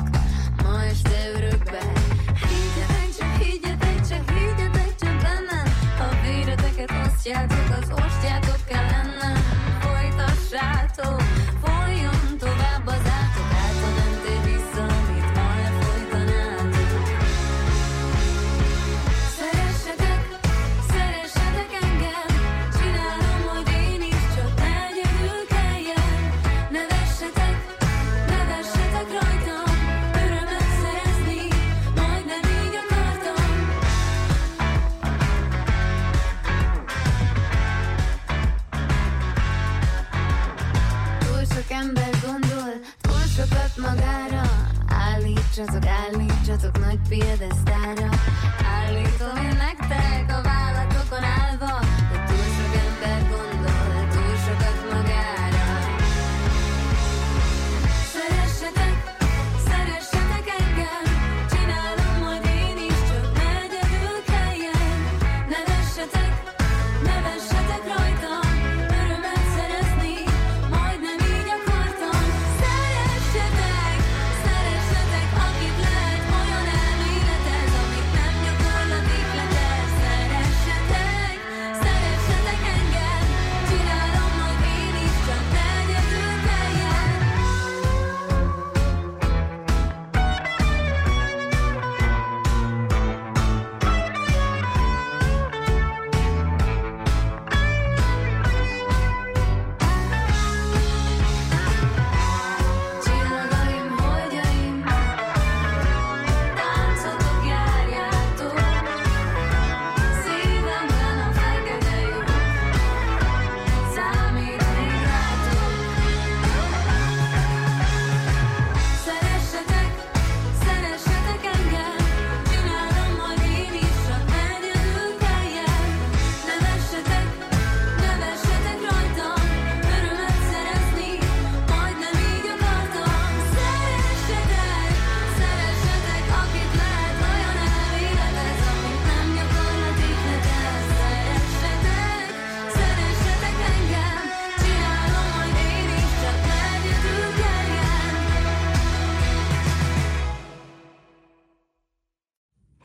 Állítsatok, 45.57 45.89
állítsatok 45.89 46.79
nagy 46.79 46.99
piedesztára 47.09 48.09
Állítom 48.65 49.37
én 49.37 49.57
nektek 49.57 49.84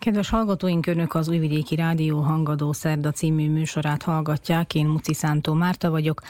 Kedves 0.10 0.30
hallgatóink, 0.30 0.88
Önök 0.88 1.14
az 1.14 1.28
Újvidéki 1.28 1.76
Rádió 1.76 2.20
Hangadó 2.20 2.74
Szerda 2.74 3.12
című 3.12 3.50
műsorát 3.50 4.04
hallgatják. 4.04 4.76
Én 4.76 4.86
Muci 4.86 5.14
Szántó 5.14 5.54
Márta 5.54 5.90
vagyok. 5.90 6.22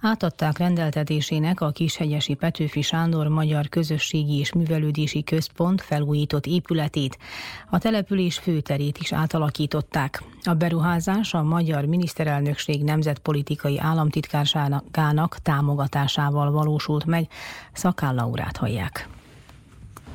Átadták 0.00 0.58
rendeltetésének 0.58 1.60
a 1.60 1.70
Kishegyesi 1.70 2.34
Petőfi 2.34 2.82
Sándor 2.82 3.28
Magyar 3.28 3.68
Közösségi 3.68 4.38
és 4.38 4.52
Művelődési 4.52 5.24
Központ 5.24 5.80
felújított 5.80 6.46
épületét. 6.46 7.18
A 7.70 7.78
település 7.78 8.38
főterét 8.38 8.98
is 8.98 9.12
átalakították. 9.12 10.22
A 10.42 10.54
beruházás 10.54 11.34
a 11.34 11.42
Magyar 11.42 11.84
Miniszterelnökség 11.84 12.82
Nemzetpolitikai 12.82 13.78
Államtitkárságának 13.78 15.38
támogatásával 15.42 16.50
valósult 16.50 17.04
meg. 17.04 17.26
Szakán 17.72 18.14
Laurát 18.14 18.56
hallják. 18.56 19.08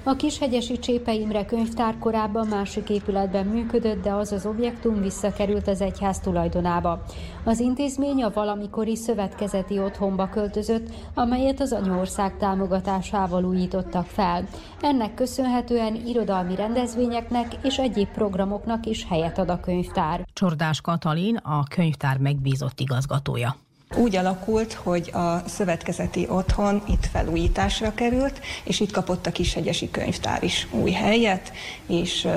A 0.09 0.15
Kishegyesi 0.15 0.79
Csépe 0.79 1.13
Imre 1.13 1.45
könyvtár 1.45 1.97
korábban 1.99 2.47
másik 2.47 2.89
épületben 2.89 3.45
működött, 3.45 4.03
de 4.03 4.11
az 4.11 4.31
az 4.31 4.45
objektum 4.45 5.01
visszakerült 5.01 5.67
az 5.67 5.81
egyház 5.81 6.19
tulajdonába. 6.19 7.03
Az 7.43 7.59
intézmény 7.59 8.23
a 8.23 8.31
valamikori 8.33 8.95
szövetkezeti 8.95 9.79
otthonba 9.79 10.29
költözött, 10.29 10.89
amelyet 11.13 11.59
az 11.59 11.73
anyaország 11.73 12.37
támogatásával 12.37 13.45
újítottak 13.45 14.05
fel. 14.05 14.47
Ennek 14.81 15.13
köszönhetően 15.13 15.95
irodalmi 15.95 16.55
rendezvényeknek 16.55 17.47
és 17.63 17.77
egyéb 17.77 18.07
programoknak 18.07 18.85
is 18.85 19.05
helyet 19.09 19.37
ad 19.37 19.49
a 19.49 19.59
könyvtár. 19.59 20.25
Csordás 20.33 20.81
Katalin 20.81 21.35
a 21.35 21.63
könyvtár 21.63 22.17
megbízott 22.17 22.79
igazgatója. 22.79 23.55
Úgy 23.95 24.15
alakult, 24.15 24.73
hogy 24.73 25.11
a 25.13 25.43
szövetkezeti 25.47 26.27
otthon 26.29 26.81
itt 26.87 27.05
felújításra 27.11 27.93
került, 27.93 28.39
és 28.63 28.79
itt 28.79 28.91
kapott 28.91 29.25
a 29.25 29.31
Kishegyesi 29.31 29.91
Könyvtár 29.91 30.43
is 30.43 30.67
új 30.71 30.91
helyet, 30.91 31.51
és 31.87 32.27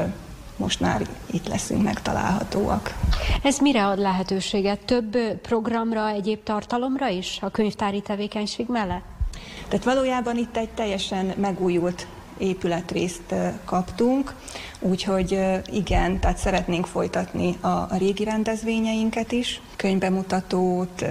most 0.57 0.81
már 0.81 1.07
itt 1.31 1.49
leszünk 1.49 1.83
megtalálhatóak. 1.83 2.95
Ez 3.43 3.59
mire 3.59 3.87
ad 3.87 3.99
lehetőséget? 3.99 4.81
Több 4.85 5.17
programra, 5.41 6.09
egyéb 6.09 6.43
tartalomra 6.43 7.09
is 7.09 7.39
a 7.41 7.51
könyvtári 7.51 8.01
tevékenység 8.01 8.67
mellett? 8.69 9.05
Tehát 9.69 9.85
valójában 9.85 10.37
itt 10.37 10.57
egy 10.57 10.71
teljesen 10.71 11.33
megújult 11.37 12.07
épületrészt 12.43 13.35
kaptunk, 13.65 14.35
úgyhogy 14.81 15.39
igen, 15.73 16.21
tehát 16.21 16.39
szeretnénk 16.39 16.87
folytatni 16.87 17.57
a 17.61 17.97
régi 17.97 18.25
rendezvényeinket 18.25 19.33
is, 19.33 19.61
könyvbemutatót 19.77 21.05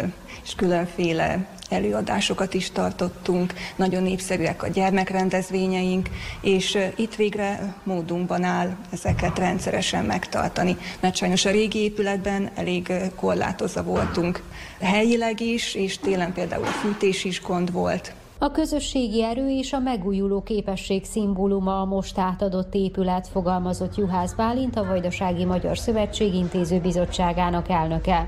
és 0.43 0.55
különféle 0.55 1.47
előadásokat 1.69 2.53
is 2.53 2.71
tartottunk, 2.71 3.53
nagyon 3.75 4.03
népszerűek 4.03 4.63
a 4.63 4.67
gyermekrendezvényeink, 4.67 6.09
és 6.41 6.77
itt 6.95 7.15
végre 7.15 7.75
módunkban 7.83 8.43
áll 8.43 8.75
ezeket 8.91 9.39
rendszeresen 9.39 10.05
megtartani, 10.05 10.77
mert 10.99 11.15
sajnos 11.15 11.45
a 11.45 11.51
régi 11.51 11.79
épületben 11.79 12.49
elég 12.55 12.93
korlátozva 13.15 13.83
voltunk. 13.83 14.43
Helyileg 14.79 15.39
is, 15.39 15.75
és 15.75 15.97
télen 15.97 16.33
például 16.33 16.65
a 16.65 16.67
fűtés 16.67 17.23
is 17.23 17.41
gond 17.41 17.71
volt. 17.71 18.13
A 18.43 18.51
közösségi 18.51 19.23
erő 19.23 19.49
és 19.49 19.73
a 19.73 19.79
megújuló 19.79 20.43
képesség 20.43 21.05
szimbóluma 21.05 21.81
a 21.81 21.85
most 21.85 22.17
átadott 22.17 22.73
épület, 22.73 23.27
fogalmazott 23.27 23.95
Juhász 23.95 24.33
Bálint, 24.33 24.75
a 24.75 24.83
Vajdasági 24.83 25.45
Magyar 25.45 25.77
Szövetség 25.77 26.33
Intézőbizottságának 26.33 27.69
elnöke. 27.69 28.27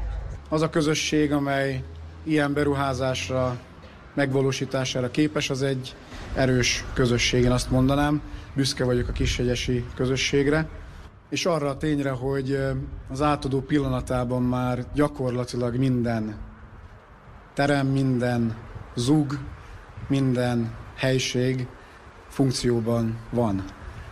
Az 0.50 0.62
a 0.62 0.70
közösség, 0.70 1.32
amely 1.32 1.84
ilyen 2.24 2.54
beruházásra, 2.54 3.58
megvalósítására 4.14 5.12
képes, 5.12 5.50
az 5.50 5.62
egy 5.62 5.96
erős 6.36 6.86
közösség, 6.94 7.44
én 7.44 7.52
azt 7.52 7.72
mondanám. 7.72 8.22
Büszke 8.56 8.86
vagyok 8.86 9.08
a 9.08 9.12
kishegyesi 9.12 9.86
közösségre, 9.96 10.70
és 11.30 11.46
arra 11.46 11.70
a 11.70 11.78
tényre, 11.78 12.10
hogy 12.10 12.58
az 13.12 13.22
átadó 13.22 13.62
pillanatában 13.62 14.42
már 14.42 14.86
gyakorlatilag 14.94 15.76
minden 15.76 16.36
terem, 17.54 17.88
minden 17.88 18.58
zug, 18.96 19.38
minden 20.08 20.76
helység 20.96 21.68
funkcióban 22.28 23.18
van. 23.30 23.64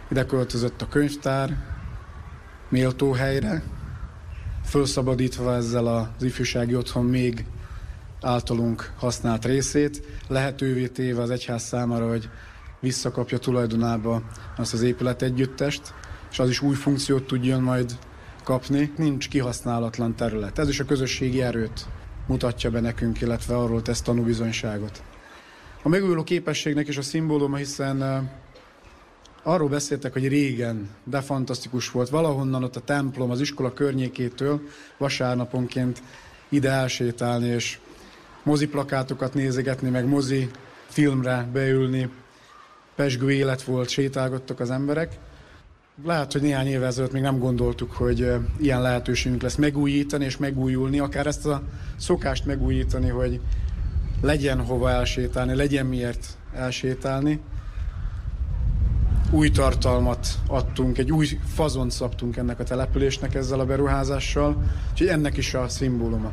Ide 0.09 0.25
költözött 0.25 0.81
a 0.81 0.87
könyvtár, 0.87 1.57
méltó 2.69 3.11
helyre, 3.11 3.63
felszabadítva 4.63 5.55
ezzel 5.55 5.87
az 5.87 6.23
ifjúsági 6.23 6.75
otthon 6.75 7.05
még 7.05 7.45
általunk 8.21 8.93
használt 8.97 9.45
részét, 9.45 10.03
lehetővé 10.27 10.87
téve 10.87 11.21
az 11.21 11.29
egyház 11.29 11.63
számára, 11.63 12.09
hogy 12.09 12.29
visszakapja 12.79 13.37
tulajdonába 13.37 14.21
azt 14.57 14.73
az 14.73 14.81
épület 14.81 15.21
együttest, 15.21 15.93
és 16.31 16.39
az 16.39 16.49
is 16.49 16.61
új 16.61 16.75
funkciót 16.75 17.27
tudjon 17.27 17.61
majd 17.61 17.97
kapni. 18.43 18.93
Nincs 18.97 19.29
kihasználatlan 19.29 20.15
terület. 20.15 20.59
Ez 20.59 20.69
is 20.69 20.79
a 20.79 20.85
közösségi 20.85 21.41
erőt 21.41 21.87
mutatja 22.27 22.69
be 22.69 22.79
nekünk, 22.79 23.21
illetve 23.21 23.57
arról 23.57 23.81
tesz 23.81 24.01
tanúbizonyságot. 24.01 25.03
A 25.83 25.89
megújuló 25.89 26.23
képességnek 26.23 26.87
is 26.87 26.97
a 26.97 27.01
szimbóluma, 27.01 27.55
hiszen 27.55 28.29
arról 29.43 29.69
beszéltek, 29.69 30.13
hogy 30.13 30.27
régen, 30.27 30.89
de 31.03 31.21
fantasztikus 31.21 31.91
volt. 31.91 32.09
Valahonnan 32.09 32.63
ott 32.63 32.75
a 32.75 32.79
templom, 32.79 33.29
az 33.31 33.41
iskola 33.41 33.73
környékétől 33.73 34.61
vasárnaponként 34.97 36.01
ide 36.49 36.69
elsétálni, 36.69 37.47
és 37.47 37.79
moziplakátokat 38.43 39.33
nézegetni, 39.33 39.89
meg 39.89 40.05
mozi 40.05 40.49
filmre 40.87 41.49
beülni. 41.53 42.09
Pesgő 42.95 43.31
élet 43.31 43.63
volt, 43.63 43.89
sétálgattak 43.89 44.59
az 44.59 44.71
emberek. 44.71 45.17
Lehet, 46.03 46.31
hogy 46.31 46.41
néhány 46.41 46.67
évvel 46.67 46.87
ezelőtt 46.87 47.11
még 47.11 47.21
nem 47.21 47.39
gondoltuk, 47.39 47.91
hogy 47.91 48.33
ilyen 48.59 48.81
lehetőségünk 48.81 49.41
lesz 49.41 49.55
megújítani 49.55 50.25
és 50.25 50.37
megújulni, 50.37 50.99
akár 50.99 51.27
ezt 51.27 51.45
a 51.45 51.63
szokást 51.97 52.45
megújítani, 52.45 53.09
hogy 53.09 53.39
legyen 54.21 54.65
hova 54.65 54.89
elsétálni, 54.89 55.55
legyen 55.55 55.85
miért 55.85 56.37
elsétálni. 56.53 57.39
Új 59.31 59.49
tartalmat 59.49 60.27
adtunk, 60.47 60.97
egy 60.97 61.11
új 61.11 61.27
fazont 61.45 61.91
szabtunk 61.91 62.37
ennek 62.37 62.59
a 62.59 62.63
településnek 62.63 63.35
ezzel 63.35 63.59
a 63.59 63.65
beruházással, 63.65 64.63
úgyhogy 64.91 65.07
ennek 65.07 65.37
is 65.37 65.53
a 65.53 65.67
szimbóluma. 65.67 66.31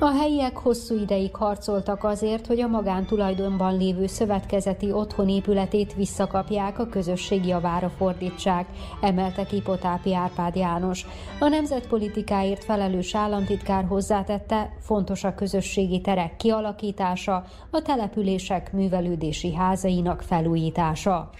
A 0.00 0.10
helyiek 0.10 0.56
hosszú 0.56 1.00
ideig 1.00 1.36
harcoltak 1.36 2.04
azért, 2.04 2.46
hogy 2.46 2.60
a 2.60 2.66
magántulajdonban 2.66 3.76
lévő 3.76 4.06
szövetkezeti 4.06 4.92
otthonépületét 4.92 5.94
visszakapják, 5.94 6.78
a 6.78 6.86
közösség 6.86 7.46
javára 7.46 7.88
fordítsák, 7.88 8.66
emelte 9.00 9.44
ki 9.44 9.60
Potápi 9.60 10.14
Árpád 10.14 10.56
János. 10.56 11.06
A 11.40 11.48
nemzetpolitikáért 11.48 12.64
felelős 12.64 13.14
államtitkár 13.14 13.84
hozzátette, 13.84 14.76
fontos 14.80 15.24
a 15.24 15.34
közösségi 15.34 16.00
terek 16.00 16.36
kialakítása, 16.36 17.44
a 17.70 17.82
települések 17.82 18.72
művelődési 18.72 19.54
házainak 19.54 20.22
felújítása. 20.22 21.30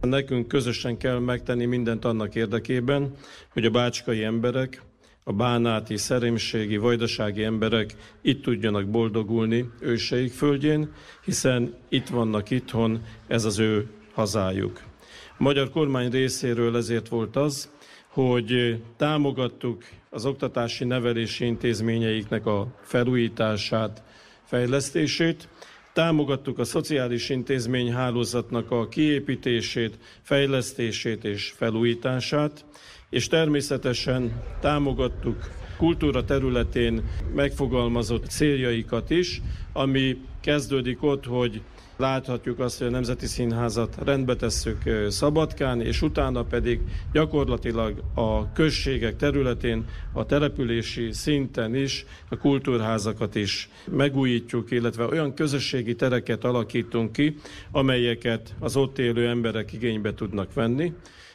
Nekünk 0.00 0.48
közösen 0.48 0.96
kell 0.96 1.18
megtenni 1.18 1.64
mindent 1.64 2.04
annak 2.04 2.34
érdekében, 2.34 3.14
hogy 3.52 3.64
a 3.64 3.70
bácskai 3.70 4.24
emberek, 4.24 4.82
a 5.30 5.32
bánáti, 5.32 5.96
szerémségi, 5.96 6.76
vajdasági 6.76 7.42
emberek 7.42 7.94
itt 8.22 8.42
tudjanak 8.42 8.88
boldogulni 8.88 9.70
őseik 9.80 10.32
földjén, 10.32 10.92
hiszen 11.24 11.74
itt 11.88 12.08
vannak 12.08 12.50
itthon, 12.50 13.02
ez 13.26 13.44
az 13.44 13.58
ő 13.58 13.88
hazájuk. 14.14 14.80
A 15.38 15.42
magyar 15.42 15.70
kormány 15.70 16.10
részéről 16.10 16.76
ezért 16.76 17.08
volt 17.08 17.36
az, 17.36 17.70
hogy 18.06 18.82
támogattuk 18.96 19.84
az 20.10 20.26
oktatási 20.26 20.84
nevelési 20.84 21.44
intézményeiknek 21.44 22.46
a 22.46 22.66
felújítását, 22.82 24.02
fejlesztését, 24.44 25.48
támogattuk 25.92 26.58
a 26.58 26.64
szociális 26.64 27.28
intézmény 27.28 27.92
hálózatnak 27.92 28.70
a 28.70 28.88
kiépítését, 28.88 29.98
fejlesztését 30.22 31.24
és 31.24 31.52
felújítását, 31.56 32.64
és 33.10 33.26
természetesen 33.26 34.42
támogattuk 34.60 35.50
kultúra 35.76 36.24
területén 36.24 37.02
megfogalmazott 37.34 38.26
céljaikat 38.26 39.10
is, 39.10 39.42
ami 39.72 40.16
kezdődik 40.40 41.02
ott, 41.02 41.24
hogy 41.24 41.62
láthatjuk 41.96 42.58
azt, 42.58 42.78
hogy 42.78 42.86
a 42.86 42.90
Nemzeti 42.90 43.26
Színházat 43.26 43.96
rendbe 44.04 44.36
tesszük 44.36 44.82
Szabadkán, 45.08 45.80
és 45.80 46.02
utána 46.02 46.42
pedig 46.42 46.80
gyakorlatilag 47.12 48.02
a 48.14 48.52
községek 48.52 49.16
területén, 49.16 49.84
a 50.12 50.26
települési 50.26 51.12
szinten 51.12 51.74
is 51.74 52.04
a 52.28 52.36
kultúrházakat 52.36 53.34
is 53.34 53.68
megújítjuk, 53.90 54.70
illetve 54.70 55.04
olyan 55.04 55.34
közösségi 55.34 55.94
tereket 55.94 56.44
alakítunk 56.44 57.12
ki, 57.12 57.34
amelyeket 57.70 58.54
az 58.58 58.76
ott 58.76 58.98
élő 58.98 59.28
emberek 59.28 59.72
igénybe 59.72 60.14
tudnak 60.14 60.54
venni 60.54 60.92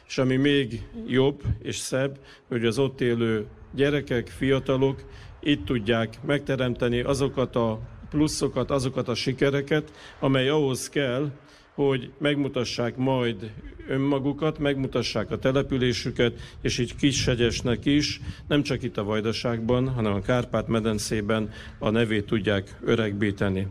és 0.08 0.18
ami 0.18 0.36
még 0.36 0.82
jobb 1.06 1.42
és 1.62 1.76
szebb, 1.76 2.18
hogy 2.48 2.64
az 2.64 2.78
ott 2.78 3.00
élő 3.00 3.46
gyerekek, 3.74 4.28
fiatalok 4.28 5.04
itt 5.40 5.64
tudják 5.64 6.18
megteremteni 6.26 7.00
azokat 7.00 7.56
a 7.56 7.80
pluszokat, 8.10 8.70
azokat 8.70 9.08
a 9.08 9.14
sikereket, 9.14 9.92
amely 10.20 10.48
ahhoz 10.48 10.88
kell, 10.88 11.30
hogy 11.74 12.10
megmutassák 12.18 12.96
majd 12.96 13.52
önmagukat, 13.88 14.58
megmutassák 14.58 15.30
a 15.30 15.38
településüket, 15.38 16.40
és 16.62 16.78
így 16.78 16.96
Kishegyesnek 16.96 17.84
is, 17.84 18.20
nem 18.48 18.62
csak 18.62 18.82
itt 18.82 18.96
a 18.96 19.04
Vajdaságban, 19.04 19.88
hanem 19.88 20.12
a 20.12 20.20
Kárpát-medencében 20.20 21.50
a 21.78 21.90
nevét 21.90 22.26
tudják 22.26 22.78
öregbíteni. 22.84 23.66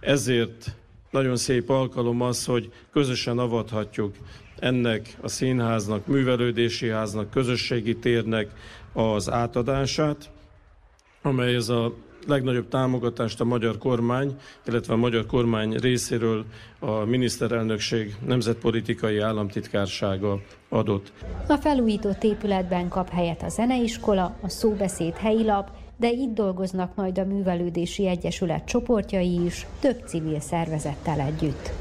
Ezért 0.00 0.76
nagyon 1.10 1.36
szép 1.36 1.68
alkalom 1.68 2.20
az, 2.20 2.44
hogy 2.44 2.72
közösen 2.92 3.38
avathatjuk 3.38 4.14
ennek 4.60 5.16
a 5.20 5.28
színháznak, 5.28 6.06
művelődési 6.06 6.88
háznak, 6.88 7.30
közösségi 7.30 7.96
térnek 7.96 8.50
az 8.92 9.30
átadását, 9.30 10.30
amely 11.22 11.54
ez 11.54 11.68
a 11.68 11.94
legnagyobb 12.26 12.68
támogatást 12.68 13.40
a 13.40 13.44
magyar 13.44 13.78
kormány, 13.78 14.36
illetve 14.66 14.92
a 14.92 14.96
magyar 14.96 15.26
kormány 15.26 15.72
részéről 15.72 16.44
a 16.78 16.90
miniszterelnökség 16.90 18.16
nemzetpolitikai 18.26 19.18
államtitkársága 19.18 20.40
adott. 20.68 21.12
A 21.48 21.56
felújított 21.56 22.24
épületben 22.24 22.88
kap 22.88 23.10
helyet 23.10 23.42
a 23.42 23.48
zeneiskola, 23.48 24.36
a 24.40 24.48
szóbeszéd 24.48 25.16
helyi 25.16 25.44
lap, 25.44 25.70
de 25.96 26.10
itt 26.10 26.34
dolgoznak 26.34 26.94
majd 26.94 27.18
a 27.18 27.24
Művelődési 27.24 28.06
Egyesület 28.06 28.64
csoportjai 28.64 29.44
is, 29.44 29.66
több 29.80 30.02
civil 30.06 30.40
szervezettel 30.40 31.20
együtt. 31.20 31.72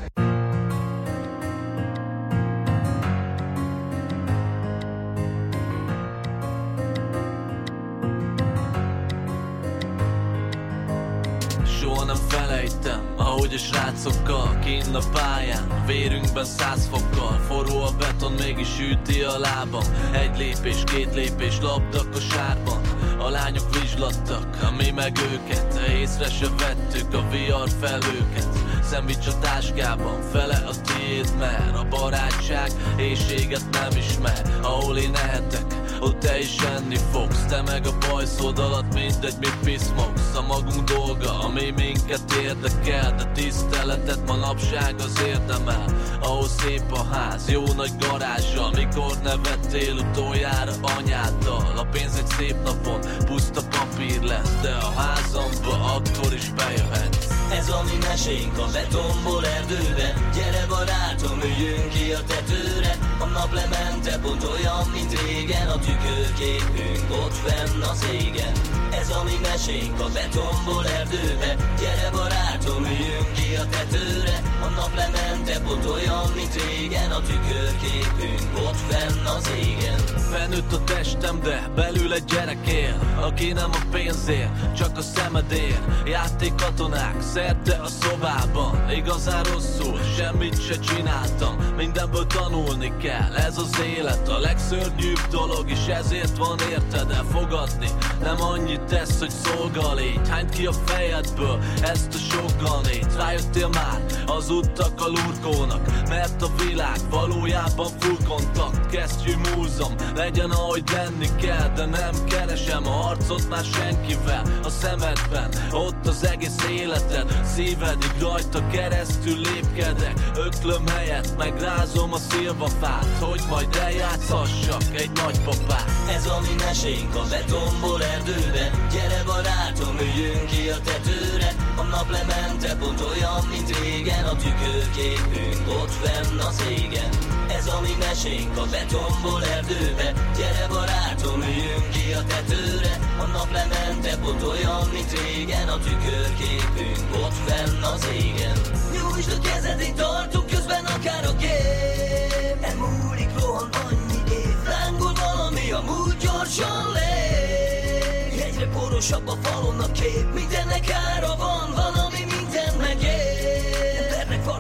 A 14.08 14.10
srácokkal 14.10 14.60
Kinn 14.60 14.96
a 14.96 15.00
pályán, 15.14 15.84
vérünkben 15.86 16.46
száz 16.46 16.90
fokkal. 16.92 17.40
Forró 17.48 17.82
a 17.82 17.92
beton, 17.98 18.32
mégis 18.32 18.80
üti 18.80 19.22
a 19.22 19.40
lábam. 19.40 19.84
Egy 20.12 20.38
lépés, 20.38 20.84
két 20.84 21.14
lépés, 21.14 21.58
labdak 21.62 22.16
a 22.16 22.20
sárban. 22.20 22.82
A 23.20 23.30
lányok 23.30 23.80
vizslattak, 23.80 24.76
mi 24.78 24.92
meg 24.92 25.18
őket. 25.34 25.80
Észre 26.02 26.30
se 26.30 26.48
vettük 26.58 27.14
a 27.14 27.28
viar 27.32 27.70
felőket. 27.80 28.48
Szendvics 28.90 29.28
a 29.28 29.40
táskában, 29.40 30.22
fele 30.32 30.64
a 30.68 30.72
tiéd 30.82 31.30
Mert 31.40 31.78
a 31.78 31.88
barátság 31.90 32.72
éjséget 32.98 33.64
nem 33.72 33.98
ismer 33.98 34.42
Ahol 34.62 34.98
én 34.98 35.16
ehetek, 35.16 35.66
ott 36.00 36.20
te 36.20 36.40
is 36.40 36.58
enni 36.58 36.98
fogsz 37.12 37.46
Te 37.46 37.62
meg 37.62 37.88
a 37.88 37.98
bajszód 38.10 38.60
alatt 38.60 38.94
mindegy 38.94 39.36
mit 39.40 39.58
piszmogsz. 39.64 40.36
A 40.36 40.42
magunk 40.42 40.90
dolga, 40.90 41.40
ami 41.40 41.74
minket 41.76 42.34
érdekel 42.44 43.16
De 43.16 43.24
tiszteletet 43.24 44.28
manapság 44.28 44.96
az 44.98 45.22
érdemel. 45.26 45.86
Ahol 46.22 46.48
szép 46.48 46.92
a 46.92 47.04
ház, 47.04 47.50
jó 47.50 47.64
nagy 47.76 47.92
garázsa 48.00 48.70
Mikor 48.76 49.18
nevettél 49.24 49.96
utoljára 49.96 50.74
anyáddal. 50.82 51.78
A 51.78 51.86
pénz 51.92 52.16
egy 52.18 52.28
szép 52.28 52.56
napon 52.64 53.00
puszta 53.26 53.62
papír 53.70 54.22
lesz 54.22 54.62
De 54.62 54.72
a 54.72 54.92
házamba 55.00 55.94
akkor 55.96 56.34
is 56.34 56.50
bejöhet 56.50 57.28
Ez 57.52 57.70
a 57.70 57.84
mi 57.84 57.98
mesénk 58.08 58.58
a 58.58 58.66
betonból 58.74 59.46
erdőben 59.46 60.30
Gyere 60.34 60.66
barátom, 60.70 61.40
üljünk 61.42 61.90
ki 61.90 62.12
a 62.12 62.22
tetőre. 62.28 62.98
A 63.20 63.26
naplemente 63.26 64.20
pont 64.20 64.44
olyan, 64.44 64.88
mint 64.94 65.22
régen 65.22 65.68
A 65.68 65.80
tükörképünk 65.88 67.06
ott 67.24 67.34
fenn 67.34 67.82
az 67.82 68.02
égen. 68.14 68.56
Ez 68.92 69.10
a 69.10 69.24
mi 69.24 69.38
mesénk 69.42 70.00
a 70.00 70.10
betonból 70.14 70.86
erdőben 71.00 71.58
Gyere 71.80 72.10
barátom, 72.12 72.84
üljünk 72.84 73.30
ki 73.34 73.56
a 73.56 73.66
tetőre 73.76 74.57
A 74.62 74.70
naplemente 74.70 75.60
pont 75.66 75.86
olyan, 75.86 76.32
mint 76.36 76.54
régen. 76.64 77.12
A 77.12 77.22
tükörképünk 77.22 78.68
ott 78.68 78.78
fenn 78.90 79.26
az 79.26 79.52
égen. 79.58 80.00
Fennőtt 80.32 80.74
a 80.74 80.84
testem, 80.84 81.40
de 81.42 81.70
belül 81.76 82.14
egy 82.14 82.24
gyerek 82.24 82.68
él 82.68 83.00
Aki 83.22 83.52
nem 83.52 83.70
a 83.74 83.86
pénzért, 83.92 84.76
csak 84.76 84.98
a 84.98 85.02
szemedért. 85.02 85.82
Játékkatonák 86.06 87.22
szerte 87.22 87.76
a 87.76 87.88
szobában. 87.88 88.92
Igazán 88.92 89.44
rosszul, 89.44 90.00
semmit 90.18 90.66
se 90.66 90.80
csináltam. 90.80 91.56
Mindenből 91.78 92.28
tanulni 92.28 92.94
kell, 93.02 93.36
ez 93.36 93.58
az 93.58 93.82
élet. 93.98 94.30
A 94.30 94.40
legszörnyűbb 94.40 95.28
dolog, 95.30 95.70
és 95.70 95.88
ezért 95.88 96.38
van 96.38 96.60
érted 96.70 97.12
Elfogadni, 97.12 97.88
nem 98.22 98.42
annyit 98.42 98.82
tesz, 98.82 99.20
hogy 99.20 99.30
szolgalít 99.30 100.28
Hányd 100.28 100.50
ki 100.50 100.66
a 100.66 100.72
fejedből 100.72 101.60
ezt 101.82 102.14
a 102.14 102.18
sok 102.18 102.52
ganét 102.62 103.16
Rájöttél 103.16 103.68
már, 103.68 104.02
az 104.26 104.47
utak 104.50 105.02
a 105.02 105.08
lurkónak 105.08 106.08
Mert 106.10 106.42
a 106.42 106.50
világ 106.66 107.00
valójában 107.10 107.90
full 108.00 108.18
kontakt 108.28 108.86
Kesztyű 108.90 109.34
múzom, 109.36 109.96
legyen 110.16 110.50
ahogy 110.50 110.84
lenni 110.94 111.28
kell 111.42 111.70
De 111.76 111.86
nem 111.86 112.14
keresem 112.30 112.88
a 112.88 112.90
harcot 112.90 113.50
már 113.50 113.64
senkivel 113.64 114.44
A 114.64 114.70
szemedben, 114.70 115.50
ott 115.72 116.08
az 116.08 116.26
egész 116.26 116.66
életed 116.70 117.40
Szívedig 117.56 118.12
rajta 118.20 118.68
keresztül 118.68 119.42
lépkedek. 119.42 120.14
Öklöm 120.36 120.88
helyet, 120.88 121.38
megrázom 121.38 122.14
a 122.14 122.18
szilvafát 122.18 123.18
Hogy 123.20 123.42
majd 123.50 123.76
eljátszhassak 123.76 124.82
egy 124.96 125.12
nagypapát 125.14 125.86
Ez 126.10 126.26
a 126.26 126.40
mi 126.40 126.64
mesénk 126.66 127.16
a 127.16 127.24
betonból 127.30 128.04
erdőben. 128.04 128.72
Gyere 128.92 129.24
barátom, 129.26 129.96
üljünk 130.00 130.46
ki 130.46 130.70
a 130.70 130.78
tetőre. 130.84 131.56
A 131.76 131.84
naplemente 131.84 132.76
pont 132.76 133.02
olyan, 133.02 133.46
mint 133.52 133.80
régen 133.80 134.26
A 134.26 134.36
tükörképünk 134.44 135.68
ott 135.82 135.92
fenn 135.92 136.40
az 136.40 136.64
égen 136.70 137.10
Ez 137.58 137.68
a 137.68 137.82
mi 137.82 137.96
mesénk 138.00 138.58
a 138.58 138.66
betonból 138.72 139.44
erdőben 139.44 140.14
Gyere 140.38 140.68
barátom, 140.70 141.42
üljünk 141.42 141.90
ki 141.90 142.14
a 142.14 142.24
tetőre. 142.24 142.94
A 143.24 143.26
naplemente 143.26 144.18
pont 144.22 144.44
olyan, 144.44 144.88
mint 144.94 145.12
régen. 145.20 145.68
A 145.68 145.78
tükörképünk 145.78 147.06
ott 147.24 147.38
fenn 147.46 147.84
az 147.84 148.08
égen 148.14 148.58
Nyújtsd 148.94 149.32
a 149.38 149.40
kezed, 149.48 149.80
én 149.80 149.96
tartok 149.96 150.48
közben 150.48 150.86
akár 150.86 151.26
a 151.26 151.34
gép 151.34 152.62
Elmúlik, 152.62 153.30
rohan 153.40 153.70
annyi 153.86 154.20
év 154.32 154.58
Lángol 154.70 155.14
valami, 155.14 155.72
a 155.72 155.82
múlt 155.82 156.18
gyorsan 156.18 156.86
lép. 156.94 158.42
Egyre 158.46 158.68
porosabb 158.68 159.28
a 159.28 159.36
falon 159.42 159.80
a 159.80 159.92
kép. 159.92 160.34
Mindennek 160.34 160.90
ára 160.92 161.36
van, 161.36 161.74
van, 161.76 162.07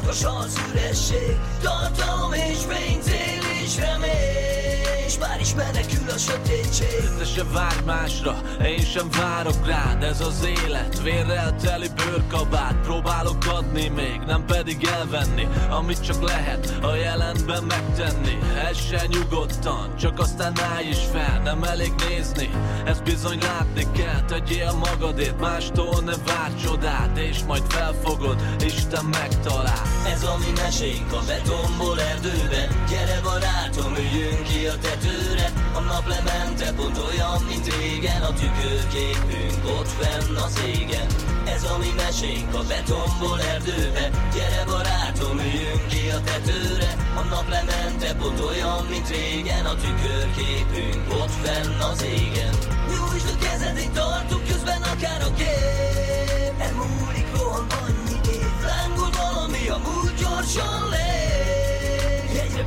Farkasa 0.07 0.37
az 0.37 0.57
üresség 0.71 1.37
Tartalom 1.61 2.33
és 2.33 2.65
cél 3.01 3.41
és 3.63 3.77
remény 3.77 4.76
És 5.07 5.17
már 5.17 5.39
is 5.39 5.53
menekül 5.53 6.09
a 6.09 6.17
sötétség. 6.17 7.17
Te 7.17 7.25
se 7.25 7.43
várj 7.53 7.83
másra, 7.85 8.41
én 8.63 8.85
sem 8.85 9.09
várok 9.09 9.65
rád 9.65 10.03
Ez 10.03 10.21
az 10.21 10.47
élet, 10.65 11.01
vérrel 11.01 11.55
teli 11.55 11.87
bőrkabát 11.95 12.75
Próbálok 12.83 13.45
adni 13.45 13.87
még, 13.87 14.21
nem 14.25 14.45
pedig 14.45 14.87
elvenni 14.99 15.47
Amit 15.69 16.05
csak 16.05 16.21
lehet 16.21 16.77
a 16.81 16.95
jelenben 16.95 17.63
megtenni. 17.63 18.37
Ez 18.69 18.77
se 18.89 19.05
nyugodtan, 19.07 19.95
csak 19.97 20.19
aztán 20.19 20.53
állj 20.73 20.87
is 20.87 20.99
fel 21.11 21.41
Nem 21.43 21.63
elég 21.63 21.93
nézni, 22.09 22.49
ezt 22.85 23.03
bizony 23.03 23.39
látni 23.41 23.85
kell 23.91 24.21
Tegyél 24.27 24.71
magadért, 24.71 25.39
mástól 25.39 26.01
ne 26.05 26.15
vár 26.25 26.51
csodát 26.63 27.17
És 27.17 27.39
majd 27.47 27.63
felfogod, 27.67 28.41
Isten 28.59 29.05
megtalál. 29.05 29.81
Ez 30.13 30.23
a 30.23 30.37
mi 30.37 30.51
mesénk 30.61 31.11
a 31.11 31.19
betonból 31.27 32.01
erdőben. 32.01 32.85
Gyere 32.89 33.19
barátom, 33.23 33.95
üljünk 33.95 34.43
ki 34.43 34.67
a 34.67 34.77
tetőre 34.97 35.51
A 35.73 35.79
naplemente 35.79 36.73
pont 36.75 36.97
olyan, 36.97 37.41
mint 37.49 37.75
régen. 37.75 38.21
A 38.21 38.33
tükörképünk 38.33 39.61
ott 39.79 39.87
fenn 39.87 40.35
az 40.35 40.61
égen 40.65 41.07
Ez 41.45 41.63
a 41.63 41.77
mi 41.77 41.91
mesénk 41.95 42.53
a 42.53 42.63
betonból 42.67 43.41
erdőben 43.41 44.11
Gyere 44.33 44.63
barátom, 44.65 45.39
üljünk 45.39 45.87
ki 45.87 46.09
a 46.09 46.19
tetőre. 46.21 46.91
A 47.15 47.21
naplemente 47.29 48.15
pont 48.19 48.39
olyan, 48.39 48.85
mint 48.89 49.09
régen. 49.09 49.65
A 49.65 49.75
tükörképünk 49.75 51.13
ott 51.21 51.33
fenn 51.43 51.79
az 51.91 52.03
égen 52.03 52.53
Nyújtsd 52.89 53.29
a 53.33 53.37
kezed, 53.45 53.77
én 53.77 53.91
tartok 53.93 54.43
közben 54.47 54.81
akár 54.81 55.21
a 55.21 55.31
gép 55.37 56.55
Elmúlik, 56.65 57.27
rohan 57.35 57.67
annyi 57.83 58.17
év. 58.37 58.51
Lángol 58.69 59.09
valami, 59.21 59.67
a 59.67 59.77
múlt 59.77 60.15
gyorsan 60.21 60.89
lép 60.89 61.26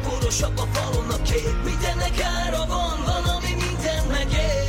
porosabb 0.07 0.59
a 0.59 0.67
falon 0.75 1.11
a 1.11 1.23
kép. 1.23 1.57
Mindennek 1.65 2.17
ára 2.39 2.63
van, 2.73 2.97
van, 3.09 3.25
ami 3.35 3.53
mindent 3.63 4.09
megér. 4.09 4.67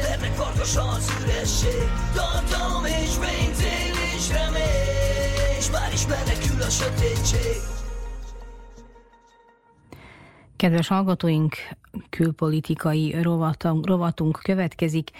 Embernek 0.00 0.32
farkasa 0.32 0.82
az 0.96 1.12
üresség 1.20 1.86
Tartalom 2.14 2.84
és 2.84 3.12
cél 3.58 3.94
és 4.16 4.28
remény. 4.28 4.86
És 5.58 5.70
már 5.70 5.92
is 5.92 6.06
menekül 6.06 6.62
a 6.62 6.70
sötétség. 6.70 7.60
Kedves 10.56 10.88
hallgatóink, 10.88 11.54
külpolitikai 12.10 13.22
rovatunk, 13.22 13.86
rovatunk 13.86 14.38
következik. 14.42 15.10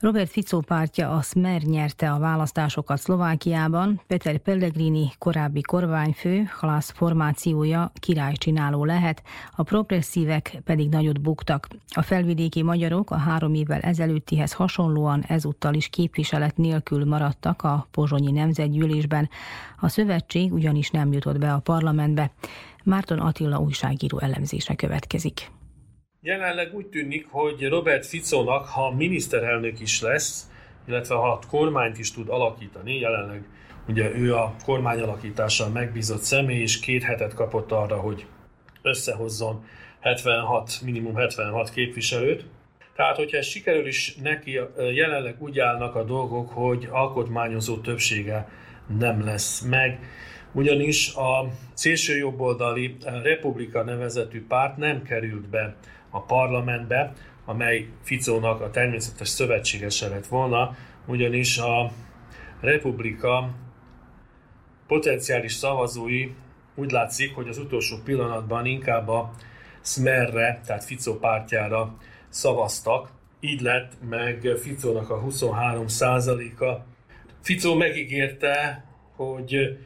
Robert 0.00 0.30
Fico 0.30 0.60
pártja 0.60 1.10
a 1.10 1.22
Smer 1.22 1.62
nyerte 1.62 2.12
a 2.12 2.18
választásokat 2.18 2.98
Szlovákiában, 2.98 4.00
Peter 4.06 4.38
Pellegrini 4.38 5.12
korábbi 5.18 5.60
kormányfő, 5.60 6.50
Halasz 6.58 6.90
formációja 6.90 7.92
királycsináló 7.94 8.84
lehet, 8.84 9.22
a 9.56 9.62
progresszívek 9.62 10.60
pedig 10.64 10.88
nagyot 10.88 11.20
buktak. 11.20 11.68
A 11.88 12.02
felvidéki 12.02 12.62
magyarok 12.62 13.10
a 13.10 13.16
három 13.16 13.54
évvel 13.54 13.80
ezelőttihez 13.80 14.52
hasonlóan 14.52 15.24
ezúttal 15.28 15.74
is 15.74 15.88
képviselet 15.88 16.56
nélkül 16.56 17.04
maradtak 17.04 17.62
a 17.62 17.86
pozsonyi 17.90 18.30
nemzetgyűlésben. 18.30 19.28
A 19.80 19.88
szövetség 19.88 20.52
ugyanis 20.52 20.90
nem 20.90 21.12
jutott 21.12 21.38
be 21.38 21.52
a 21.52 21.58
parlamentbe. 21.58 22.30
Márton 22.84 23.18
Attila 23.18 23.58
újságíró 23.58 24.18
elemzése 24.18 24.74
következik. 24.74 25.50
Jelenleg 26.22 26.74
úgy 26.74 26.86
tűnik, 26.86 27.26
hogy 27.30 27.68
Robert 27.68 28.06
Ficónak, 28.06 28.66
ha 28.66 28.94
miniszterelnök 28.94 29.80
is 29.80 30.00
lesz, 30.00 30.50
illetve 30.88 31.14
ha 31.14 31.40
kormányt 31.48 31.98
is 31.98 32.12
tud 32.12 32.28
alakítani, 32.28 32.98
jelenleg 32.98 33.42
ugye 33.88 34.14
ő 34.14 34.34
a 34.34 34.54
kormányalakítással 34.64 35.68
megbízott 35.68 36.22
személy, 36.22 36.60
és 36.60 36.80
két 36.80 37.02
hetet 37.02 37.34
kapott 37.34 37.72
arra, 37.72 37.96
hogy 37.96 38.26
összehozzon 38.82 39.64
76, 40.00 40.80
minimum 40.84 41.14
76 41.14 41.70
képviselőt. 41.70 42.44
Tehát, 42.96 43.16
hogyha 43.16 43.36
ez 43.36 43.46
sikerül 43.46 43.86
is 43.86 44.16
neki, 44.22 44.60
jelenleg 44.94 45.36
úgy 45.38 45.58
állnak 45.58 45.94
a 45.94 46.04
dolgok, 46.04 46.48
hogy 46.48 46.88
alkotmányozó 46.90 47.78
többsége 47.78 48.48
nem 48.98 49.24
lesz 49.24 49.60
meg, 49.60 49.98
ugyanis 50.52 51.14
a 51.14 51.48
szélsőjobboldali 51.74 52.96
Republika 53.22 53.82
nevezetű 53.82 54.46
párt 54.46 54.76
nem 54.76 55.02
került 55.02 55.48
be 55.48 55.76
a 56.10 56.22
parlamentbe, 56.22 57.12
amely 57.44 57.88
Ficónak 58.02 58.60
a 58.60 58.70
természetes 58.70 59.28
szövetségese 59.28 60.08
lett 60.08 60.26
volna, 60.26 60.76
ugyanis 61.06 61.58
a 61.58 61.92
Republika 62.60 63.50
potenciális 64.86 65.52
szavazói 65.52 66.32
úgy 66.74 66.90
látszik, 66.90 67.34
hogy 67.34 67.48
az 67.48 67.58
utolsó 67.58 67.96
pillanatban 68.04 68.66
inkább 68.66 69.08
a 69.08 69.30
Smerre, 69.82 70.60
tehát 70.66 70.84
Ficó 70.84 71.14
pártjára 71.14 71.96
szavaztak. 72.28 73.10
Így 73.40 73.60
lett 73.60 73.92
meg 74.08 74.48
Ficónak 74.62 75.10
a 75.10 75.18
23 75.18 75.84
a 76.58 76.84
Ficó 77.40 77.74
megígérte, 77.74 78.84
hogy 79.16 79.78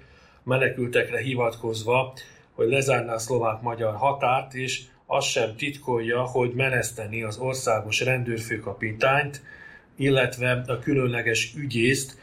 menekültekre 0.42 1.18
hivatkozva, 1.18 2.12
hogy 2.54 2.68
lezárná 2.68 3.14
a 3.14 3.18
szlovák-magyar 3.18 3.94
határt, 3.94 4.54
és 4.54 4.82
azt 5.06 5.28
sem 5.28 5.56
titkolja, 5.56 6.22
hogy 6.22 6.52
meneszteni 6.54 7.22
az 7.22 7.38
országos 7.38 8.00
rendőrfőkapitányt, 8.00 9.42
illetve 9.96 10.64
a 10.66 10.78
különleges 10.78 11.54
ügyészt, 11.56 12.18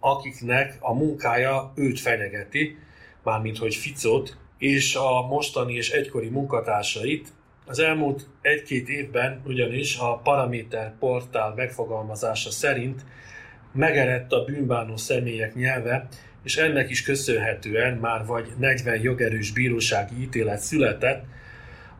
akiknek 0.00 0.76
a 0.80 0.94
munkája 0.94 1.72
őt 1.74 2.00
fenyegeti, 2.00 2.78
mármint 3.22 3.58
hogy 3.58 3.74
Ficot, 3.74 4.36
és 4.58 4.94
a 4.94 5.26
mostani 5.26 5.74
és 5.74 5.90
egykori 5.90 6.28
munkatársait. 6.28 7.28
Az 7.66 7.78
elmúlt 7.78 8.26
egy-két 8.40 8.88
évben 8.88 9.42
ugyanis 9.46 9.98
a 9.98 10.16
Paraméter 10.16 10.98
portál 10.98 11.54
megfogalmazása 11.56 12.50
szerint 12.50 13.04
megerett 13.72 14.32
a 14.32 14.44
bűnbánó 14.44 14.96
személyek 14.96 15.54
nyelve, 15.54 16.08
és 16.42 16.56
ennek 16.56 16.90
is 16.90 17.02
köszönhetően 17.02 17.96
már 17.96 18.26
vagy 18.26 18.52
40 18.58 19.00
jogerős 19.00 19.52
bírósági 19.52 20.20
ítélet 20.20 20.58
született, 20.58 21.24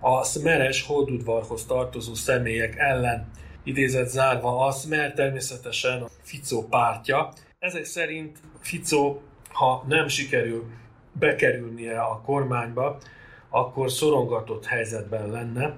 a 0.01 0.25
Smeres 0.25 0.83
holdudvarhoz 0.83 1.67
tartozó 1.67 2.15
személyek 2.15 2.77
ellen 2.77 3.31
idézett 3.65 4.09
zárva 4.09 4.67
a 4.67 4.73
Smer 4.73 5.13
természetesen 5.13 6.03
a 6.03 6.09
Ficó 6.23 6.67
pártja. 6.69 7.33
Ezek 7.59 7.85
szerint 7.85 8.39
Ficó, 8.61 9.23
ha 9.49 9.85
nem 9.89 10.09
sikerül 10.09 10.65
bekerülnie 11.13 12.01
a 12.01 12.21
kormányba, 12.25 12.99
akkor 13.49 13.91
szorongatott 13.91 14.67
helyzetben 14.67 15.31
lenne. 15.31 15.77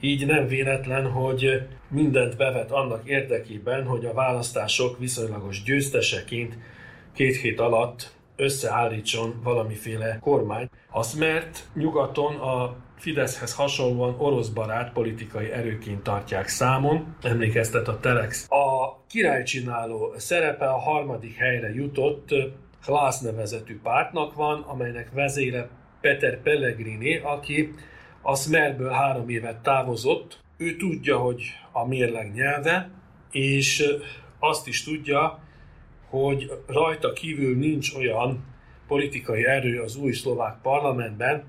Így 0.00 0.26
nem 0.26 0.46
véletlen, 0.46 1.10
hogy 1.10 1.62
mindent 1.88 2.36
bevet 2.36 2.70
annak 2.70 3.08
érdekében, 3.08 3.86
hogy 3.86 4.04
a 4.04 4.12
választások 4.12 4.98
viszonylagos 4.98 5.62
győzteseként 5.62 6.58
két 7.14 7.36
hét 7.36 7.60
alatt 7.60 8.12
összeállítson 8.36 9.40
valamiféle 9.42 10.18
kormány. 10.20 10.68
Az 10.90 11.14
mert 11.14 11.68
nyugaton 11.74 12.34
a 12.34 12.76
Fideszhez 13.02 13.54
hasonlóan 13.54 14.14
orosz 14.18 14.48
barát 14.48 14.92
politikai 14.92 15.50
erőként 15.50 16.02
tartják 16.02 16.48
számon, 16.48 17.16
emlékeztet 17.22 17.88
a 17.88 18.00
Telex. 18.00 18.46
A 18.50 18.96
királycsináló 19.06 20.14
szerepe 20.16 20.66
a 20.66 20.78
harmadik 20.78 21.36
helyre 21.36 21.74
jutott 21.74 22.34
Hlász 22.82 23.20
nevezetű 23.20 23.80
pártnak 23.80 24.34
van, 24.34 24.60
amelynek 24.60 25.10
vezére 25.12 25.68
Peter 26.00 26.42
Pellegrini, 26.42 27.16
aki 27.16 27.74
a 28.20 28.36
Smerből 28.36 28.90
három 28.90 29.28
évet 29.28 29.62
távozott. 29.62 30.38
Ő 30.56 30.76
tudja, 30.76 31.18
hogy 31.18 31.42
a 31.72 31.86
mérleg 31.86 32.32
nyelve, 32.32 32.90
és 33.30 33.84
azt 34.38 34.66
is 34.66 34.84
tudja, 34.84 35.38
hogy 36.08 36.50
rajta 36.66 37.12
kívül 37.12 37.56
nincs 37.56 37.94
olyan 37.94 38.44
politikai 38.86 39.46
erő 39.46 39.80
az 39.80 39.96
új 39.96 40.12
szlovák 40.12 40.56
parlamentben, 40.62 41.44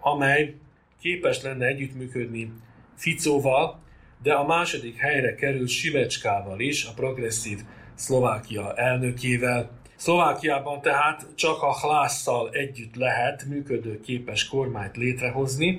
amely 0.00 0.54
képes 1.00 1.42
lenne 1.42 1.66
együttműködni 1.66 2.52
Ficóval, 2.96 3.80
de 4.22 4.32
a 4.32 4.46
második 4.46 4.96
helyre 4.96 5.34
került 5.34 5.68
Sivecskával 5.68 6.60
is, 6.60 6.84
a 6.84 6.92
progresszív 6.94 7.60
Szlovákia 7.94 8.74
elnökével. 8.74 9.70
Szlovákiában 9.96 10.80
tehát 10.80 11.26
csak 11.34 11.62
a 11.62 11.78
Hlásszal 11.78 12.50
együtt 12.50 12.94
lehet 12.94 13.44
működőképes 13.44 14.48
kormányt 14.48 14.96
létrehozni, 14.96 15.78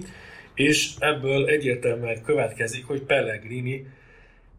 és 0.53 0.93
ebből 0.99 1.47
egyértelműen 1.47 2.23
következik, 2.23 2.85
hogy 2.85 3.01
Pellegrini 3.01 3.87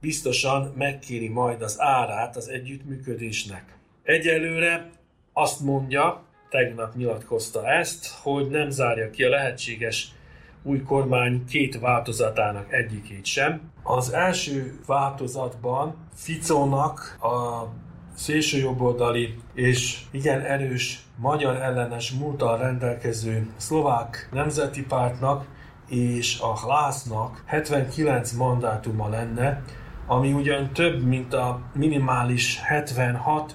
biztosan 0.00 0.72
megkéri 0.76 1.28
majd 1.28 1.62
az 1.62 1.80
árát 1.80 2.36
az 2.36 2.48
együttműködésnek. 2.48 3.64
Egyelőre 4.02 4.90
azt 5.32 5.60
mondja, 5.60 6.24
tegnap 6.50 6.94
nyilatkozta 6.94 7.70
ezt, 7.70 8.06
hogy 8.22 8.48
nem 8.48 8.70
zárja 8.70 9.10
ki 9.10 9.24
a 9.24 9.28
lehetséges 9.28 10.08
új 10.62 10.82
kormány 10.82 11.44
két 11.44 11.78
változatának 11.78 12.72
egyikét 12.72 13.24
sem. 13.24 13.60
Az 13.82 14.12
első 14.12 14.78
változatban 14.86 15.94
Ficónak 16.14 17.18
a 17.22 17.66
szélsőjobboldali 18.14 19.34
és 19.54 20.00
igen 20.10 20.40
erős 20.40 21.04
magyar 21.16 21.56
ellenes 21.56 22.10
múltal 22.10 22.58
rendelkező 22.58 23.46
szlovák 23.56 24.28
nemzeti 24.32 24.82
pártnak 24.82 25.46
és 25.88 26.40
a 26.40 26.58
Hlásznak 26.58 27.42
79 27.46 28.32
mandátuma 28.32 29.08
lenne, 29.08 29.62
ami 30.06 30.32
ugyan 30.32 30.72
több, 30.72 31.02
mint 31.02 31.34
a 31.34 31.60
minimális 31.74 32.60
76, 32.62 33.54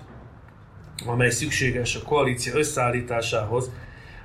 amely 1.05 1.29
szükséges 1.29 1.95
a 1.95 2.01
koalíció 2.03 2.55
összeállításához, 2.55 3.71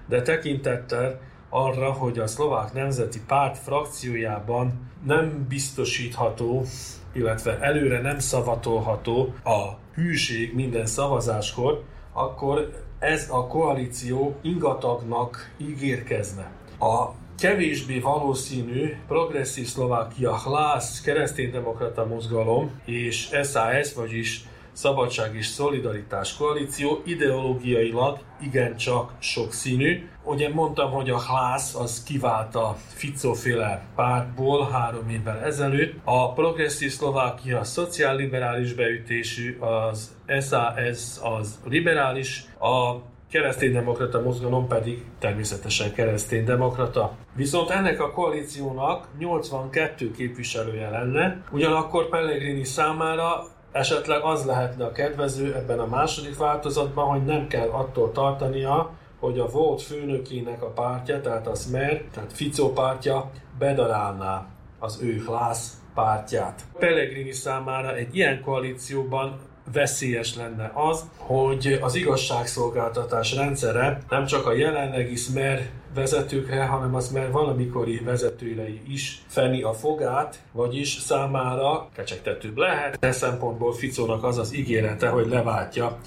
de 0.06 0.22
tekintettel 0.22 1.20
arra, 1.50 1.92
hogy 1.92 2.18
a 2.18 2.26
szlovák 2.26 2.72
nemzeti 2.72 3.20
párt 3.26 3.58
frakciójában 3.58 4.88
nem 5.06 5.46
biztosítható, 5.48 6.64
illetve 7.12 7.58
előre 7.60 8.00
nem 8.00 8.18
szavatolható 8.18 9.34
a 9.44 9.68
hűség 9.94 10.54
minden 10.54 10.86
szavazáskor, 10.86 11.82
akkor 12.12 12.70
ez 12.98 13.28
a 13.30 13.46
koalíció 13.46 14.36
ingatagnak 14.42 15.54
ígérkezne. 15.58 16.50
A 16.78 17.10
kevésbé 17.38 17.98
valószínű 17.98 18.96
progresszív 19.06 19.66
Szlovákia 19.66 20.36
Hlász 20.36 21.00
kereszténydemokrata 21.00 22.06
mozgalom 22.06 22.80
és 22.84 23.28
SAS, 23.42 23.94
vagyis 23.94 24.44
Szabadság 24.80 25.34
és 25.34 25.46
Szolidaritás 25.46 26.36
koalíció 26.36 27.02
ideológiailag 27.04 28.18
igencsak 28.42 29.12
sokszínű. 29.18 30.08
Ugye 30.24 30.48
mondtam, 30.48 30.90
hogy 30.90 31.10
a 31.10 31.18
Hlász 31.18 31.74
az 31.74 32.02
kivált 32.02 32.54
a 32.54 32.76
Ficóféle 32.94 33.82
pártból 33.94 34.70
három 34.70 35.08
évvel 35.08 35.40
ezelőtt. 35.40 35.94
A 36.04 36.32
progresszív 36.32 36.90
Szlovákia 36.90 37.64
szociálliberális 37.64 38.72
beütésű, 38.72 39.58
az 39.58 40.16
SAS 40.26 41.18
az 41.22 41.58
liberális, 41.64 42.44
a 42.60 42.96
kereszténydemokrata 43.30 44.20
mozgalom 44.20 44.68
pedig 44.68 45.04
természetesen 45.18 45.92
kereszténydemokrata. 45.92 47.16
Viszont 47.36 47.70
ennek 47.70 48.00
a 48.00 48.12
koalíciónak 48.12 49.08
82 49.18 50.10
képviselője 50.10 50.90
lenne, 50.90 51.42
ugyanakkor 51.50 52.08
Pellegrini 52.08 52.64
számára 52.64 53.58
Esetleg 53.72 54.22
az 54.22 54.44
lehetne 54.44 54.84
a 54.84 54.92
kedvező 54.92 55.54
ebben 55.54 55.78
a 55.78 55.86
második 55.86 56.36
változatban, 56.36 57.06
hogy 57.06 57.24
nem 57.24 57.46
kell 57.46 57.68
attól 57.68 58.12
tartania, 58.12 58.90
hogy 59.20 59.38
a 59.38 59.46
volt 59.46 59.82
főnökének 59.82 60.62
a 60.62 60.70
pártja, 60.70 61.20
tehát 61.20 61.46
a 61.46 61.54
Smer, 61.54 62.02
tehát 62.14 62.32
Fico 62.32 62.72
pártja 62.72 63.30
bedarálná 63.58 64.46
az 64.78 64.98
ő 65.02 65.22
Hlász 65.26 65.80
pártját. 65.94 66.62
Pellegrini 66.78 67.32
számára 67.32 67.94
egy 67.94 68.16
ilyen 68.16 68.42
koalícióban 68.42 69.38
veszélyes 69.72 70.36
lenne 70.36 70.70
az, 70.74 71.04
hogy 71.16 71.78
az 71.80 71.94
igazságszolgáltatás 71.94 73.34
rendszere 73.34 74.02
nem 74.08 74.26
csak 74.26 74.46
a 74.46 74.52
jelenlegi 74.52 75.16
Smer 75.16 75.70
vezetőkre, 75.94 76.64
hanem 76.64 76.94
az 76.94 77.12
már 77.12 77.30
valamikori 77.30 77.98
vezetőire 77.98 78.68
is 78.88 79.22
feni 79.26 79.62
a 79.62 79.72
fogát, 79.72 80.42
vagyis 80.52 80.88
számára 80.88 81.88
kecsegtetőbb 81.94 82.56
lehet. 82.56 82.96
E 83.00 83.12
szempontból 83.12 83.72
Ficónak 83.72 84.24
az 84.24 84.38
az 84.38 84.54
ígérete, 84.54 85.08
hogy 85.08 85.28
leváltja 85.28 85.98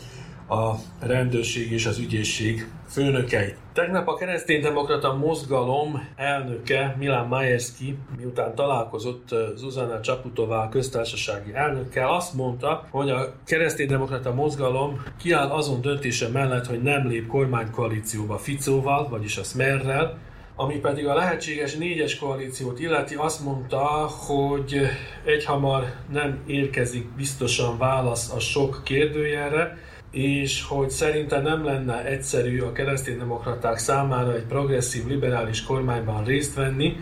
a 0.48 0.72
rendőrség 1.00 1.72
és 1.72 1.86
az 1.86 1.98
ügyészség 1.98 2.68
főnökeit. 2.90 3.56
Tegnap 3.74 4.08
a 4.08 4.16
kereszténydemokrata 4.16 5.14
mozgalom 5.14 6.08
elnöke 6.16 6.96
Milán 7.00 7.28
Majerski, 7.28 7.98
miután 8.18 8.56
találkozott 8.56 9.36
Zuzana 9.56 10.02
Csaputová 10.02 10.70
köztársasági 10.70 11.54
elnökkel, 11.54 12.14
azt 12.14 12.34
mondta, 12.34 12.88
hogy 12.90 13.10
a 13.10 13.34
kereszténydemokrata 13.46 14.34
mozgalom 14.34 15.04
kiáll 15.18 15.50
azon 15.50 15.82
döntése 15.82 16.28
mellett, 16.28 16.68
hogy 16.68 16.82
nem 16.82 17.08
lép 17.08 17.28
kormánykoalícióba 17.28 18.38
Ficóval, 18.38 19.10
vagyis 19.10 19.38
a 19.38 19.44
Smerrel, 19.44 20.18
ami 20.56 20.76
pedig 20.76 21.08
a 21.08 21.14
lehetséges 21.14 21.76
négyes 21.76 22.18
koalíciót 22.18 22.80
illeti, 22.80 23.16
azt 23.16 23.44
mondta, 23.44 23.80
hogy 24.28 24.82
egyhamar 25.26 25.94
nem 26.12 26.44
érkezik 26.46 27.08
biztosan 27.16 27.78
válasz 27.78 28.32
a 28.32 28.40
sok 28.40 28.82
kérdőjelre, 28.84 29.78
és 30.14 30.66
hogy 30.68 30.90
szerinte 30.90 31.42
nem 31.42 31.66
lenne 31.66 32.06
egyszerű 32.06 32.62
a 32.62 32.72
kereszténydemokraták 32.72 33.78
számára 33.78 34.34
egy 34.34 34.46
progresszív 34.46 35.08
liberális 35.08 35.64
kormányban 35.64 36.24
részt 36.24 36.56
venni, 36.56 36.96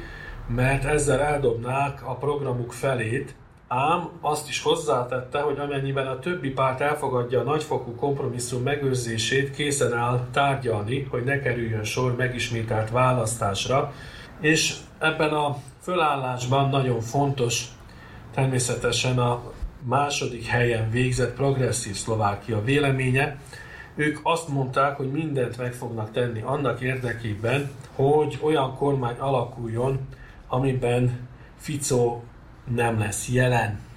mert 0.48 0.84
ezzel 0.84 1.20
eldobnák 1.20 2.08
a 2.08 2.16
programuk 2.16 2.74
felét, 2.74 3.36
ám 3.68 4.10
azt 4.22 4.50
is 4.50 4.62
hozzátette, 4.62 5.40
hogy 5.40 5.60
amennyiben 5.60 6.08
a 6.08 6.20
többi 6.20 6.50
párt 6.50 6.82
elfogadja 6.82 7.40
a 7.40 7.44
nagyfokú 7.44 7.96
kompromisszum 7.96 8.64
megőrzését, 8.64 9.56
készen 9.56 9.94
áll 9.94 10.28
tárgyalni, 10.32 11.08
hogy 11.10 11.24
ne 11.24 11.40
kerüljön 11.40 11.84
sor 11.84 12.16
megismételt 12.16 12.90
választásra, 12.90 13.94
és 14.42 14.76
ebben 15.00 15.30
a 15.34 15.58
fölállásban 15.82 16.70
nagyon 16.70 17.02
fontos 17.02 17.66
természetesen 18.34 19.20
a 19.20 19.42
második 19.84 20.46
helyen 20.46 20.90
végzett 20.90 21.36
progresszív 21.36 21.96
Szlovákia 21.96 22.64
véleménye. 22.64 23.38
Ők 23.96 24.20
azt 24.24 24.48
mondták, 24.48 24.98
hogy 24.98 25.12
mindent 25.12 25.58
meg 25.58 25.74
fognak 25.74 26.12
tenni 26.12 26.42
annak 26.42 26.82
érdekében, 26.82 27.72
hogy 27.96 28.40
olyan 28.42 28.76
kormány 28.76 29.16
alakuljon, 29.18 30.00
amiben 30.48 31.28
Fico 31.58 32.22
nem 32.76 33.00
lesz 33.00 33.30
jelen. 33.30 33.91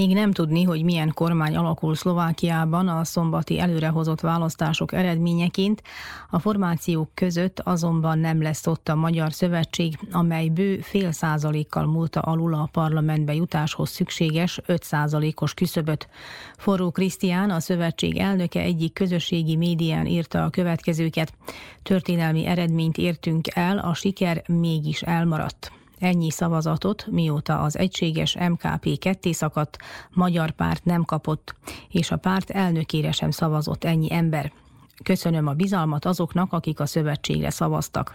Még 0.00 0.14
nem 0.14 0.32
tudni, 0.32 0.62
hogy 0.62 0.82
milyen 0.82 1.12
kormány 1.14 1.56
alakul 1.56 1.94
Szlovákiában 1.94 2.88
a 2.88 3.04
szombati 3.04 3.58
előrehozott 3.58 4.20
választások 4.20 4.92
eredményeként. 4.92 5.82
A 6.30 6.38
formációk 6.38 7.10
között 7.14 7.60
azonban 7.60 8.18
nem 8.18 8.42
lesz 8.42 8.66
ott 8.66 8.88
a 8.88 8.94
Magyar 8.94 9.32
Szövetség, 9.32 9.98
amely 10.12 10.48
bő 10.48 10.78
fél 10.80 11.12
százalékkal 11.12 11.86
múlta 11.86 12.20
alul 12.20 12.54
a 12.54 12.68
parlamentbe 12.72 13.34
jutáshoz 13.34 13.90
szükséges 13.90 14.60
5 14.66 14.82
százalékos 14.82 15.54
küszöböt. 15.54 16.08
Forró 16.56 16.90
Krisztián, 16.90 17.50
a 17.50 17.60
szövetség 17.60 18.16
elnöke 18.16 18.60
egyik 18.60 18.92
közösségi 18.92 19.56
médián 19.56 20.06
írta 20.06 20.44
a 20.44 20.50
következőket. 20.50 21.32
Történelmi 21.82 22.46
eredményt 22.46 22.96
értünk 22.96 23.46
el, 23.54 23.78
a 23.78 23.94
siker 23.94 24.42
mégis 24.46 25.02
elmaradt. 25.02 25.79
Ennyi 26.00 26.30
szavazatot, 26.30 27.06
mióta 27.10 27.60
az 27.60 27.78
egységes 27.78 28.36
MKP 28.48 28.98
ketté 28.98 29.32
szakadt, 29.32 29.78
magyar 30.10 30.50
párt 30.50 30.84
nem 30.84 31.04
kapott, 31.04 31.54
és 31.88 32.10
a 32.10 32.16
párt 32.16 32.50
elnökére 32.50 33.12
sem 33.12 33.30
szavazott 33.30 33.84
ennyi 33.84 34.12
ember. 34.12 34.52
Köszönöm 35.04 35.46
a 35.46 35.52
bizalmat 35.52 36.04
azoknak, 36.04 36.52
akik 36.52 36.80
a 36.80 36.86
szövetségre 36.86 37.50
szavaztak. 37.50 38.14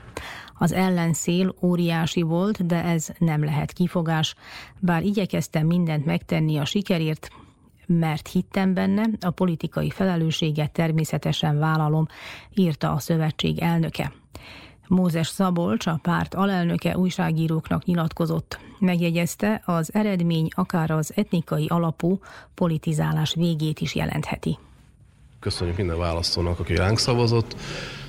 Az 0.57 0.71
ellenszél 0.71 1.55
óriási 1.61 2.21
volt, 2.21 2.65
de 2.65 2.83
ez 2.83 3.07
nem 3.17 3.43
lehet 3.43 3.73
kifogás. 3.73 4.35
Bár 4.79 5.03
igyekeztem 5.03 5.65
mindent 5.65 6.05
megtenni 6.05 6.57
a 6.57 6.65
sikerért, 6.65 7.29
mert 7.85 8.27
hittem 8.27 8.73
benne, 8.73 9.03
a 9.19 9.29
politikai 9.29 9.89
felelősséget 9.89 10.71
természetesen 10.71 11.59
vállalom, 11.59 12.07
írta 12.53 12.91
a 12.91 12.99
szövetség 12.99 13.59
elnöke. 13.59 14.13
Mózes 14.87 15.27
Szabolcs, 15.27 15.87
a 15.87 15.99
párt 16.01 16.33
alelnöke 16.33 16.97
újságíróknak 16.97 17.85
nyilatkozott. 17.85 18.59
Megjegyezte, 18.79 19.61
az 19.65 19.93
eredmény 19.93 20.47
akár 20.51 20.91
az 20.91 21.11
etnikai 21.15 21.67
alapú 21.67 22.19
politizálás 22.53 23.33
végét 23.33 23.79
is 23.79 23.95
jelentheti. 23.95 24.57
Köszönjük 25.45 25.77
minden 25.77 25.97
választónak, 25.97 26.59
aki 26.59 26.75
ránk 26.75 26.99
szavazott. 26.99 27.55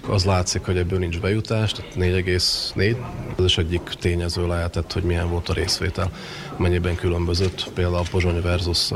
Az 0.09 0.25
látszik, 0.25 0.65
hogy 0.65 0.77
ebből 0.77 0.99
nincs 0.99 1.21
bejutás, 1.21 1.73
tehát 1.73 1.95
4,4. 1.95 2.97
Ez 3.39 3.45
is 3.45 3.59
egyik 3.59 3.83
tényező 3.83 4.47
lehetett, 4.47 4.93
hogy 4.93 5.03
milyen 5.03 5.31
volt 5.31 5.49
a 5.49 5.53
részvétel, 5.53 6.11
mennyiben 6.57 6.95
különbözött, 6.95 7.71
például 7.75 8.05
Pozsony 8.11 8.43
versus 8.43 8.91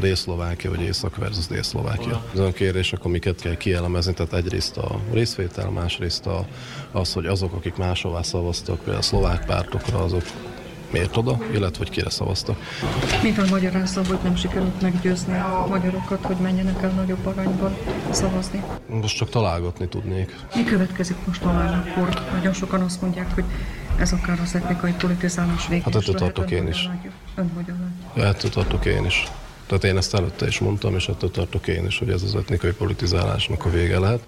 Dél-Szlovákia, 0.00 0.70
vagy 0.70 0.80
Észak 0.80 1.16
versus 1.16 1.46
Dél-Szlovákia. 1.46 2.24
Azon 2.32 2.52
kérdések, 2.52 3.04
amiket 3.04 3.40
kell 3.40 3.56
kielemezni, 3.56 4.12
tehát 4.12 4.32
egyrészt 4.32 4.76
a 4.76 5.00
részvétel, 5.12 5.70
másrészt 5.70 6.26
a, 6.26 6.46
az, 6.92 7.12
hogy 7.12 7.26
azok, 7.26 7.52
akik 7.52 7.76
máshová 7.76 8.22
szavaztak, 8.22 8.76
például 8.76 8.98
a 8.98 9.02
szlovák 9.02 9.44
pártokra, 9.44 9.98
azok 9.98 10.22
miért 10.90 11.16
oda, 11.16 11.38
illetve 11.52 11.78
hogy 11.78 11.90
kire 11.90 12.10
szavaztak. 12.10 12.56
Mivel 13.22 13.46
magyarázza, 13.50 14.02
hogy 14.08 14.18
nem 14.22 14.36
sikerült 14.36 14.80
meggyőzni 14.80 15.38
a 15.38 15.66
magyarokat, 15.68 16.24
hogy 16.24 16.36
menjenek 16.36 16.82
el 16.82 16.90
nagyobb 16.90 17.26
arányban 17.26 17.76
szavazni? 18.10 18.62
Most 18.86 19.16
csak 19.16 19.30
találgatni 19.30 19.88
tudnék. 19.88 20.36
Mi 20.54 20.64
következik 20.64 21.16
most 21.26 21.42
akkor? 21.42 22.22
Nagyon 22.32 22.52
sokan 22.52 22.80
azt 22.80 23.02
mondják, 23.02 23.34
hogy 23.34 23.44
ez 23.98 24.12
akár 24.12 24.40
az 24.40 24.54
etnikai 24.54 24.92
politizálás 24.92 25.68
végén 25.68 25.84
Hát 25.84 25.94
ettől 25.94 26.14
tartok 26.14 26.50
én 26.50 26.66
is. 26.68 26.88
Ön 27.34 27.50
hogyan 27.54 28.00
látja? 28.14 28.28
Ettől 28.28 28.50
tartok 28.50 28.84
én 28.84 29.04
is. 29.04 29.24
Tehát 29.66 29.84
én 29.84 29.96
ezt 29.96 30.14
előtte 30.14 30.46
is 30.46 30.58
mondtam, 30.58 30.94
és 30.94 31.08
ettől 31.08 31.30
tartok 31.30 31.66
én 31.66 31.86
is, 31.86 31.98
hogy 31.98 32.10
ez 32.10 32.22
az 32.22 32.34
etnikai 32.34 32.72
politizálásnak 32.72 33.64
a 33.64 33.70
vége 33.70 33.98
lehet. 33.98 34.20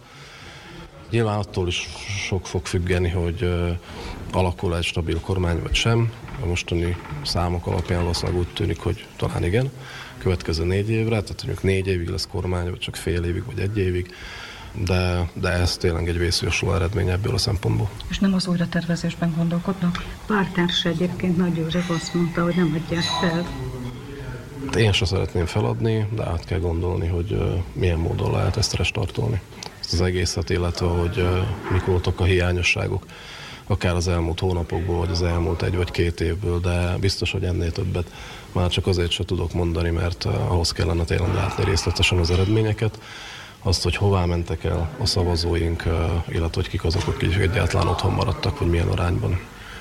Nyilván 1.10 1.38
attól 1.38 1.68
is 1.68 1.88
sok 2.26 2.46
fog 2.46 2.66
függeni, 2.66 3.08
hogy 3.08 3.50
alakul 4.32 4.76
egy 4.76 4.84
stabil 4.84 5.20
kormány 5.20 5.62
vagy 5.62 5.74
sem. 5.74 6.12
A 6.42 6.46
mostani 6.46 6.96
számok 7.22 7.66
alapján 7.66 8.00
valószínűleg 8.00 8.40
úgy 8.40 8.52
tűnik, 8.52 8.80
hogy 8.80 9.06
talán 9.16 9.44
igen. 9.44 9.70
Következő 10.18 10.64
négy 10.64 10.90
évre, 10.90 11.20
tehát 11.20 11.44
mondjuk 11.44 11.62
négy 11.62 11.86
évig 11.86 12.08
lesz 12.08 12.28
kormány, 12.30 12.70
vagy 12.70 12.78
csak 12.78 12.96
fél 12.96 13.24
évig, 13.24 13.44
vagy 13.44 13.58
egy 13.58 13.78
évig 13.78 14.14
de, 14.84 15.30
de 15.32 15.48
ez 15.48 15.76
tényleg 15.76 16.08
egy 16.08 16.18
vészjósló 16.18 16.74
eredmény 16.74 17.08
ebből 17.08 17.34
a 17.34 17.38
szempontból. 17.38 17.90
És 18.08 18.18
nem 18.18 18.34
az 18.34 18.46
újra 18.46 18.68
tervezésben 18.68 19.34
gondolkodnak? 19.36 20.04
Pártárs 20.26 20.84
egyébként 20.84 21.36
Nagy 21.36 21.56
József 21.56 21.90
azt 21.90 22.14
mondta, 22.14 22.42
hogy 22.42 22.54
nem 22.56 22.82
adják 22.84 23.02
fel. 23.02 23.46
Én 24.76 24.92
sem 24.92 25.06
szeretném 25.06 25.46
feladni, 25.46 26.08
de 26.14 26.26
át 26.26 26.44
kell 26.44 26.58
gondolni, 26.58 27.06
hogy 27.06 27.60
milyen 27.72 27.98
módon 27.98 28.30
lehet 28.30 28.56
ezt 28.56 28.74
restartolni. 28.74 29.40
Ezt 29.80 29.92
az 29.92 30.00
egészet, 30.00 30.50
illetve 30.50 30.86
hogy 30.86 31.28
mik 31.72 31.84
voltak 31.84 32.20
a 32.20 32.24
hiányosságok 32.24 33.04
akár 33.68 33.94
az 33.94 34.08
elmúlt 34.08 34.40
hónapokból, 34.40 34.98
vagy 34.98 35.10
az 35.10 35.22
elmúlt 35.22 35.62
egy 35.62 35.76
vagy 35.76 35.90
két 35.90 36.20
évből, 36.20 36.60
de 36.60 36.96
biztos, 37.00 37.32
hogy 37.32 37.44
ennél 37.44 37.72
többet 37.72 38.12
már 38.52 38.68
csak 38.68 38.86
azért 38.86 39.10
sem 39.10 39.26
tudok 39.26 39.52
mondani, 39.52 39.90
mert 39.90 40.24
ahhoz 40.24 40.72
kellene 40.72 41.04
tényleg 41.04 41.34
látni 41.34 41.64
részletesen 41.64 42.18
az 42.18 42.30
eredményeket, 42.30 42.98
azt, 43.62 43.82
hogy 43.82 43.96
hová 43.96 44.24
mentek 44.24 44.64
el 44.64 44.90
a 44.98 45.06
szavazóink, 45.06 45.82
illetve 46.28 46.60
hogy 46.60 46.68
kik 46.68 46.84
azok, 46.84 47.06
akik 47.06 47.36
egyáltalán 47.36 47.86
otthon 47.86 48.12
maradtak, 48.12 48.58
vagy 48.58 48.68
milyen 48.68 48.88
arányban. 48.88 49.40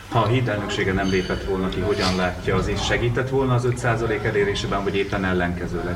Ha 0.10 0.20
a 0.20 0.28
hídelnöksége 0.28 0.94
nem 0.94 1.10
lépett 1.10 1.44
volna 1.44 1.70
ki, 1.70 1.80
hogyan 1.80 2.16
látja, 2.16 2.56
az 2.56 2.68
is 2.68 2.86
segített 2.86 3.30
volna 3.30 3.54
az 3.54 3.68
5% 3.70 4.24
elérésében, 4.24 4.84
vagy 4.84 4.96
éppen 4.96 5.26
ellenkezőleg? 5.26 5.96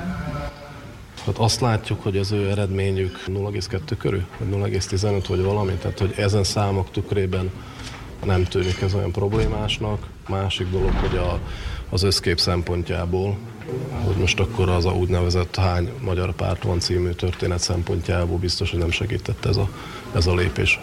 Hát 1.26 1.38
azt 1.38 1.62
látjuk, 1.62 2.04
hogy 2.04 2.18
az 2.18 2.32
ő 2.32 2.50
eredményük 2.50 3.24
0,2 3.28 3.80
körül, 3.98 4.26
vagy 4.38 4.74
0,15 4.74 5.24
vagy 5.28 5.44
valami, 5.44 5.74
tehát 5.74 6.00
hogy 6.00 6.14
ezen 6.18 6.44
számok 6.44 6.92
tükrében 6.92 7.52
nem 8.26 8.44
tűnik 8.44 8.82
ez 8.82 8.94
olyan 8.94 9.12
problémásnak. 9.12 10.08
Másik 10.30 10.70
dolog, 10.70 10.94
hogy 10.94 11.18
a, 11.18 11.40
az 11.90 12.04
összkép 12.04 12.40
szempontjából, 12.40 13.38
hogy 14.06 14.16
most 14.16 14.40
akkor 14.40 14.70
az 14.70 14.86
a 14.86 14.92
úgynevezett 14.92 15.56
hány 15.56 15.92
magyar 16.02 16.34
párt 16.34 16.64
van 16.64 16.80
című 16.80 17.10
történet 17.10 17.60
szempontjából 17.60 18.38
biztos, 18.38 18.70
hogy 18.72 18.80
nem 18.80 18.92
segített 18.92 19.46
ez 19.46 19.58
a, 19.58 19.70
ez 20.16 20.28
a 20.28 20.36
lépés. 20.36 20.80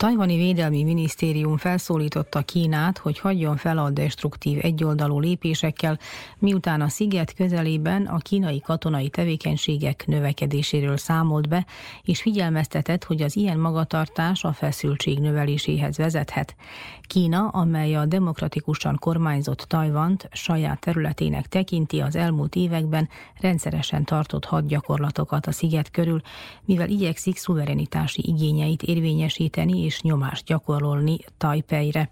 Tajvani 0.00 0.36
védelmi 0.36 0.82
minisztérium 0.82 1.56
felszólította 1.56 2.42
Kínát, 2.42 2.98
hogy 2.98 3.18
hagyjon 3.18 3.56
fel 3.56 3.78
a 3.78 3.90
destruktív 3.90 4.58
egyoldalú 4.62 5.20
lépésekkel, 5.20 5.98
miután 6.40 6.80
a 6.80 6.88
sziget 6.88 7.34
közelében 7.34 8.06
a 8.06 8.18
kínai 8.18 8.60
katonai 8.60 9.08
tevékenységek 9.08 10.06
növekedéséről 10.06 10.96
számolt 10.96 11.48
be, 11.48 11.66
és 12.02 12.20
figyelmeztetett, 12.20 13.04
hogy 13.04 13.22
az 13.22 13.36
ilyen 13.36 13.58
magatartás 13.58 14.44
a 14.44 14.52
feszültség 14.52 15.18
növeléséhez 15.18 15.96
vezethet. 15.96 16.54
Kína, 17.02 17.48
amely 17.48 17.94
a 17.94 18.06
demokratikusan 18.06 18.96
kormányzott 18.98 19.64
Tajvant 19.68 20.28
saját 20.32 20.80
területének 20.80 21.46
tekinti 21.46 22.00
az 22.00 22.16
elmúlt 22.16 22.54
években 22.54 23.08
rendszeresen 23.40 24.04
tartott 24.04 24.44
hadgyakorlatokat 24.44 25.46
a 25.46 25.52
sziget 25.52 25.90
körül, 25.90 26.20
mivel 26.64 26.88
igyekszik 26.88 27.36
szuverenitási 27.36 28.22
igényeit 28.26 28.82
érvényesíteni 28.82 29.84
és 29.84 30.02
nyomást 30.02 30.44
gyakorolni 30.44 31.18
Tajpeire. 31.38 32.08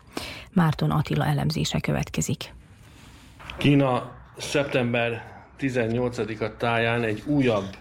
Márton 0.53 0.91
Attila 0.91 1.25
elemzése 1.25 1.81
következik. 1.81 2.55
Kína 3.57 4.18
szeptember 4.39 5.37
18-a 5.61 6.57
táján 6.57 7.03
egy 7.03 7.23
újabb 7.27 7.77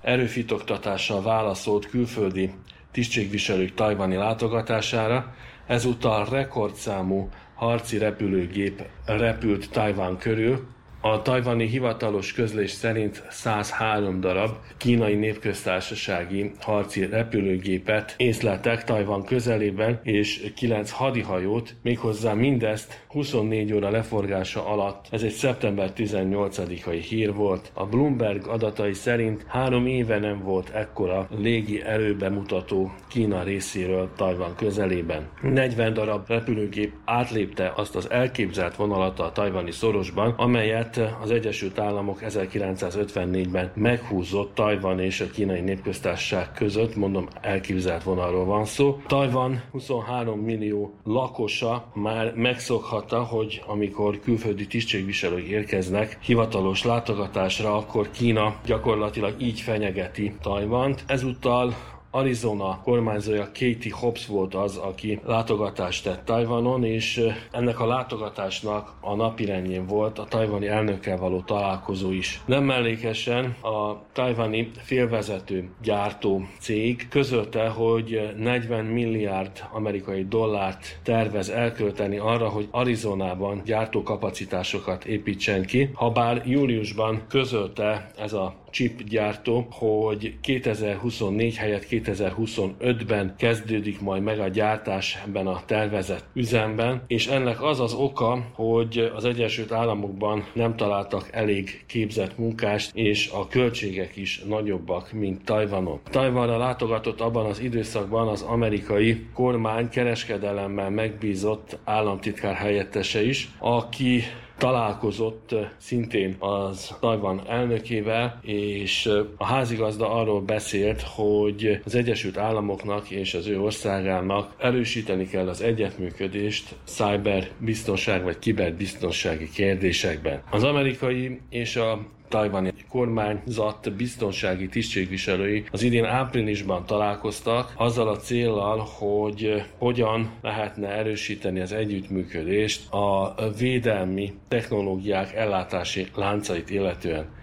erőfitoktatással 0.00 1.22
válaszolt 1.22 1.86
külföldi 1.86 2.54
tisztségviselők 2.90 3.74
tajvani 3.74 4.14
látogatására, 4.14 5.34
ezúttal 5.66 6.24
rekordszámú 6.24 7.28
harci 7.54 7.98
repülőgép 7.98 8.82
repült 9.04 9.70
Tajván 9.70 10.16
körül, 10.16 10.66
a 11.04 11.22
tajvani 11.22 11.66
hivatalos 11.66 12.32
közlés 12.32 12.70
szerint 12.70 13.22
103 13.30 14.20
darab 14.20 14.50
kínai 14.76 15.14
népköztársasági 15.14 16.50
harci 16.60 17.06
repülőgépet 17.06 18.14
észleltek 18.16 18.84
Tajvan 18.84 19.24
közelében, 19.24 20.00
és 20.02 20.52
9 20.56 20.90
hadihajót, 20.90 21.74
méghozzá 21.82 22.32
mindezt 22.32 23.04
24 23.08 23.72
óra 23.72 23.90
leforgása 23.90 24.66
alatt. 24.66 25.06
Ez 25.10 25.22
egy 25.22 25.32
szeptember 25.32 25.92
18-ai 25.96 27.04
hír 27.08 27.34
volt. 27.34 27.70
A 27.74 27.86
Bloomberg 27.86 28.46
adatai 28.46 28.92
szerint 28.92 29.44
három 29.48 29.86
éve 29.86 30.18
nem 30.18 30.42
volt 30.42 30.70
ekkora 30.70 31.28
légi 31.38 31.82
erőbemutató 31.82 32.92
Kína 33.08 33.42
részéről 33.42 34.10
Tajvan 34.16 34.54
közelében. 34.56 35.28
40 35.40 35.92
darab 35.92 36.28
repülőgép 36.28 36.92
átlépte 37.04 37.72
azt 37.76 37.96
az 37.96 38.10
elképzelt 38.10 38.76
vonalat 38.76 39.20
a 39.20 39.32
tajvani 39.32 39.70
szorosban, 39.70 40.34
amelyet 40.36 40.91
az 40.96 41.30
Egyesült 41.30 41.78
Államok 41.78 42.18
1954-ben 42.22 43.70
meghúzott 43.74 44.54
Tajvan 44.54 45.00
és 45.00 45.20
a 45.20 45.26
kínai 45.26 45.60
népköztársaság 45.60 46.52
között, 46.52 46.96
mondom 46.96 47.28
elképzelt 47.40 48.02
vonalról 48.02 48.44
van 48.44 48.64
szó. 48.64 49.00
Tajvan 49.06 49.62
23 49.70 50.40
millió 50.40 50.94
lakosa 51.04 51.90
már 51.94 52.32
megszokhatta, 52.34 53.22
hogy 53.22 53.62
amikor 53.66 54.20
külföldi 54.20 54.66
tisztségviselők 54.66 55.46
érkeznek 55.46 56.18
hivatalos 56.20 56.84
látogatásra, 56.84 57.76
akkor 57.76 58.10
Kína 58.10 58.54
gyakorlatilag 58.64 59.34
így 59.40 59.60
fenyegeti 59.60 60.34
Tajvant. 60.42 61.04
Ezúttal 61.06 61.74
Arizona 62.14 62.80
kormányzója 62.82 63.44
Katie 63.44 63.94
Hobbs 63.94 64.26
volt 64.26 64.54
az, 64.54 64.76
aki 64.76 65.20
látogatást 65.24 66.04
tett 66.04 66.24
Tajvanon, 66.24 66.84
és 66.84 67.20
ennek 67.50 67.80
a 67.80 67.86
látogatásnak 67.86 68.92
a 69.00 69.14
napirendjén 69.14 69.86
volt 69.86 70.18
a 70.18 70.24
tajvani 70.24 70.66
elnökkel 70.66 71.16
való 71.16 71.40
találkozó 71.40 72.10
is. 72.10 72.40
Nem 72.46 72.64
mellékesen 72.64 73.56
a 73.62 74.02
tajvani 74.12 74.70
félvezető 74.78 75.70
gyártó 75.82 76.46
cég 76.58 77.08
közölte, 77.08 77.68
hogy 77.68 78.32
40 78.36 78.84
milliárd 78.84 79.64
amerikai 79.72 80.24
dollárt 80.24 80.98
tervez 81.02 81.48
elkölteni 81.48 82.18
arra, 82.18 82.48
hogy 82.48 82.68
Arizonában 82.70 83.62
gyártókapacitásokat 83.64 85.04
építsen 85.04 85.62
ki, 85.66 85.90
habár 85.94 86.42
júliusban 86.46 87.22
közölte 87.28 88.10
ez 88.16 88.32
a 88.32 88.61
chipgyártó, 88.72 89.66
hogy 89.70 90.34
2024 90.40 91.56
helyett 91.56 91.86
2025-ben 91.90 93.34
kezdődik 93.38 94.00
majd 94.00 94.22
meg 94.22 94.38
a 94.38 94.48
gyártás 94.48 95.18
ebben 95.26 95.46
a 95.46 95.62
tervezett 95.66 96.24
üzemben, 96.32 97.02
és 97.06 97.26
ennek 97.26 97.62
az 97.62 97.80
az 97.80 97.94
oka, 97.94 98.46
hogy 98.52 99.10
az 99.14 99.24
Egyesült 99.24 99.72
Államokban 99.72 100.44
nem 100.52 100.76
találtak 100.76 101.28
elég 101.32 101.84
képzett 101.86 102.38
munkást, 102.38 102.90
és 102.94 103.30
a 103.32 103.48
költségek 103.48 104.16
is 104.16 104.42
nagyobbak, 104.48 105.12
mint 105.12 105.44
Tajvanon. 105.44 106.00
Tajvanra 106.10 106.56
látogatott 106.56 107.20
abban 107.20 107.46
az 107.46 107.60
időszakban 107.60 108.28
az 108.28 108.42
amerikai 108.42 109.26
kormány 109.34 109.88
kereskedelemmel 109.88 110.90
megbízott 110.90 111.78
államtitkár 111.84 112.54
helyettese 112.54 113.24
is, 113.24 113.50
aki 113.58 114.22
találkozott 114.58 115.54
szintén 115.76 116.36
az 116.38 116.96
Tajvan 117.00 117.42
elnökével, 117.48 118.40
és 118.42 119.10
a 119.36 119.44
házigazda 119.44 120.10
arról 120.10 120.40
beszélt, 120.40 121.02
hogy 121.02 121.80
az 121.84 121.94
Egyesült 121.94 122.36
Államoknak 122.36 123.10
és 123.10 123.34
az 123.34 123.46
ő 123.46 123.60
országának 123.60 124.54
erősíteni 124.58 125.28
kell 125.28 125.48
az 125.48 125.62
egyetműködést 125.62 126.74
cyber 126.84 127.48
biztonság 127.58 128.22
vagy 128.22 128.38
kiberbiztonsági 128.38 129.50
kérdésekben. 129.50 130.42
Az 130.50 130.64
amerikai 130.64 131.40
és 131.50 131.76
a 131.76 131.98
tajvani 132.32 132.72
kormányzat 132.88 133.92
biztonsági 133.96 134.68
tisztségviselői 134.68 135.64
az 135.70 135.82
idén 135.82 136.04
áprilisban 136.04 136.86
találkoztak 136.86 137.72
azzal 137.76 138.08
a 138.08 138.16
céllal, 138.16 138.78
hogy 138.98 139.62
hogyan 139.78 140.30
lehetne 140.42 140.88
erősíteni 140.88 141.60
az 141.60 141.72
együttműködést 141.72 142.92
a 142.92 143.34
védelmi 143.58 144.32
technológiák 144.48 145.34
ellátási 145.34 146.06
láncait 146.14 146.70
illetően. 146.70 147.40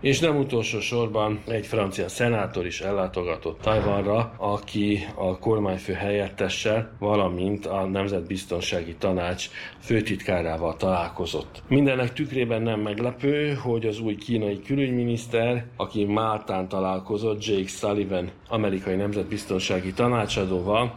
És 0.00 0.20
nem 0.20 0.36
utolsó 0.36 0.80
sorban 0.80 1.40
egy 1.46 1.66
francia 1.66 2.08
szenátor 2.08 2.66
is 2.66 2.80
ellátogatott 2.80 3.60
Tajvanra, 3.60 4.32
aki 4.36 5.06
a 5.14 5.38
kormányfő 5.38 5.92
helyettessel, 5.92 6.90
valamint 6.98 7.66
a 7.66 7.84
Nemzetbiztonsági 7.84 8.94
Tanács 8.94 9.48
főtitkárával 9.80 10.76
találkozott. 10.76 11.62
Mindennek 11.68 12.12
tükrében 12.12 12.62
nem 12.62 12.80
meglepő, 12.80 13.54
hogy 13.54 13.86
az 13.86 14.00
új 14.00 14.16
kínai 14.16 14.62
külügyminiszter, 14.62 15.66
aki 15.76 16.04
Máltán 16.04 16.68
találkozott, 16.68 17.44
Jake 17.44 17.68
Sullivan, 17.68 18.30
amerikai 18.48 18.94
nemzetbiztonsági 18.94 19.92
tanácsadóval, 19.92 20.94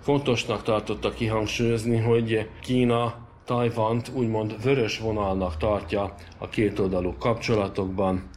fontosnak 0.00 0.62
tartotta 0.62 1.10
kihangsúlyozni, 1.10 1.96
hogy 1.96 2.48
Kína 2.62 3.14
Tajvant 3.44 4.10
úgymond 4.14 4.62
vörös 4.62 4.98
vonalnak 4.98 5.56
tartja 5.56 6.14
a 6.38 6.48
kétoldalú 6.48 7.14
kapcsolatokban, 7.18 8.30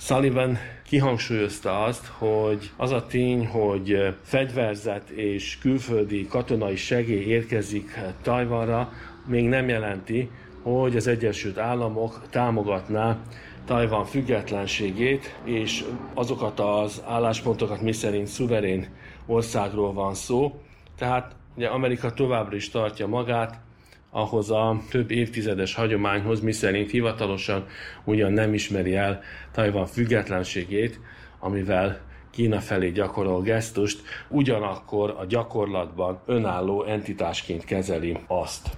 Sullivan 0.00 0.58
kihangsúlyozta 0.84 1.82
azt, 1.82 2.06
hogy 2.06 2.70
az 2.76 2.90
a 2.90 3.06
tény, 3.06 3.46
hogy 3.46 4.14
fegyverzet 4.22 5.08
és 5.08 5.58
külföldi 5.58 6.26
katonai 6.26 6.76
segély 6.76 7.24
érkezik 7.24 7.98
Tajvanra, 8.22 8.92
még 9.26 9.48
nem 9.48 9.68
jelenti, 9.68 10.30
hogy 10.62 10.96
az 10.96 11.06
Egyesült 11.06 11.58
Államok 11.58 12.22
támogatná 12.30 13.18
Tajvan 13.64 14.04
függetlenségét, 14.04 15.36
és 15.44 15.84
azokat 16.14 16.60
az 16.60 17.02
álláspontokat, 17.06 17.80
miszerint 17.80 18.26
szuverén 18.26 18.88
országról 19.26 19.92
van 19.92 20.14
szó. 20.14 20.60
Tehát 20.98 21.36
ugye 21.56 21.68
Amerika 21.68 22.12
továbbra 22.12 22.56
is 22.56 22.70
tartja 22.70 23.06
magát 23.06 23.60
ahhoz 24.18 24.50
a 24.50 24.80
több 24.90 25.10
évtizedes 25.10 25.74
hagyományhoz, 25.74 26.40
miszerint 26.40 26.90
hivatalosan 26.90 27.66
ugyan 28.04 28.32
nem 28.32 28.54
ismeri 28.54 28.94
el 28.94 29.20
Tajvan 29.52 29.86
függetlenségét, 29.86 31.00
amivel 31.38 32.00
Kína 32.30 32.60
felé 32.60 32.90
gyakorol 32.90 33.42
gesztust, 33.42 34.02
ugyanakkor 34.28 35.14
a 35.18 35.24
gyakorlatban 35.24 36.20
önálló 36.26 36.84
entitásként 36.84 37.64
kezeli 37.64 38.16
azt. 38.26 38.68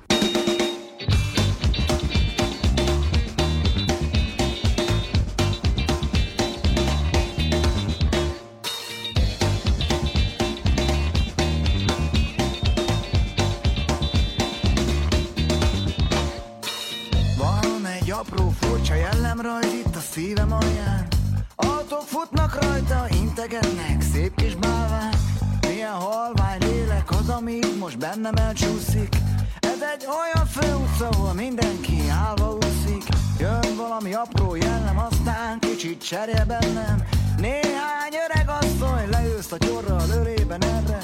Bennem 28.23 28.47
elcsúszik 28.47 29.17
Ez 29.61 29.81
egy 29.95 30.07
olyan 30.07 30.47
főutca, 30.47 31.09
ahol 31.09 31.33
mindenki 31.33 32.09
állva 32.09 32.57
úszik 32.57 33.03
Jön 33.39 33.77
valami 33.77 34.15
apró 34.15 34.55
jellem, 34.55 34.99
aztán 34.99 35.59
kicsit 35.59 36.03
cserje 36.03 36.45
bennem 36.45 37.03
Néhány 37.37 38.15
öreg 38.29 38.49
asszony 38.49 39.09
leőszt 39.11 39.53
a 39.53 39.59
csorra 39.59 39.97
a 39.97 40.05
lőrében 40.07 40.63
erre 40.63 40.99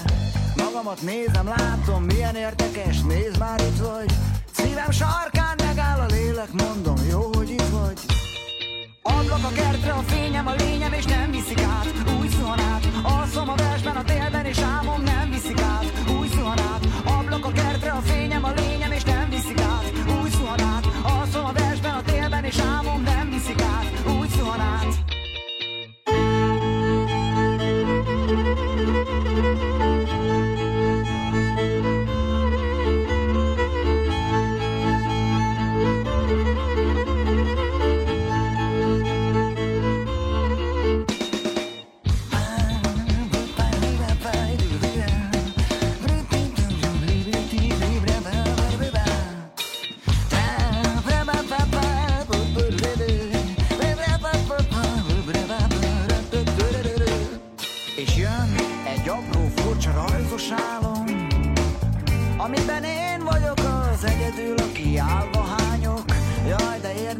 magamat 0.56 1.02
nézem, 1.02 1.46
látom, 1.46 2.02
milyen 2.02 2.34
érdekes, 2.34 3.00
nézd 3.00 3.38
már 3.38 3.60
itt 3.60 3.78
vagy. 3.78 4.10
Szívem 4.52 4.90
sarkán 4.90 5.56
megáll 5.66 6.00
a 6.00 6.06
lélek, 6.06 6.52
mondom, 6.52 6.96
jó, 7.10 7.30
hogy 7.34 7.50
itt 7.50 7.68
vagy. 7.70 7.98
Ablak 9.06 9.44
a 9.44 9.48
kertre, 9.54 9.92
a 9.92 10.02
fényem, 10.06 10.46
a 10.46 10.54
lényem, 10.54 10.92
és 10.92 11.04
nem 11.04 11.30
viszik 11.30 11.60
át, 11.60 11.86
úgy 12.20 12.28
zuhan 12.28 12.60
át. 12.60 12.84
Alszom 13.02 13.48
a 13.48 13.54
versben, 13.54 13.96
a 13.96 14.02
télben, 14.02 14.44
és 14.44 14.58
álmom 14.58 15.02
nem 15.02 15.30
viszik 15.30 15.60
át, 15.60 15.84
úgy 16.18 16.28
zuhan 16.28 16.58
át. 16.58 16.86
Ablak 17.04 17.44
a 17.44 17.50
kertre, 17.52 17.90
a 17.90 18.00
fényem, 18.00 18.44
a 18.44 18.52
lényem, 18.56 18.92
és 18.92 19.02
nem 19.02 19.30
viszik 19.30 19.60
át, 19.60 19.92
úgy 20.22 20.30
zuhan 20.30 20.60
át. 20.60 20.86
Alszom 21.02 21.44
a 21.44 21.52
versben, 21.52 21.94
a 21.94 22.02
télben, 22.02 22.44
és 22.44 22.58
álmom 22.58 22.95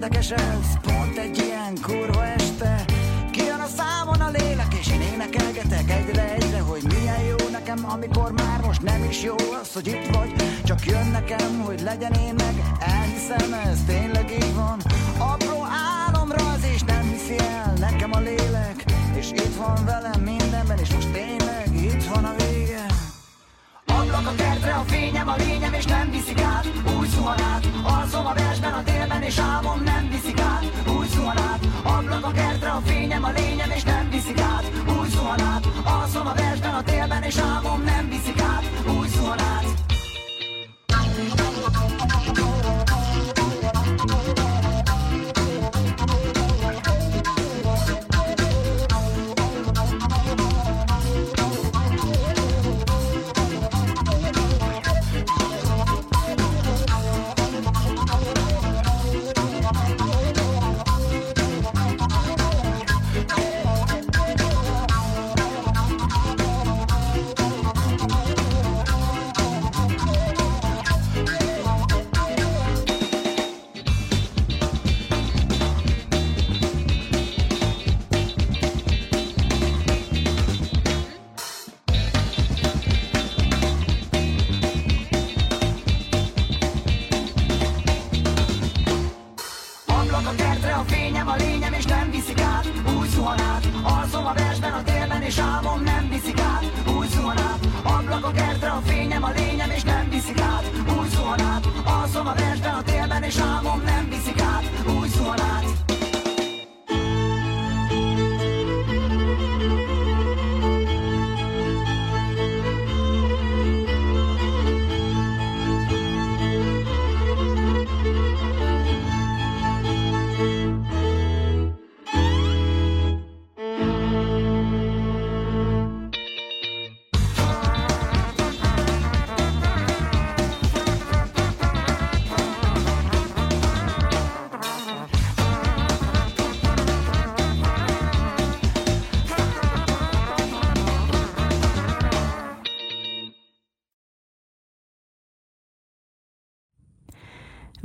érdekes 0.07 0.31
ez, 0.31 0.79
pont 0.83 1.19
egy 1.19 1.39
ilyen 1.39 1.75
kurva 1.83 2.27
este. 2.27 2.85
Kijön 3.31 3.61
a 3.61 3.67
számon 3.67 4.21
a 4.21 4.31
lélek, 4.31 4.75
és 4.81 4.89
én 4.89 5.01
énekelgetek 5.01 5.91
egyre 5.91 6.35
egyre 6.35 6.59
Hogy 6.59 6.83
milyen 6.83 7.21
jó 7.21 7.49
nekem, 7.51 7.79
amikor 7.91 8.33
már 8.33 8.61
most 8.61 8.83
nem 8.83 9.05
is 9.05 9.23
jó 9.23 9.35
az, 9.61 9.73
hogy 9.73 9.87
itt 9.87 10.07
vagy. 10.07 10.33
Csak 10.65 10.87
jön 10.87 11.07
nekem, 11.07 11.61
hogy 11.65 11.81
legyen 11.81 12.13
én 12.13 12.35
meg, 12.35 12.55
elhiszem 12.79 13.53
ez 13.53 13.79
tényleg 13.87 14.31
így 14.31 14.55
van. 14.55 14.81
Apró 15.19 15.67
álomra 16.07 16.53
az 16.53 16.65
és 16.75 16.83
nem 16.83 17.03
hiszi 17.03 17.39
el 17.39 17.73
nekem 17.79 18.13
a 18.13 18.19
lélek. 18.19 18.85
És 19.15 19.31
itt 19.31 19.57
van 19.57 19.85
velem 19.85 20.21
mindenben, 20.21 20.79
és 20.79 20.93
most 20.95 21.13
tényleg 21.13 21.46
Ablak 24.17 24.33
a 24.33 24.37
kertre, 24.37 24.73
a 24.73 24.83
fényem, 24.87 25.29
a 25.29 25.35
lényem, 25.37 25.73
és 25.73 25.85
nem 25.85 26.11
viszik 26.11 26.41
át. 26.41 26.67
Úgy 26.99 27.09
zuhan 27.09 27.41
át, 27.41 27.69
alszom 27.83 28.27
a 28.27 28.35
versben, 28.35 28.73
a 28.73 28.83
télben, 28.83 29.23
és 29.23 29.39
álmom 29.39 29.83
nem 29.83 30.09
viszik 30.11 30.41
át. 30.41 30.65
Úgy 30.99 31.09
zuhan 31.09 31.39
át, 31.39 31.67
ablak 31.83 32.25
a 32.25 32.31
kertre, 32.31 32.71
a 32.71 32.81
fényem, 32.85 33.25
a 33.25 33.31
lényem, 33.31 33.71
és 33.71 33.83
nem 33.83 34.11
viszik 34.11 34.41
át. 34.41 34.65
Úgy 35.01 35.09
zuhan 35.09 35.41
át, 35.41 35.67
alszom 35.85 36.27
a 36.27 36.35
versben, 36.35 36.75
a 36.75 36.83
télben, 36.83 37.23
és 37.23 37.37
álmom 37.37 37.83
nem 37.83 38.09
viszik 38.09 38.36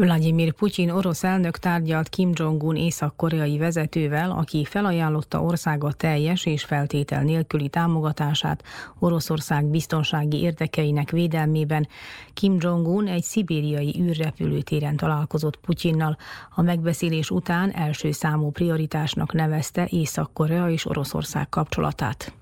Vladimir 0.01 0.51
Putyin 0.51 0.89
orosz 0.89 1.23
elnök 1.23 1.57
tárgyalt 1.57 2.09
Kim 2.09 2.31
Jong-un 2.33 2.75
észak-koreai 2.75 3.57
vezetővel, 3.57 4.31
aki 4.31 4.65
felajánlotta 4.65 5.41
országa 5.41 5.91
teljes 5.91 6.45
és 6.45 6.63
feltétel 6.63 7.23
nélküli 7.23 7.69
támogatását 7.69 8.63
Oroszország 8.99 9.65
biztonsági 9.65 10.41
érdekeinek 10.41 11.09
védelmében. 11.09 11.87
Kim 12.33 12.55
Jong-un 12.59 13.07
egy 13.07 13.23
szibériai 13.23 13.95
űrrepülőtéren 13.99 14.95
találkozott 14.95 15.57
Putyinnal. 15.57 16.17
A 16.49 16.61
megbeszélés 16.61 17.29
után 17.29 17.71
első 17.71 18.11
számú 18.11 18.49
prioritásnak 18.49 19.33
nevezte 19.33 19.87
Észak-Korea 19.89 20.69
és 20.69 20.85
Oroszország 20.85 21.49
kapcsolatát. 21.49 22.40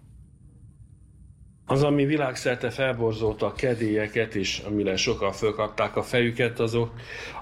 Az, 1.71 1.83
ami 1.83 2.05
világszerte 2.05 2.69
felborzolta 2.69 3.45
a 3.45 3.53
kedélyeket, 3.53 4.35
és 4.35 4.61
amire 4.67 4.95
sokan 4.95 5.31
fölkapták 5.31 5.95
a 5.95 6.03
fejüket, 6.03 6.59
azok, 6.59 6.93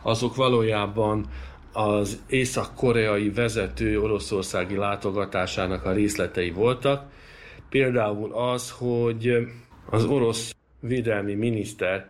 azok 0.01 0.35
valójában 0.35 1.25
az 1.73 2.23
észak-koreai 2.29 3.29
vezető 3.29 4.01
oroszországi 4.01 4.75
látogatásának 4.75 5.85
a 5.85 5.91
részletei 5.91 6.51
voltak. 6.51 7.11
Például 7.69 8.33
az, 8.33 8.71
hogy 8.71 9.47
az 9.89 10.05
orosz 10.05 10.55
védelmi 10.79 11.33
miniszter 11.33 12.09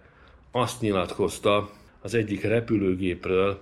azt 0.51 0.81
nyilatkozta 0.81 1.69
az 2.01 2.13
egyik 2.13 2.43
repülőgépről 2.43 3.59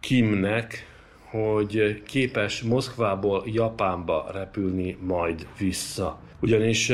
Kimnek, 0.00 0.86
hogy 1.30 2.02
képes 2.06 2.62
Moszkvából 2.62 3.42
Japánba 3.46 4.30
repülni 4.32 4.96
majd 5.00 5.46
vissza. 5.58 6.18
Ugyanis 6.40 6.92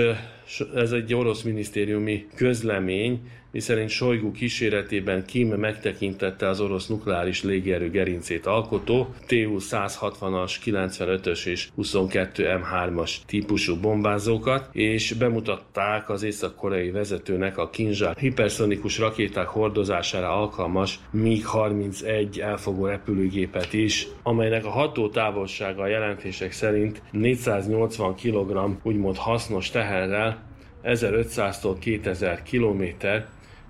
ez 0.74 0.92
egy 0.92 1.14
orosz 1.14 1.42
minisztériumi 1.42 2.26
közlemény, 2.34 3.20
miszerint 3.50 3.90
Sojgu 3.90 4.32
kíséretében 4.32 5.24
Kim 5.24 5.48
megtekintette 5.48 6.48
az 6.48 6.60
orosz 6.60 6.86
nukleáris 6.86 7.42
légierő 7.42 7.90
gerincét 7.90 8.46
alkotó 8.46 9.14
Tu-160-as, 9.26 10.54
95-ös 10.64 11.46
és 11.46 11.68
22 11.74 12.60
M3-as 12.62 13.12
típusú 13.26 13.80
bombázókat, 13.80 14.68
és 14.72 15.12
bemutatták 15.12 16.10
az 16.10 16.22
észak-koreai 16.22 16.90
vezetőnek 16.90 17.58
a 17.58 17.70
Kinzsár 17.70 18.16
hiperszonikus 18.16 18.98
rakéták 18.98 19.46
hordozására 19.46 20.36
alkalmas 20.36 20.98
MiG-31 21.16 22.40
elfogó 22.40 22.86
repülőgépet 22.86 23.72
is, 23.72 24.06
amelynek 24.22 24.64
a 24.64 24.70
ható 24.70 25.08
távolsága 25.08 25.82
a 25.82 25.86
jelentések 25.86 26.52
szerint 26.52 27.02
480 27.10 28.14
kg 28.14 28.76
úgymond 28.82 29.16
hasznos 29.16 29.70
teherrel 29.70 30.48
1500-tól 30.84 31.76
2000 31.78 32.42
km 32.42 32.84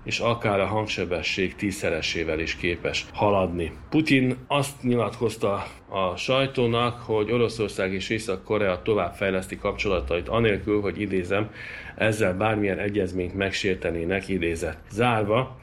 és 0.03 0.19
akár 0.19 0.59
a 0.59 0.65
hangsebesség 0.65 1.55
tízszeresével 1.55 2.39
is 2.39 2.55
képes 2.55 3.05
haladni. 3.13 3.71
Putin 3.89 4.37
azt 4.47 4.83
nyilatkozta 4.83 5.65
a 5.89 6.15
sajtónak, 6.15 6.99
hogy 6.99 7.31
Oroszország 7.31 7.93
és 7.93 8.09
Észak-Korea 8.09 8.81
tovább 8.81 9.13
fejleszti 9.13 9.57
kapcsolatait 9.57 10.29
anélkül, 10.29 10.81
hogy 10.81 11.01
idézem, 11.01 11.49
ezzel 11.95 12.33
bármilyen 12.33 12.79
egyezményt 12.79 13.35
megsértenének 13.35 14.27
idézet. 14.27 14.77
Zárva, 14.89 15.57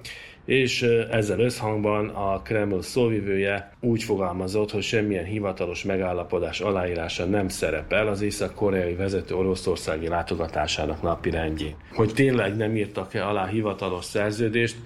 és 0.48 0.82
ezzel 1.10 1.40
összhangban 1.40 2.08
a 2.08 2.42
Kreml 2.42 2.82
szóvivője 2.82 3.72
úgy 3.80 4.02
fogalmazott, 4.02 4.70
hogy 4.70 4.82
semmilyen 4.82 5.24
hivatalos 5.24 5.84
megállapodás 5.84 6.60
aláírása 6.60 7.24
nem 7.24 7.48
szerepel 7.48 8.08
az 8.08 8.20
észak-koreai 8.20 8.94
vezető 8.94 9.34
oroszországi 9.34 10.08
látogatásának 10.08 11.02
napi 11.02 11.30
rendjén. 11.30 11.74
Hogy 11.94 12.12
tényleg 12.14 12.56
nem 12.56 12.76
írtak-e 12.76 13.26
alá 13.26 13.46
hivatalos 13.46 14.04
szerződést, 14.04 14.76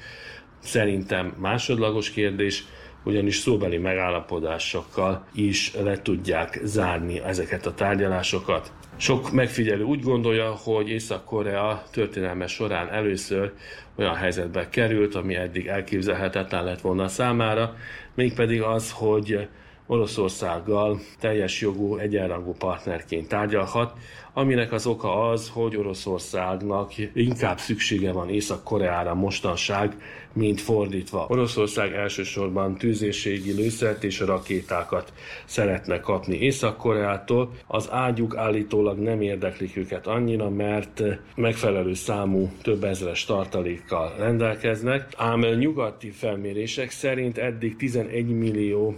szerintem 0.59 1.35
másodlagos 1.39 2.11
kérdés, 2.11 2.65
ugyanis 3.05 3.37
szóbeli 3.37 3.79
megállapodásokkal 3.79 5.27
is 5.35 5.75
le 5.83 6.03
tudják 6.03 6.61
zárni 6.65 7.21
ezeket 7.21 7.67
a 7.67 7.75
tárgyalásokat. 7.75 8.73
Sok 8.97 9.33
megfigyelő 9.33 9.83
úgy 9.83 10.03
gondolja, 10.03 10.51
hogy 10.51 10.89
Észak-Korea 10.89 11.83
történelme 11.91 12.47
során 12.47 12.89
először 12.89 13.53
olyan 13.97 14.15
helyzetbe 14.15 14.69
került, 14.69 15.15
ami 15.15 15.35
eddig 15.35 15.67
elképzelhetetlen 15.67 16.65
lett 16.65 16.81
volna 16.81 17.09
számára, 17.09 17.77
mégpedig 18.15 18.63
az, 18.63 18.93
hogy 18.93 19.49
Oroszországgal 19.93 21.01
teljes 21.21 21.61
jogú, 21.61 21.97
egyenrangú 21.97 22.53
partnerként 22.53 23.29
tárgyalhat, 23.29 23.93
aminek 24.33 24.73
az 24.73 24.87
oka 24.87 25.29
az, 25.31 25.49
hogy 25.49 25.77
Oroszországnak 25.77 26.93
inkább 27.15 27.59
szüksége 27.59 28.13
van 28.13 28.29
Észak-Koreára 28.29 29.15
mostanság, 29.15 29.97
mint 30.33 30.61
fordítva. 30.61 31.27
Oroszország 31.29 31.93
elsősorban 31.93 32.77
tűzérségi 32.77 33.53
lőszert 33.53 34.05
és 34.05 34.21
rakétákat 34.21 35.13
szeretne 35.45 36.01
kapni 36.01 36.39
Észak-Koreától. 36.39 37.53
Az 37.67 37.89
ágyuk 37.91 38.37
állítólag 38.37 38.99
nem 38.99 39.21
érdeklik 39.21 39.77
őket 39.77 40.07
annyira, 40.07 40.51
mert 40.51 41.03
megfelelő 41.35 41.95
számú 41.95 42.51
több 42.63 42.85
ezres 42.85 43.25
tartalékkal 43.25 44.15
rendelkeznek, 44.19 45.09
ám 45.17 45.41
nyugati 45.41 46.11
felmérések 46.11 46.91
szerint 46.91 47.39
eddig 47.39 47.77
11 47.77 48.27
millió 48.27 48.97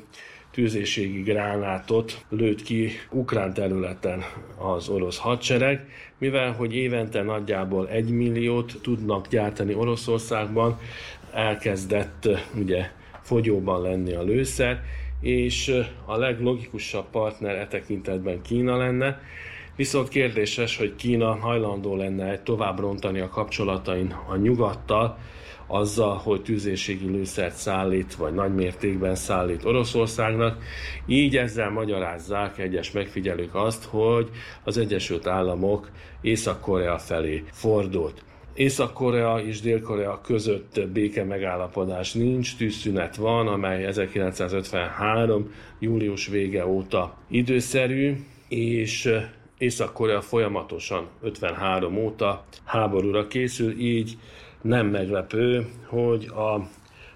tűzéségi 0.55 1.23
gránátot 1.23 2.25
lőtt 2.29 2.63
ki 2.63 2.91
ukrán 3.11 3.55
területen 3.55 4.23
az 4.59 4.89
orosz 4.89 5.19
hadsereg, 5.19 5.89
mivel 6.19 6.53
hogy 6.53 6.75
évente 6.75 7.23
nagyjából 7.23 7.89
egy 7.89 8.11
milliót 8.11 8.79
tudnak 8.83 9.29
gyártani 9.29 9.75
Oroszországban, 9.75 10.79
elkezdett 11.33 12.29
ugye 12.59 12.91
fogyóban 13.23 13.83
lenni 13.83 14.13
a 14.13 14.23
lőszer, 14.23 14.83
és 15.21 15.73
a 16.05 16.17
leglogikusabb 16.17 17.07
partner 17.11 17.55
e 17.55 17.67
tekintetben 17.67 18.43
Kína 18.43 18.77
lenne, 18.77 19.21
Viszont 19.77 20.09
kérdéses, 20.09 20.77
hogy 20.77 20.97
Kína 20.97 21.35
hajlandó 21.35 21.97
lenne 21.97 22.43
tovább 22.43 22.79
rontani 22.79 23.21
a 23.21 23.29
kapcsolatain 23.29 24.17
a 24.29 24.37
nyugattal, 24.37 25.19
azzal, 25.67 26.17
hogy 26.17 26.43
tűzérségi 26.43 27.07
lőszert 27.07 27.55
szállít, 27.55 28.15
vagy 28.15 28.33
nagy 28.33 28.55
mértékben 28.55 29.15
szállít 29.15 29.65
Oroszországnak. 29.65 30.63
Így 31.07 31.37
ezzel 31.37 31.71
magyarázzák 31.71 32.59
egyes 32.59 32.91
megfigyelők 32.91 33.55
azt, 33.55 33.85
hogy 33.85 34.31
az 34.65 34.79
Egyesült 34.79 35.27
Államok 35.27 35.91
Észak-Korea 36.21 36.99
felé 36.99 37.45
fordult. 37.53 38.25
Észak-Korea 38.55 39.39
és 39.39 39.61
Dél-Korea 39.61 40.21
között 40.21 40.89
béke 40.93 41.25
megállapodás 41.25 42.13
nincs, 42.13 42.57
tűzszünet 42.57 43.17
van, 43.17 43.47
amely 43.47 43.85
1953. 43.85 45.53
július 45.79 46.27
vége 46.27 46.67
óta 46.67 47.17
időszerű, 47.29 48.17
és 48.49 49.11
Észak-Korea 49.59 50.21
folyamatosan 50.21 51.09
53 51.23 51.97
óta 51.97 52.45
háborúra 52.65 53.27
készül, 53.27 53.79
így 53.79 54.17
nem 54.65 54.87
meglepő, 54.87 55.67
hogy 55.87 56.25
a 56.25 56.69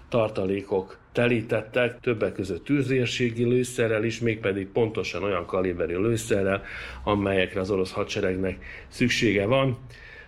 tartalékok 0.09 0.97
telítettek, 1.11 1.99
többek 1.99 2.33
között 2.33 2.63
tűzérségi 2.63 3.43
lőszerrel 3.43 4.03
is, 4.03 4.19
mégpedig 4.19 4.67
pontosan 4.67 5.23
olyan 5.23 5.45
kaliberű 5.45 5.97
lőszerrel, 5.97 6.63
amelyekre 7.03 7.59
az 7.59 7.71
orosz 7.71 7.91
hadseregnek 7.91 8.63
szüksége 8.87 9.45
van, 9.45 9.77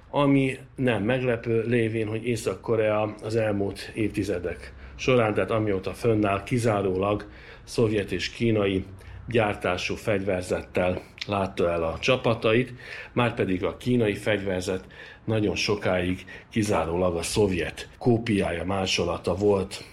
ami 0.10 0.58
nem 0.76 1.04
meglepő 1.04 1.64
lévén, 1.68 2.08
hogy 2.08 2.28
Észak-Korea 2.28 3.16
az 3.24 3.36
elmúlt 3.36 3.92
évtizedek 3.94 4.74
során, 4.96 5.34
tehát 5.34 5.52
amióta 5.52 5.94
fönnáll, 5.94 6.44
kizárólag 6.44 7.26
szovjet 7.64 8.12
és 8.12 8.30
kínai 8.30 8.86
gyártású 9.28 9.96
fegyverzettel 9.96 11.02
látta 11.28 11.70
el 11.70 11.84
a 11.84 11.98
csapatait, 12.00 12.74
már 13.14 13.34
pedig 13.34 13.64
a 13.64 13.78
kínai 13.78 14.16
fegyverzet 14.16 14.84
nagyon 15.26 15.56
sokáig 15.56 16.26
kizárólag 16.50 17.16
a 17.16 17.24
szovjet 17.24 17.90
kópiája, 17.98 18.66
másolata 18.66 19.36
volt. 19.36 19.84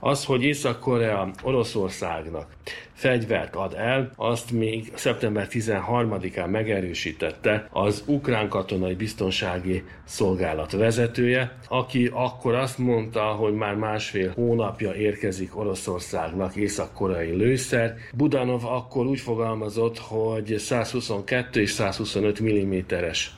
Az, 0.00 0.24
hogy 0.24 0.42
Észak-Korea 0.42 1.30
Oroszországnak 1.42 2.46
fegyvert 2.92 3.54
ad 3.54 3.74
el, 3.74 4.10
azt 4.16 4.50
még 4.50 4.92
szeptember 4.94 5.46
13-án 5.50 6.50
megerősítette 6.50 7.68
az 7.70 8.02
ukrán 8.06 8.48
katonai 8.48 8.94
biztonsági 8.94 9.82
szolgálat 10.04 10.72
vezetője, 10.72 11.56
aki 11.68 12.10
akkor 12.12 12.54
azt 12.54 12.78
mondta, 12.78 13.22
hogy 13.22 13.54
már 13.54 13.74
másfél 13.74 14.32
hónapja 14.34 14.94
érkezik 14.94 15.56
Oroszországnak 15.56 16.56
észak-koreai 16.56 17.36
lőszer. 17.36 17.94
Budanov 18.14 18.64
akkor 18.64 19.06
úgy 19.06 19.20
fogalmazott, 19.20 19.98
hogy 19.98 20.54
122 20.58 21.60
és 21.60 21.70
125 21.70 22.42
mm-es 22.42 23.30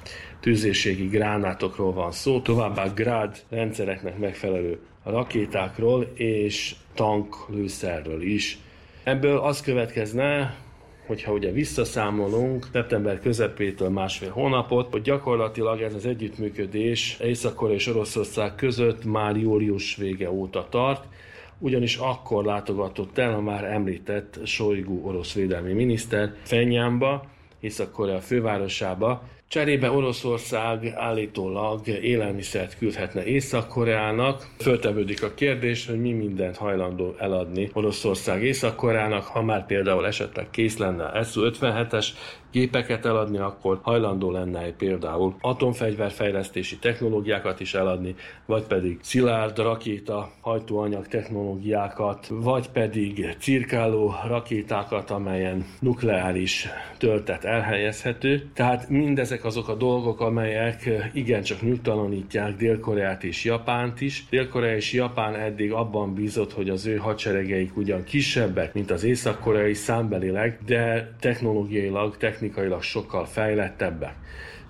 tűzérségi 0.45 1.07
gránátokról 1.07 1.93
van 1.93 2.13
szó, 2.13 2.41
továbbá 2.41 2.87
grád 2.87 3.43
rendszereknek 3.49 4.19
megfelelő 4.19 4.79
rakétákról 5.05 6.13
és 6.15 6.75
tanklőszerről 6.95 8.23
is. 8.23 8.59
Ebből 9.05 9.39
az 9.39 9.61
következne, 9.61 10.57
hogyha 11.07 11.33
ugye 11.33 11.51
visszaszámolunk 11.51 12.67
szeptember 12.73 13.21
közepétől 13.21 13.89
másfél 13.89 14.31
hónapot, 14.31 14.93
hogy 14.93 15.03
gyakorlatilag 15.03 15.81
ez 15.81 15.95
az 15.95 16.07
együttműködés 16.07 17.17
észak 17.21 17.71
és 17.71 17.87
Oroszország 17.87 18.55
között 18.55 19.05
már 19.05 19.37
július 19.37 19.97
vége 19.97 20.31
óta 20.31 20.67
tart, 20.71 21.05
ugyanis 21.59 21.97
akkor 21.97 22.45
látogatott 22.45 23.19
el 23.19 23.35
a 23.35 23.41
már 23.41 23.65
említett 23.65 24.41
Shoigu 24.45 25.07
orosz 25.07 25.33
védelmi 25.33 25.73
miniszter 25.73 26.35
Fenyánba, 26.43 27.25
Észak-Korea 27.61 28.21
fővárosába, 28.21 29.23
Cserébe 29.55 29.91
Oroszország 29.91 30.93
állítólag 30.95 31.87
élelmiszert 31.89 32.79
küldhetne 32.79 33.25
Észak-Koreának. 33.25 34.47
Föltevődik 34.59 35.23
a 35.23 35.35
kérdés, 35.35 35.87
hogy 35.87 36.01
mi 36.01 36.13
mindent 36.13 36.57
hajlandó 36.57 37.15
eladni 37.19 37.71
Oroszország 37.73 38.43
Észak-Koreának, 38.43 39.25
ha 39.25 39.43
már 39.43 39.67
például 39.67 40.07
esetleg 40.07 40.51
kész 40.51 40.77
lenne 40.77 41.05
a 41.05 41.23
Su-57-es 41.23 42.07
gépeket 42.55 43.07
eladni, 43.07 43.39
akkor 43.39 43.79
hajlandó 43.83 44.31
lenne 44.31 44.73
például 44.73 45.35
atomfegyverfejlesztési 45.41 46.79
technológiákat 46.79 47.61
is 47.61 47.75
eladni, 47.75 48.15
vagy 48.47 48.63
pedig 48.63 48.99
szilárd 49.03 49.59
rakéta 49.59 50.31
hajtóanyag 50.41 51.07
technológiákat, 51.07 52.27
vagy 52.31 52.69
pedig 52.69 53.37
cirkáló 53.39 54.15
rakétákat, 54.27 55.11
amelyen 55.11 55.65
nukleáris 55.81 56.69
töltet 56.99 57.45
elhelyezhető. 57.45 58.51
Tehát 58.55 58.89
mindezek 58.89 59.45
azok 59.45 59.69
a 59.69 59.75
dolgok, 59.75 60.21
amelyek 60.21 61.11
igencsak 61.13 61.63
nyugtalanítják 61.63 62.57
Dél-Koreát 62.57 63.25
és 63.25 63.45
Japánt 63.45 64.01
is. 64.01 64.27
Dél-Korea 64.31 64.77
és 64.77 64.93
Japán 64.93 65.35
eddig 65.35 65.73
abban 65.73 66.15
bízott, 66.15 66.53
hogy 66.53 66.69
az 66.69 66.87
ő 66.87 66.97
hadseregeik 66.97 67.77
ugyan 67.77 68.05
kisebbek, 68.05 68.75
mint 68.75 68.91
az 68.91 69.05
észak-koreai 69.05 69.75
számbelileg, 69.75 70.59
de 70.67 71.13
technológiailag, 71.21 72.17
technológiailag 72.17 72.17
technikailag 72.45 72.83
sokkal 72.83 73.25
fejlettebbek. 73.25 74.15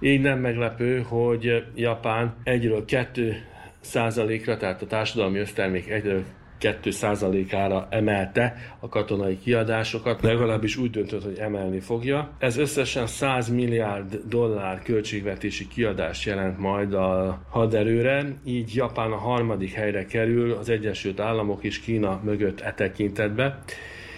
Így 0.01 0.21
nem 0.21 0.39
meglepő, 0.39 1.01
hogy 1.01 1.65
Japán 1.75 2.35
egyről 2.45 2.85
2 2.85 3.37
százalékra, 3.81 4.57
tehát 4.57 4.83
a 4.83 4.87
társadalmi 4.87 5.39
össztermék 5.39 5.91
egyről 5.91 6.25
2 6.59 6.91
százalékára 6.91 7.87
emelte 7.91 8.57
a 8.81 8.89
katonai 8.89 9.39
kiadásokat, 9.39 10.23
legalábbis 10.23 10.77
úgy 10.77 10.91
döntött, 10.91 11.23
hogy 11.23 11.39
emelni 11.39 11.81
fogja. 11.81 12.31
Ez 12.39 12.57
összesen 12.57 13.07
100 13.07 13.49
milliárd 13.49 14.21
dollár 14.29 14.83
költségvetési 14.83 15.69
kiadást 15.69 16.27
jelent 16.27 16.59
majd 16.59 16.95
a 16.95 17.41
haderőre, 17.51 18.25
így 18.45 18.75
Japán 18.75 19.13
a 19.13 19.17
harmadik 19.17 19.73
helyre 19.73 20.05
kerül, 20.05 20.53
az 20.53 20.69
Egyesült 20.69 21.21
Államok 21.21 21.65
és 21.65 21.81
Kína 21.81 22.21
mögött 22.25 22.61
e 22.61 22.73
tekintetbe. 22.73 23.59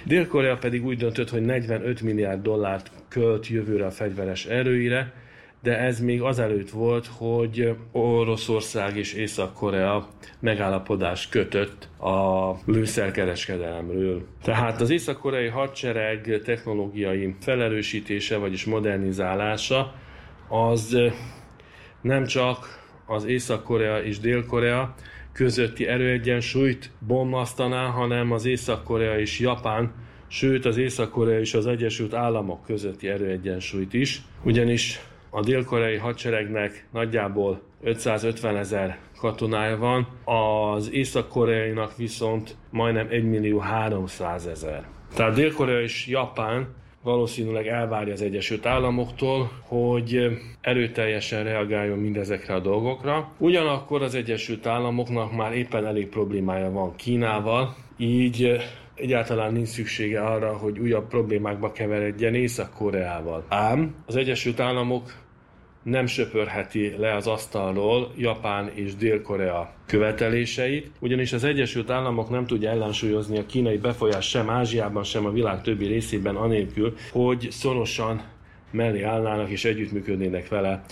Dél-Korea 0.05 0.57
pedig 0.57 0.85
úgy 0.85 0.97
döntött, 0.97 1.31
hogy 1.31 1.43
45 1.43 2.01
milliárd 2.01 2.43
dollárt 2.43 2.91
költ 3.09 3.49
jövőre 3.49 3.87
a 3.87 3.91
fegyveres 3.91 4.47
erőire, 4.47 5.13
de 5.63 5.79
ez 5.79 6.01
még 6.01 6.23
azelőtt 6.23 6.71
volt, 6.71 7.07
hogy 7.07 7.77
Oroszország 7.93 8.97
és 8.97 9.13
Észak-Korea 9.13 10.09
megállapodás 10.41 11.29
kötött 11.29 11.89
a 12.01 12.51
lőszerkereskedelemről. 12.65 14.27
Tehát 14.43 14.81
az 14.81 14.91
észak-koreai 14.91 15.49
hadsereg 15.49 16.41
technológiai 16.45 17.35
felerősítése, 17.41 18.37
vagyis 18.37 18.65
modernizálása 18.65 19.95
az 20.49 20.99
nem 22.01 22.25
csak 22.25 22.85
az 23.07 23.25
Észak-Korea 23.25 24.03
és 24.03 24.19
Dél-Korea 24.19 24.95
közötti 25.33 25.87
erőegyensúlyt 25.87 26.91
bombasztaná, 27.07 27.87
hanem 27.87 28.33
az 28.33 28.45
Észak-Korea 28.45 29.19
és 29.19 29.39
Japán, 29.39 29.93
sőt 30.29 30.65
az 30.65 30.77
Észak-Korea 30.77 31.41
és 31.41 31.55
az 31.55 31.67
Egyesült 31.67 32.15
Államok 32.15 32.65
közötti 32.65 33.09
erőegyensúlyt 33.09 33.95
is, 33.95 34.23
ugyanis 34.43 35.01
a 35.31 35.41
dél-koreai 35.41 35.97
hadseregnek 35.97 36.87
nagyjából 36.93 37.61
550 37.83 38.57
ezer 38.57 38.99
katonája 39.19 39.77
van, 39.77 40.09
az 40.25 40.93
észak-koreainak 40.93 41.97
viszont 41.97 42.57
majdnem 42.71 43.07
1 43.11 43.25
millió 43.25 43.59
300 43.59 44.47
ezer. 44.47 44.87
Tehát 45.15 45.35
Dél-Korea 45.35 45.81
és 45.81 46.07
Japán 46.07 46.75
valószínűleg 47.03 47.67
elvárja 47.67 48.13
az 48.13 48.23
Egyesült 48.23 48.67
Államoktól, 48.67 49.51
hogy 49.63 50.39
erőteljesen 50.61 51.45
reagáljon 51.45 51.99
mindezekre 51.99 52.55
a 52.55 52.61
dolgokra. 52.61 53.33
Ugyanakkor 53.39 54.03
az 54.03 54.15
Egyesült 54.15 54.67
Államoknak 54.67 55.37
már 55.37 55.53
éppen 55.53 55.87
elég 55.87 56.09
problémája 56.09 56.71
van 56.71 56.97
Kínával, 56.97 57.75
így 57.97 58.57
egyáltalán 58.97 59.53
nincs 59.53 59.69
szüksége 59.69 60.21
arra, 60.21 60.57
hogy 60.57 60.79
újabb 60.79 61.09
problémákba 61.09 61.73
keveredjen 61.73 62.35
Észak-Koreával. 62.35 63.45
Ám 63.49 63.95
az 64.07 64.17
Egyesült 64.17 64.61
Államok 64.61 65.25
nem 65.83 66.07
söpörheti 66.07 66.95
le 66.99 67.15
az 67.15 67.27
asztalról 67.27 68.13
Japán 68.17 68.71
és 68.75 68.95
Dél-Korea 68.95 69.75
követeléseit, 69.87 70.91
ugyanis 71.01 71.33
az 71.33 71.45
Egyesült 71.45 71.91
Államok 71.91 72.31
nem 72.31 72.47
tudja 72.47 72.71
ellensúlyozni 72.71 73.39
a 73.39 73.47
kínai 73.47 73.77
befolyás 73.77 74.29
sem 74.29 74.51
Ázsiában, 74.51 75.03
sem 75.03 75.27
a 75.27 75.31
világ 75.31 75.63
többi 75.63 75.87
részében 75.87 76.37
anélkül, 76.37 76.95
hogy 77.13 77.49
szorosan 77.51 78.23
mellé 78.71 79.03
állnának 79.03 79.51
és 79.51 79.65
együttműködnének 79.65 80.49
vele 80.49 80.83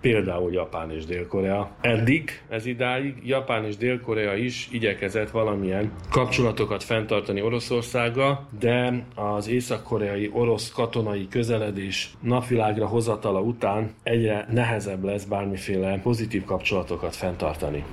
például 0.00 0.52
Japán 0.52 0.90
és 0.90 1.04
Dél-Korea. 1.04 1.70
Eddig, 1.80 2.42
ez 2.48 2.66
idáig 2.66 3.14
Japán 3.24 3.64
és 3.64 3.76
Dél-Korea 3.76 4.34
is 4.34 4.68
igyekezett 4.70 5.30
valamilyen 5.30 5.92
kapcsolatokat 6.10 6.82
fenntartani 6.82 7.42
Oroszországgal, 7.42 8.48
de 8.58 9.04
az 9.14 9.48
észak-koreai 9.48 10.30
orosz 10.32 10.70
katonai 10.70 11.28
közeledés 11.28 12.14
napvilágra 12.20 12.86
hozatala 12.86 13.40
után 13.40 13.90
egyre 14.02 14.46
nehezebb 14.50 15.04
lesz 15.04 15.24
bármiféle 15.24 16.00
pozitív 16.02 16.44
kapcsolatokat 16.44 17.16
fenntartani. 17.16 17.84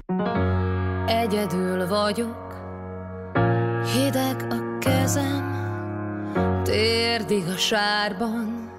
Egyedül 1.07 1.87
vagyok, 1.87 2.53
hideg 3.93 4.45
a 4.49 4.77
kezem, 4.79 5.51
térdig 6.63 7.43
a 7.53 7.57
sárban, 7.57 8.71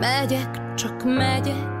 megyek, 0.00 0.74
csak 0.74 1.04
megyek, 1.04 1.73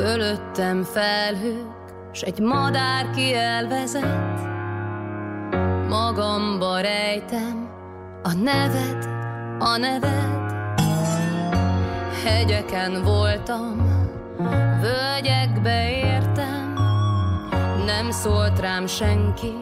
Fölöttem 0.00 0.82
felhők, 0.82 1.92
s 2.12 2.22
egy 2.22 2.38
madár 2.38 3.10
ki 3.10 3.34
elvezet. 3.34 4.40
Magamba 5.88 6.80
rejtem 6.80 7.68
a 8.22 8.32
neved, 8.32 9.08
a 9.58 9.76
neved. 9.76 10.52
Hegyeken 12.24 13.02
voltam, 13.02 13.76
völgyekbe 14.80 15.90
értem, 15.90 16.72
nem 17.86 18.10
szólt 18.10 18.60
rám 18.60 18.86
senki, 18.86 19.54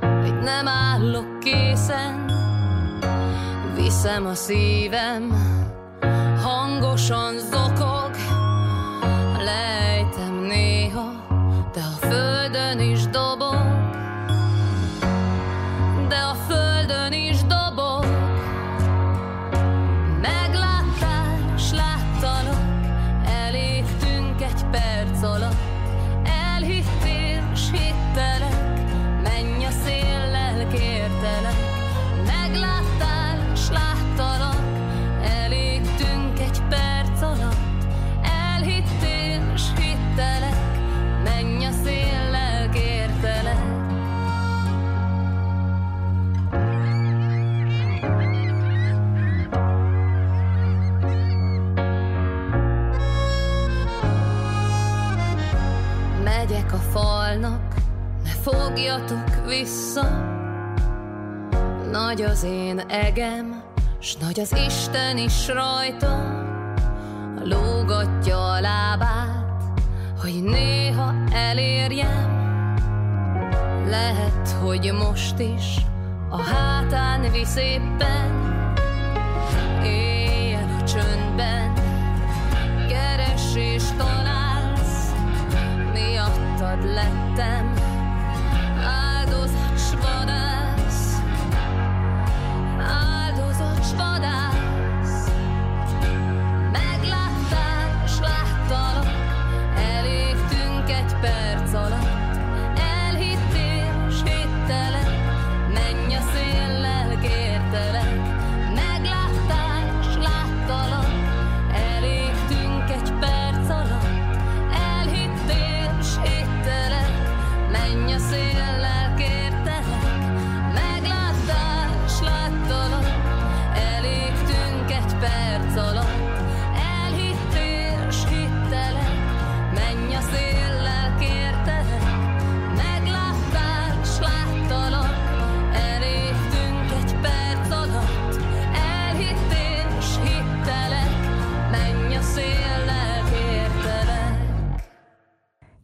hogy 0.00 0.38
nem 0.38 0.68
állok 0.68 1.38
készen. 1.38 2.30
Viszem 3.74 4.26
a 4.26 4.34
szívem, 4.34 5.32
hangosan 6.42 7.38
zokog, 7.38 8.09
de 11.72 11.80
a 11.80 12.39
ne 58.80 58.86
fogjatok 58.88 59.46
vissza, 59.46 60.08
nagy 61.90 62.22
az 62.22 62.42
én 62.42 62.78
egem, 62.78 63.62
s 63.98 64.16
nagy 64.16 64.40
az 64.40 64.56
Isten 64.66 65.16
is 65.18 65.48
rajta, 65.48 66.44
lógatja 67.44 68.50
a 68.52 68.60
lábát, 68.60 69.62
hogy 70.20 70.42
néha 70.42 71.14
elérjem. 71.32 72.38
Lehet, 73.86 74.48
hogy 74.62 74.92
most 74.92 75.38
is 75.38 75.76
a 76.30 76.42
hátán 76.42 77.32
visz 77.32 77.56
éppen, 77.56 78.64
éjjel 79.82 80.78
a 80.80 80.84
csöndben, 80.84 81.72
keres 82.88 83.54
és 83.54 83.82
találsz, 83.96 85.12
miattad 85.92 86.84
lettem, 86.84 87.89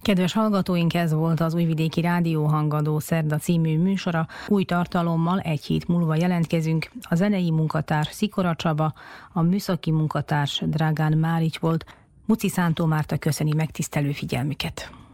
Kedves 0.06 0.32
hallgatóink, 0.32 0.94
ez 0.94 1.12
volt 1.12 1.40
az 1.40 1.54
Újvidéki 1.54 2.00
Rádió 2.00 2.44
Hangadó 2.44 2.98
Szerda 2.98 3.36
című 3.36 3.78
műsora. 3.78 4.26
Új 4.48 4.64
tartalommal 4.64 5.40
egy 5.40 5.64
hét 5.64 5.88
múlva 5.88 6.14
jelentkezünk. 6.14 6.90
A 7.02 7.14
zenei 7.14 7.50
munkatárs 7.50 8.08
Szikora 8.12 8.54
Csaba, 8.54 8.92
a 9.32 9.42
műszaki 9.42 9.90
munkatárs 9.90 10.62
Drágán 10.66 11.18
Márics 11.18 11.58
volt. 11.58 11.84
Muci 12.26 12.48
Szántó 12.48 12.84
Márta 12.84 13.16
köszöni 13.16 13.52
megtisztelő 13.54 14.12
figyelmüket. 14.12 14.96